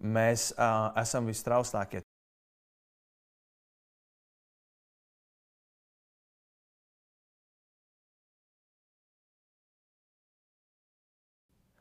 mēs 0.00 0.52
uh, 0.54 0.90
esam 0.98 1.26
vistrauslākie. 1.28 2.02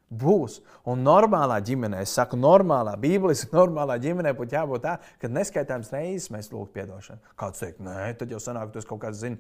Būs. 0.08 0.62
Un 0.88 1.02
normālā 1.04 1.58
ģimenē, 1.68 2.00
es 2.06 2.14
saku, 2.16 2.38
normālā, 2.40 2.94
bībeliski 3.02 3.50
normālā 3.58 3.98
ģimenē 4.00 4.32
būtu 4.38 4.56
jābūt 4.56 4.86
tā, 4.86 4.94
ka 5.20 5.28
neskaitāms 5.28 5.92
reizes 5.92 6.30
mēs 6.32 6.48
lūgtu 6.54 6.86
atdošanu. 6.86 7.34
Kāds 7.40 7.60
teikt, 7.60 7.82
nē, 7.84 8.14
tad 8.20 8.32
jau 8.32 8.40
sanāk, 8.40 8.72
tas 8.72 8.88
kaut 8.88 9.02
kāds 9.04 9.20
zina, 9.20 9.36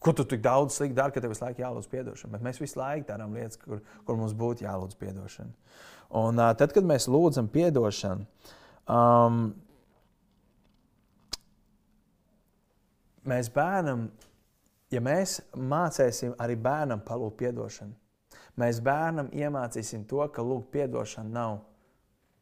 ko 0.00 0.14
tu 0.16 0.24
tik 0.28 0.40
daudz 0.44 0.78
slikti 0.78 0.96
dari, 0.96 1.12
ka 1.12 1.20
tev 1.20 1.34
visu 1.34 1.44
laiku 1.44 1.60
jālūdz 1.66 1.90
atdošanu. 1.92 2.32
Bet 2.32 2.46
mēs 2.48 2.62
visu 2.62 2.80
laiku 2.80 3.10
darām 3.10 3.36
lietas, 3.36 3.60
kur, 3.60 3.84
kur 4.08 4.16
mums 4.16 4.32
būtu 4.32 4.64
jālūdz 4.64 4.96
atdošanu. 4.96 5.52
Un 6.22 6.40
uh, 6.40 6.54
tad, 6.56 6.72
kad 6.72 6.88
mēs 6.88 7.10
lūdzam 7.12 7.52
atdošanu, 7.52 8.48
um, 8.88 9.42
mēs 13.28 13.52
bērnam, 13.52 14.08
ja 14.92 15.04
mēs 15.04 15.42
mācīsim 15.52 16.32
arī 16.40 16.56
bērnam 16.56 17.04
palūgt 17.04 17.44
atdošanu, 17.52 17.92
Mēs 18.60 18.82
bērnam 18.84 19.30
iemācīsim 19.32 20.04
to, 20.08 20.20
ka 20.32 20.44
lūgt 20.44 20.76
atdošana 20.84 21.32
nav 21.32 21.60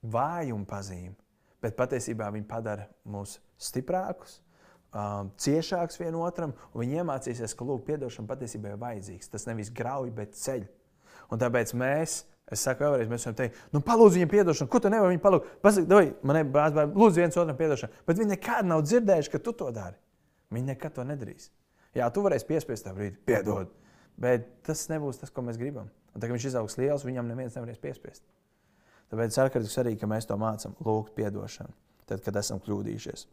vājuma 0.03 0.67
pazīme, 0.67 1.15
bet 1.63 1.77
patiesībā 1.79 2.31
viņa 2.35 2.49
padara 2.51 2.89
mūs 3.07 3.37
stiprākus, 3.61 4.41
um, 4.91 5.31
ciešākus 5.39 6.01
vienotram, 6.01 6.57
un 6.73 6.83
viņi 6.83 7.03
iemācīsies, 7.03 7.55
ka 7.55 7.69
lūgt 7.69 7.93
atdošana 7.95 8.31
patiesībā 8.33 8.73
ir 8.73 8.83
vajadzīgs. 8.83 9.31
Tas 9.31 9.47
nevis 9.47 9.71
grauj, 9.71 10.11
bet 10.17 10.35
ceļ. 10.41 10.67
Un 11.31 11.39
tāpēc 11.39 11.77
mēs 11.79 12.25
Es 12.51 12.65
saku, 12.67 12.83
vēlreiz, 12.83 13.07
mēs 13.07 13.25
varam 13.29 13.37
teikt, 13.39 13.59
nu, 13.71 13.79
palūdz 13.87 14.17
viņam 14.19 14.33
atdošanu. 14.43 14.71
Ko 14.73 14.81
tu 14.83 14.91
nevari 14.91 15.13
viņam 15.13 15.23
palūgt? 15.23 15.51
Pasaki, 15.63 15.99
man 16.27 16.39
ir 16.41 16.49
brālis, 16.51 16.95
lūdzu, 16.99 17.21
viens 17.23 17.37
otram 17.39 17.55
atdošanu. 17.55 18.01
Bet 18.09 18.19
viņi 18.19 18.33
nekad 18.33 18.67
nav 18.67 18.83
dzirdējuši, 18.89 19.31
ka 19.31 19.39
tu 19.45 19.55
to 19.61 19.69
dari. 19.75 19.95
Viņi 20.51 20.73
nekad 20.73 20.97
to 20.97 21.05
nedarīs. 21.07 21.53
Jā, 21.95 22.09
tu 22.11 22.25
varēsi 22.27 22.49
piespiest 22.49 22.89
tā 22.89 22.95
brīdi, 22.97 23.21
piedod. 23.27 23.71
Bet 24.19 24.49
tas 24.67 24.83
nebūs 24.91 25.23
tas, 25.23 25.31
ko 25.31 25.45
mēs 25.47 25.61
gribam. 25.63 25.93
Un 26.11 26.19
tad, 26.19 26.29
kad 26.29 26.37
viņš 26.37 26.49
izaugs 26.51 26.79
liels, 26.81 27.07
viņam 27.07 27.29
neviens 27.31 27.57
nevarēs 27.57 27.83
piespiest. 27.83 28.25
Tāpēc 29.11 29.35
ir 29.35 29.45
ārkārtīgi 29.45 29.75
svarīgi, 29.75 30.01
ka 30.01 30.09
mēs 30.11 30.27
to 30.27 30.39
mācām, 30.39 30.75
lūgt 30.87 31.19
atdošanu, 31.27 31.75
tad, 32.07 32.23
kad 32.25 32.39
esam 32.39 32.63
kļūdījušies. 32.63 33.27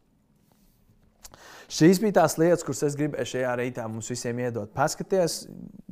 Šīs 1.68 2.00
bija 2.00 2.22
tās 2.22 2.38
lietas, 2.40 2.64
kuras 2.64 2.86
es 2.88 2.96
gribēju 2.96 3.28
šajā 3.28 3.54
rītā 3.60 3.86
mums 3.92 4.08
visiem 4.08 4.38
iedot. 4.40 4.70
Paskaties, 4.72 5.42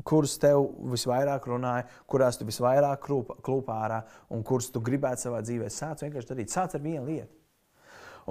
kuras 0.08 0.38
tev 0.40 0.70
visvairāk 0.94 1.50
runāja, 1.52 1.84
kurās 2.08 2.40
tu 2.40 2.48
visvairāk 2.48 3.10
klūpā 3.44 3.80
ārā 3.84 4.00
un 4.32 4.46
kuras 4.48 4.70
tu 4.72 4.80
gribētu 4.84 5.26
savā 5.26 5.42
dzīvē. 5.44 5.68
Sāc 5.74 6.06
vienkārši 6.06 6.32
darīt, 6.32 6.54
sāc 6.54 6.78
ar 6.78 6.84
vienu 6.86 7.04
lietu. 7.10 7.34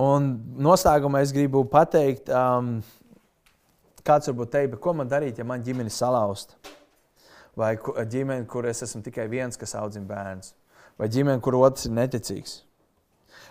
Un 0.01 0.33
noslēgumā 0.65 1.21
es 1.23 1.35
gribu 1.37 1.67
pateikt, 1.71 2.33
um, 2.33 2.79
kāds 4.03 4.33
varbūt 4.33 4.55
teikt, 4.57 4.81
ko 4.83 4.97
man 4.97 5.13
darīt, 5.13 5.39
ja 5.39 5.47
man 5.47 5.63
ģimene 5.63 5.93
salauzta 5.93 6.57
vai 7.59 7.75
ģimene, 7.79 8.47
kur 8.51 8.67
es 8.69 8.83
esmu 8.87 9.03
tikai 9.07 9.27
viens, 9.31 9.59
kas 9.61 9.75
audzina 9.79 10.07
bērnus, 10.09 10.55
vai 11.01 11.09
ģimene, 11.13 11.43
kur 11.45 11.59
otrs 11.61 11.89
ir 11.89 11.97
neticīgs. 11.97 12.63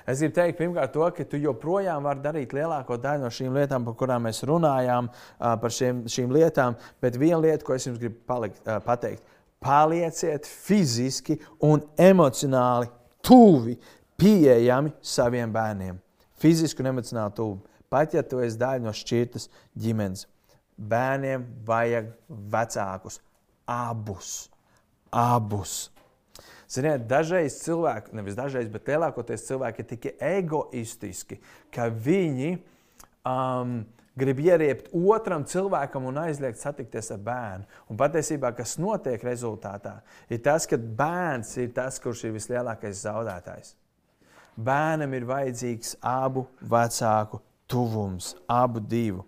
Es 0.08 0.20
gribu 0.20 0.36
teikt, 0.36 0.58
pirmkārt, 0.60 0.92
to, 0.92 1.04
ka 1.16 1.24
tu 1.28 1.40
joprojām 1.40 2.04
vari 2.04 2.24
darīt 2.24 2.54
lielāko 2.56 2.98
daļu 3.00 3.24
no 3.24 3.30
šīm 3.32 3.56
lietām, 3.56 3.86
par 3.88 3.96
kurām 4.00 4.26
mēs 4.28 4.42
runājām, 4.48 5.08
par 5.40 5.72
šiem, 5.72 6.02
šīm 6.12 6.34
lietām, 6.36 6.76
bet 7.04 7.16
viena 7.20 7.40
lieta, 7.40 7.64
ko 7.64 7.78
es 7.78 7.88
jums 7.88 8.02
gribu 8.02 8.20
palikt, 8.28 8.60
pateikt, 8.84 9.24
palieciet 9.64 10.48
fiziski 10.50 11.38
un 11.64 11.86
emocionāli 11.96 12.92
tuvi, 13.24 13.78
pieejami 14.20 14.92
saviem 15.00 15.52
bērniem. 15.56 16.02
Fiziski 16.44 16.84
un 16.84 16.92
emocionāli 16.92 17.36
tuvi. 17.38 17.62
Pat 17.94 18.16
ja 18.18 18.24
tu 18.28 18.42
esi 18.44 18.60
daļa 18.60 18.84
no 18.84 18.92
šķirtas 18.92 19.48
ģimenes, 19.80 20.26
bērniem 20.76 21.46
vajag 21.68 22.12
vecākus, 22.52 23.22
abus. 23.70 24.50
abus. 25.12 25.90
Ziniet, 26.74 27.04
dažreiz 27.06 27.60
cilvēki, 27.62 28.16
nevis 28.18 28.38
dažreiz, 28.38 28.70
bet 28.74 28.88
lielākoties 28.90 29.46
cilvēki 29.46 29.84
ir 29.84 29.90
tik 29.92 30.08
egoistiski, 30.18 31.38
ka 31.74 31.86
viņi 31.92 32.56
um, 33.30 33.84
grib 34.18 34.42
ieriept 34.42 34.90
otram 34.94 35.46
cilvēkam 35.46 36.08
un 36.10 36.18
aizliegt 36.24 36.62
satikties 36.62 37.12
ar 37.14 37.22
bērnu. 37.26 37.68
Un 37.90 38.00
patiesībā, 38.00 38.54
kas 38.58 38.80
notiek 38.82 39.22
rezultātā, 39.26 40.00
ir 40.30 40.42
tas, 40.46 40.66
ka 40.70 40.78
bērns 40.78 41.56
ir 41.62 41.74
tas, 41.78 42.00
kurš 42.02 42.28
ir 42.28 42.36
vislielākais 42.40 43.06
zaudētājs. 43.06 43.76
Bērnam 44.54 45.14
ir 45.18 45.26
vajadzīgs 45.30 45.96
abu 46.06 46.46
vecāku 46.62 47.42
tuvums, 47.70 48.34
abu 48.50 48.82
divu. 48.82 49.26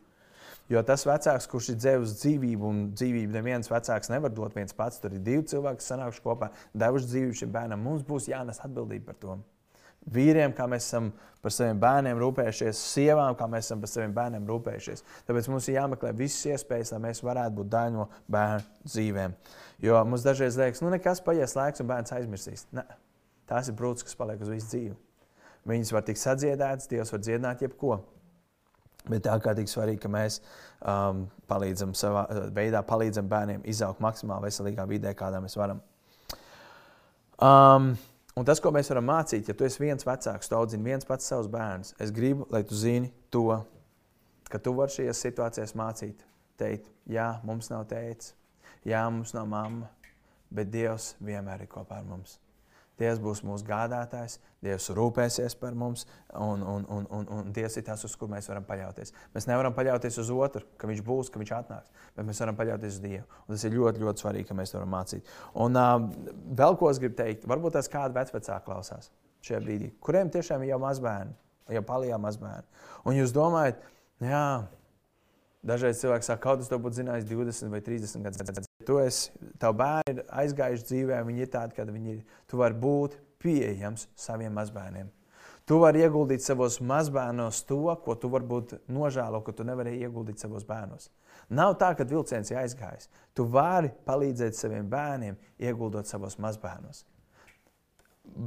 Jo 0.72 0.82
tas 0.82 1.04
vecāks, 1.06 1.46
kurš 1.50 1.68
ir 1.76 1.76
devis 1.78 2.16
dzīvību, 2.24 2.70
un 2.70 2.78
dzīvību 2.98 3.36
neviens 3.36 3.70
vecāks 3.70 4.10
nevar 4.10 4.32
dot 4.34 4.56
viens 4.58 4.74
pats, 4.74 4.98
tur 5.02 5.14
ir 5.14 5.22
divi 5.22 5.44
cilvēki, 5.52 5.82
kas 5.82 5.92
sanākuši 5.92 6.24
kopā, 6.26 6.50
devuši 6.74 7.12
dzīvību 7.12 7.38
šim 7.42 7.52
bērnam. 7.54 7.84
Mums 7.86 8.06
būs 8.08 8.32
jānes 8.32 8.64
atbildība 8.66 9.12
par 9.12 9.20
to. 9.22 9.36
Vīriem, 10.16 10.54
kā 10.58 10.66
mēs 10.70 10.86
esam 10.86 11.12
par 11.42 11.54
saviem 11.54 11.78
bērniem 11.82 12.20
rūpējušies, 12.22 12.82
sievām, 12.94 13.38
kā 13.38 13.46
mēs 13.50 13.70
esam 13.70 13.82
par 13.82 13.90
saviem 13.90 14.14
bērniem 14.14 14.50
rūpējušies. 14.50 15.06
Tāpēc 15.26 15.50
mums 15.54 15.70
ir 15.70 15.78
jāmeklē 15.80 16.12
visas 16.18 16.46
iespējas, 16.54 16.94
lai 16.94 17.02
mēs 17.08 17.22
varētu 17.26 17.58
būt 17.60 17.72
daļa 17.74 17.94
no 17.94 18.08
bērnu 18.34 18.90
dzīvēm. 18.90 19.38
Jo 19.86 20.02
mums 20.06 20.26
dažreiz 20.26 20.58
liekas, 20.62 20.82
nu 20.86 20.94
nekas 20.94 21.22
paies 21.26 21.58
laiks, 21.58 21.82
un 21.82 21.90
bērns 21.90 22.14
aizmirsīs. 22.18 22.68
Ne. 22.74 22.86
Tās 23.50 23.70
ir 23.70 23.78
brūces, 23.78 24.06
kas 24.06 24.18
paliek 24.18 24.42
uz 24.42 24.50
visu 24.54 24.72
dzīvi. 24.74 24.96
Viņas 25.70 25.94
var 25.94 26.06
tikt 26.06 26.22
sadziedētas, 26.22 26.90
Dievs 26.90 27.14
var 27.14 27.26
dziedināt 27.26 27.66
jebko. 27.66 27.98
Bet 29.10 29.26
tā 29.28 29.36
kā 29.44 29.54
tik 29.58 29.70
svarīgi, 29.70 30.02
ka 30.02 30.10
mēs 30.10 30.40
um, 30.82 31.26
palīdzam 31.50 31.94
savā 31.98 32.26
uh, 32.26 32.46
veidā, 32.56 32.82
palīdzam 32.88 33.28
bērniem 33.30 33.66
izaugt 33.70 34.02
maksimāli 34.02 34.50
veselīgā 34.50 34.88
vidē, 34.90 35.14
kādā 35.18 35.42
mēs 35.44 35.58
varam. 35.60 35.82
Um, 37.36 37.92
un 38.34 38.48
tas, 38.48 38.62
ko 38.64 38.72
mēs 38.74 38.90
varam 38.90 39.10
mācīt, 39.12 39.50
ja 39.52 39.58
tu 39.58 39.68
esi 39.68 39.84
viens 39.84 40.08
vecāks, 40.08 40.50
tu 40.50 40.58
audzini 40.58 40.90
viens 40.90 41.06
pats 41.06 41.28
savus 41.30 41.52
bērnus, 41.52 41.94
es 42.02 42.14
gribu, 42.16 42.48
lai 42.54 42.64
tu 42.66 42.78
zini 42.80 43.12
to, 43.34 43.50
ka 44.50 44.62
tu 44.62 44.74
vari 44.78 44.96
šajās 44.96 45.22
situācijās 45.28 45.76
mācīt, 45.78 46.24
teikt, 46.60 46.88
jā, 47.12 47.28
mums 47.46 47.70
nav 47.74 47.86
tēvs, 47.92 48.32
jā, 48.88 49.04
mums 49.12 49.36
nav 49.36 49.52
mamma, 49.52 49.92
bet 50.56 50.72
Dievs 50.72 51.14
vienmēr 51.20 51.66
ir 51.66 51.72
kopā 51.72 52.00
ar 52.00 52.08
mums. 52.08 52.40
Dievs 53.00 53.20
būs 53.20 53.42
mūsu 53.44 53.66
gādātājs, 53.68 54.38
Dievs 54.64 54.88
rūpēsies 54.96 55.58
par 55.60 55.76
mums, 55.76 56.06
un, 56.32 56.64
un, 56.64 56.86
un, 56.92 57.08
un, 57.12 57.26
un 57.38 57.52
Dievs 57.56 57.76
ir 57.80 57.86
tas, 57.88 58.06
uz 58.08 58.16
kur 58.20 58.32
mēs 58.32 58.48
varam 58.50 58.64
paļauties. 58.68 59.12
Mēs 59.36 59.50
nevaram 59.50 59.76
paļauties 59.76 60.20
uz 60.24 60.32
otru, 60.32 60.64
ka 60.80 60.88
viņš 60.90 61.04
būs, 61.06 61.32
ka 61.32 61.42
viņš 61.42 61.52
atnāks, 61.60 62.08
bet 62.16 62.30
mēs 62.30 62.40
varam 62.44 62.58
paļauties 62.60 62.96
uz 62.96 63.04
Dievu. 63.04 63.26
Un 63.46 63.58
tas 63.58 63.68
ir 63.68 63.76
ļoti, 63.76 64.04
ļoti 64.06 64.24
svarīgi, 64.24 64.48
ka 64.50 64.58
mēs 64.58 64.72
to 64.72 64.80
varam 64.80 64.96
mācīt. 64.96 65.36
Un 65.66 65.82
uh, 65.82 65.98
vēl 66.64 66.80
ko 66.80 66.90
es 66.92 67.02
gribu 67.04 67.20
teikt, 67.20 67.46
varbūt 67.52 67.76
tās 67.78 67.92
kāda 67.92 68.16
vecvecāka 68.16 68.64
klausās 68.70 69.12
šajā 69.46 69.62
brīdī, 69.62 69.92
kuriem 70.02 70.32
tiešām 70.34 70.64
ir 70.64 70.74
jau 70.74 70.80
mazbērni, 70.82 71.36
jau 71.76 71.84
palījā 71.86 72.18
mazbērni. 72.22 72.66
Un 73.06 73.20
jūs 73.20 73.36
domājat, 73.36 73.84
jā, 74.24 74.46
Dažreiz 75.66 75.98
cilvēks 75.98 76.30
saka, 76.30 76.44
kaut 76.44 76.62
kas 76.62 76.70
to 76.70 76.78
būtu 76.82 77.00
zinājis 77.00 77.26
20 77.26 77.72
vai 77.74 77.82
30 77.82 78.26
gadus. 78.26 78.68
Tu 78.86 78.98
esi, 79.02 79.32
tavi 79.62 79.80
bērni 79.82 80.14
ir 80.14 80.26
aizgājuši 80.44 80.90
dzīvē, 80.92 81.22
viņi 81.26 81.42
ir 81.42 81.52
tādi, 81.56 81.74
kādi 81.78 81.96
viņi 81.96 82.12
ir. 82.14 82.20
Tu 82.46 82.60
vari 82.62 82.78
būt 82.84 83.16
pieejams 83.42 84.06
saviem 84.20 84.54
mazbērniem. 84.54 85.10
Tu 85.66 85.80
vari 85.82 86.04
ieguldīt 86.06 86.46
savos 86.46 86.78
mazbērnos 86.78 87.64
to, 87.66 87.82
ko 88.06 88.14
tu 88.22 88.30
varbūt 88.30 88.76
nožēlo, 88.94 89.40
ka 89.42 89.56
tu 89.58 89.66
nevari 89.66 89.96
ieguldīt 89.98 90.44
savos 90.44 90.68
bērnos. 90.68 91.10
Nav 91.50 91.74
tā, 91.82 91.90
ka 91.98 92.06
vilciens 92.06 92.52
ir 92.54 92.60
aizgājis. 92.62 93.10
Tu 93.34 93.46
vari 93.50 93.90
palīdzēt 94.06 94.58
saviem 94.58 94.86
bērniem, 94.90 95.40
ieguldot 95.58 96.06
savos 96.06 96.38
mazbērnos. 96.42 97.02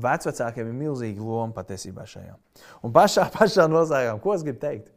Vecākiem 0.06 0.70
ir 0.70 0.78
milzīga 0.78 1.22
loma 1.22 1.54
patiesībā 1.58 2.06
šajā. 2.06 2.38
Un 2.86 2.94
pašā, 2.94 3.26
pašā 3.34 3.66
noslēgumā, 3.70 4.22
ko 4.22 4.38
es 4.38 4.46
gribu 4.46 4.62
teikt? 4.62 4.94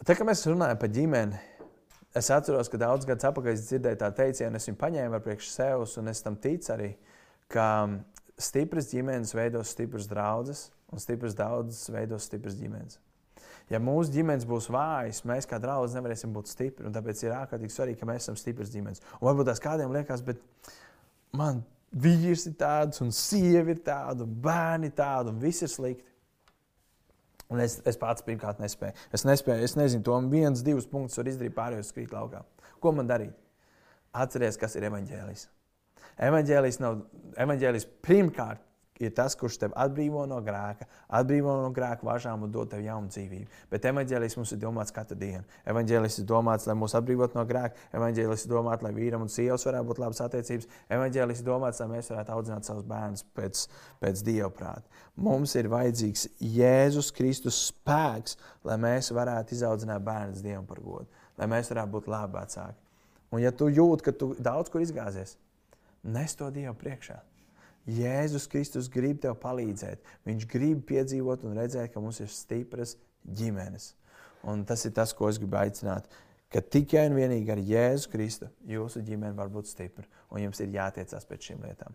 Tā 0.00 0.14
kā 0.16 0.24
mēs 0.24 0.46
runājam 0.48 0.78
par 0.80 0.88
ģimeni, 0.96 1.38
es 2.16 2.30
atceros, 2.32 2.70
ka 2.72 2.78
daudz 2.80 3.04
gadus 3.04 3.26
atpakaļ 3.28 3.52
es 3.52 3.66
dzirdēju 3.68 3.98
tādu 4.00 4.16
teicienu, 4.22 4.56
es 4.56 4.68
viņu 4.70 4.78
paņēmu 4.80 5.18
ar 5.18 5.24
priekš 5.26 5.50
sevis, 5.52 5.96
un 6.00 6.08
es 6.08 6.24
tam 6.24 6.38
ticu 6.40 6.72
arī, 6.72 6.88
ka 7.52 7.66
stipras 8.40 8.88
ģimenes 8.94 9.34
veidos 9.36 9.74
stipras 9.74 10.08
draudzes, 10.08 10.70
un 10.88 11.04
stipras 11.04 11.36
draudzes 11.36 11.92
veidos 11.92 12.30
stipras 12.30 12.56
ģimenes. 12.56 12.96
Ja 13.70 13.78
mūsu 13.78 14.14
ģimenes 14.16 14.48
būs 14.48 14.70
vājas, 14.72 15.20
mēs 15.28 15.46
kā 15.46 15.60
draugi 15.62 15.94
nevarēsim 15.94 16.32
būt 16.34 16.48
stipri. 16.50 16.90
Tāpēc 16.90 17.20
ir 17.22 17.36
ārkārtīgi 17.36 17.76
svarīgi, 17.76 18.00
ka 18.00 18.08
mēs 18.08 18.24
esam 18.24 18.38
stipras 18.40 18.72
ģimenes. 18.72 19.04
Un 19.20 19.28
varbūt 19.28 19.52
tās 19.52 19.62
kādiem 19.62 19.92
liekas, 19.94 20.24
bet 20.26 20.40
man 21.36 21.60
vīrs 21.92 22.48
ir 22.48 22.56
tāds, 22.58 23.04
un 23.04 23.12
sieva 23.14 23.76
ir 23.76 23.84
tāda, 23.86 24.24
un 24.24 24.32
bērni 24.42 24.90
ir 24.90 24.96
tādi, 24.98 25.30
un 25.30 25.38
viss 25.44 25.62
ir 25.62 25.70
slikti. 25.70 26.09
Un 27.50 27.62
es, 27.64 27.80
es 27.88 27.98
pats 27.98 28.22
pirmkārt 28.26 28.60
nespēju. 28.62 28.94
Es 29.16 29.26
nespēju, 29.26 29.66
es 29.66 29.76
nezinu, 29.78 30.04
to 30.06 30.16
viens, 30.30 30.62
divus 30.66 30.86
punktus 30.90 31.18
var 31.18 31.30
izdarīt, 31.30 31.54
pārējos 31.56 31.90
skrīt 31.90 32.12
laukā. 32.14 32.44
Ko 32.82 32.92
man 32.94 33.10
darīt? 33.10 33.34
Atcerieties, 34.14 34.58
kas 34.60 34.76
ir 34.78 34.86
evaņģēlijs. 34.86 35.46
Evaņģēlijs 36.30 36.78
nav 36.82 37.00
evaņģēlijs 37.42 37.88
pirmkārt 38.06 38.62
ir 39.00 39.12
tas, 39.16 39.34
kurš 39.38 39.58
tevi 39.62 39.76
atbrīvo 39.80 40.22
no 40.28 40.38
grēka, 40.44 40.86
atbrīvo 41.18 41.56
no 41.62 41.70
grēka 41.74 42.06
važām 42.06 42.44
un 42.46 42.52
dod 42.52 42.70
tev 42.72 42.82
jaunu 42.84 43.10
dzīvību. 43.12 43.60
Bet 43.72 43.88
evanģēlis 43.90 44.36
mums 44.38 44.52
ir 44.54 44.60
domāts 44.62 44.94
katru 44.94 45.18
dienu. 45.20 45.42
Evanģēlis 45.68 46.20
ir 46.22 46.28
domāts, 46.28 46.66
lai 46.68 46.76
mūs 46.78 46.96
atbrīvotu 46.98 47.38
no 47.38 47.44
grēka, 47.48 47.88
evanģēlis 47.96 48.46
ir 48.46 48.52
domāts, 48.52 48.84
lai 48.86 48.92
vīram 48.96 49.24
un 49.24 49.32
sievas 49.32 49.64
varētu 49.68 49.88
būt 49.90 50.02
labas 50.02 50.22
attiecības, 50.26 50.68
evanģēlis 50.96 51.42
ir 51.42 51.48
domāts, 51.48 51.80
lai 51.82 51.88
mēs 51.94 52.12
varētu 52.12 52.36
audzināt 52.36 52.68
savus 52.68 52.86
bērnus 52.90 53.24
pēc, 53.36 53.64
pēc 54.04 54.24
dievprāta. 54.26 55.02
Mums 55.20 55.56
ir 55.60 55.70
vajadzīgs 55.72 56.28
Jēzus 56.40 57.10
Kristus 57.16 57.58
spēks, 57.70 58.38
lai 58.64 58.78
mēs 58.80 59.12
varētu 59.16 59.56
izaudzināt 59.56 60.04
bērnus 60.04 60.44
dievam 60.44 60.68
par 60.68 60.80
godu, 60.84 61.26
lai 61.40 61.50
mēs 61.50 61.72
varētu 61.72 61.96
būt 61.96 62.08
labi 62.12 62.38
vecāki. 62.38 62.80
Un 63.30 63.42
ja 63.44 63.52
tu 63.54 63.68
jūti, 63.70 64.08
ka 64.08 64.14
tu 64.16 64.32
daudz 64.42 64.72
kur 64.72 64.82
izgāzies, 64.82 65.36
nes 66.02 66.34
to 66.34 66.48
Dievu 66.50 66.74
priekšā. 66.78 67.20
Jēzus 67.88 68.48
Kristus 68.50 68.90
grib 68.92 69.20
tev 69.22 69.36
palīdzēt. 69.40 70.02
Viņš 70.28 70.46
grib 70.50 70.82
piedzīvot 70.88 71.46
un 71.48 71.56
redzēt, 71.56 71.92
ka 71.94 72.02
mums 72.02 72.20
ir 72.20 72.28
stipras 72.32 72.96
ģimenes. 73.24 73.94
Un 74.48 74.64
tas 74.68 74.84
ir 74.88 74.94
tas, 74.96 75.14
ko 75.16 75.28
es 75.30 75.40
gribu 75.40 75.58
aicināt. 75.60 76.08
Ka 76.50 76.60
tikai 76.60 77.06
un 77.08 77.16
vienīgi 77.18 77.52
ar 77.54 77.62
Jēzu 77.62 78.10
Kristu 78.12 78.50
jūsu 78.66 79.04
ģimene 79.06 79.36
var 79.38 79.52
būt 79.52 79.70
stipra, 79.70 80.06
un 80.30 80.42
jums 80.42 80.60
ir 80.64 80.72
jātiecās 80.74 81.28
pēc 81.28 81.50
šīm 81.50 81.66
lietām. 81.66 81.94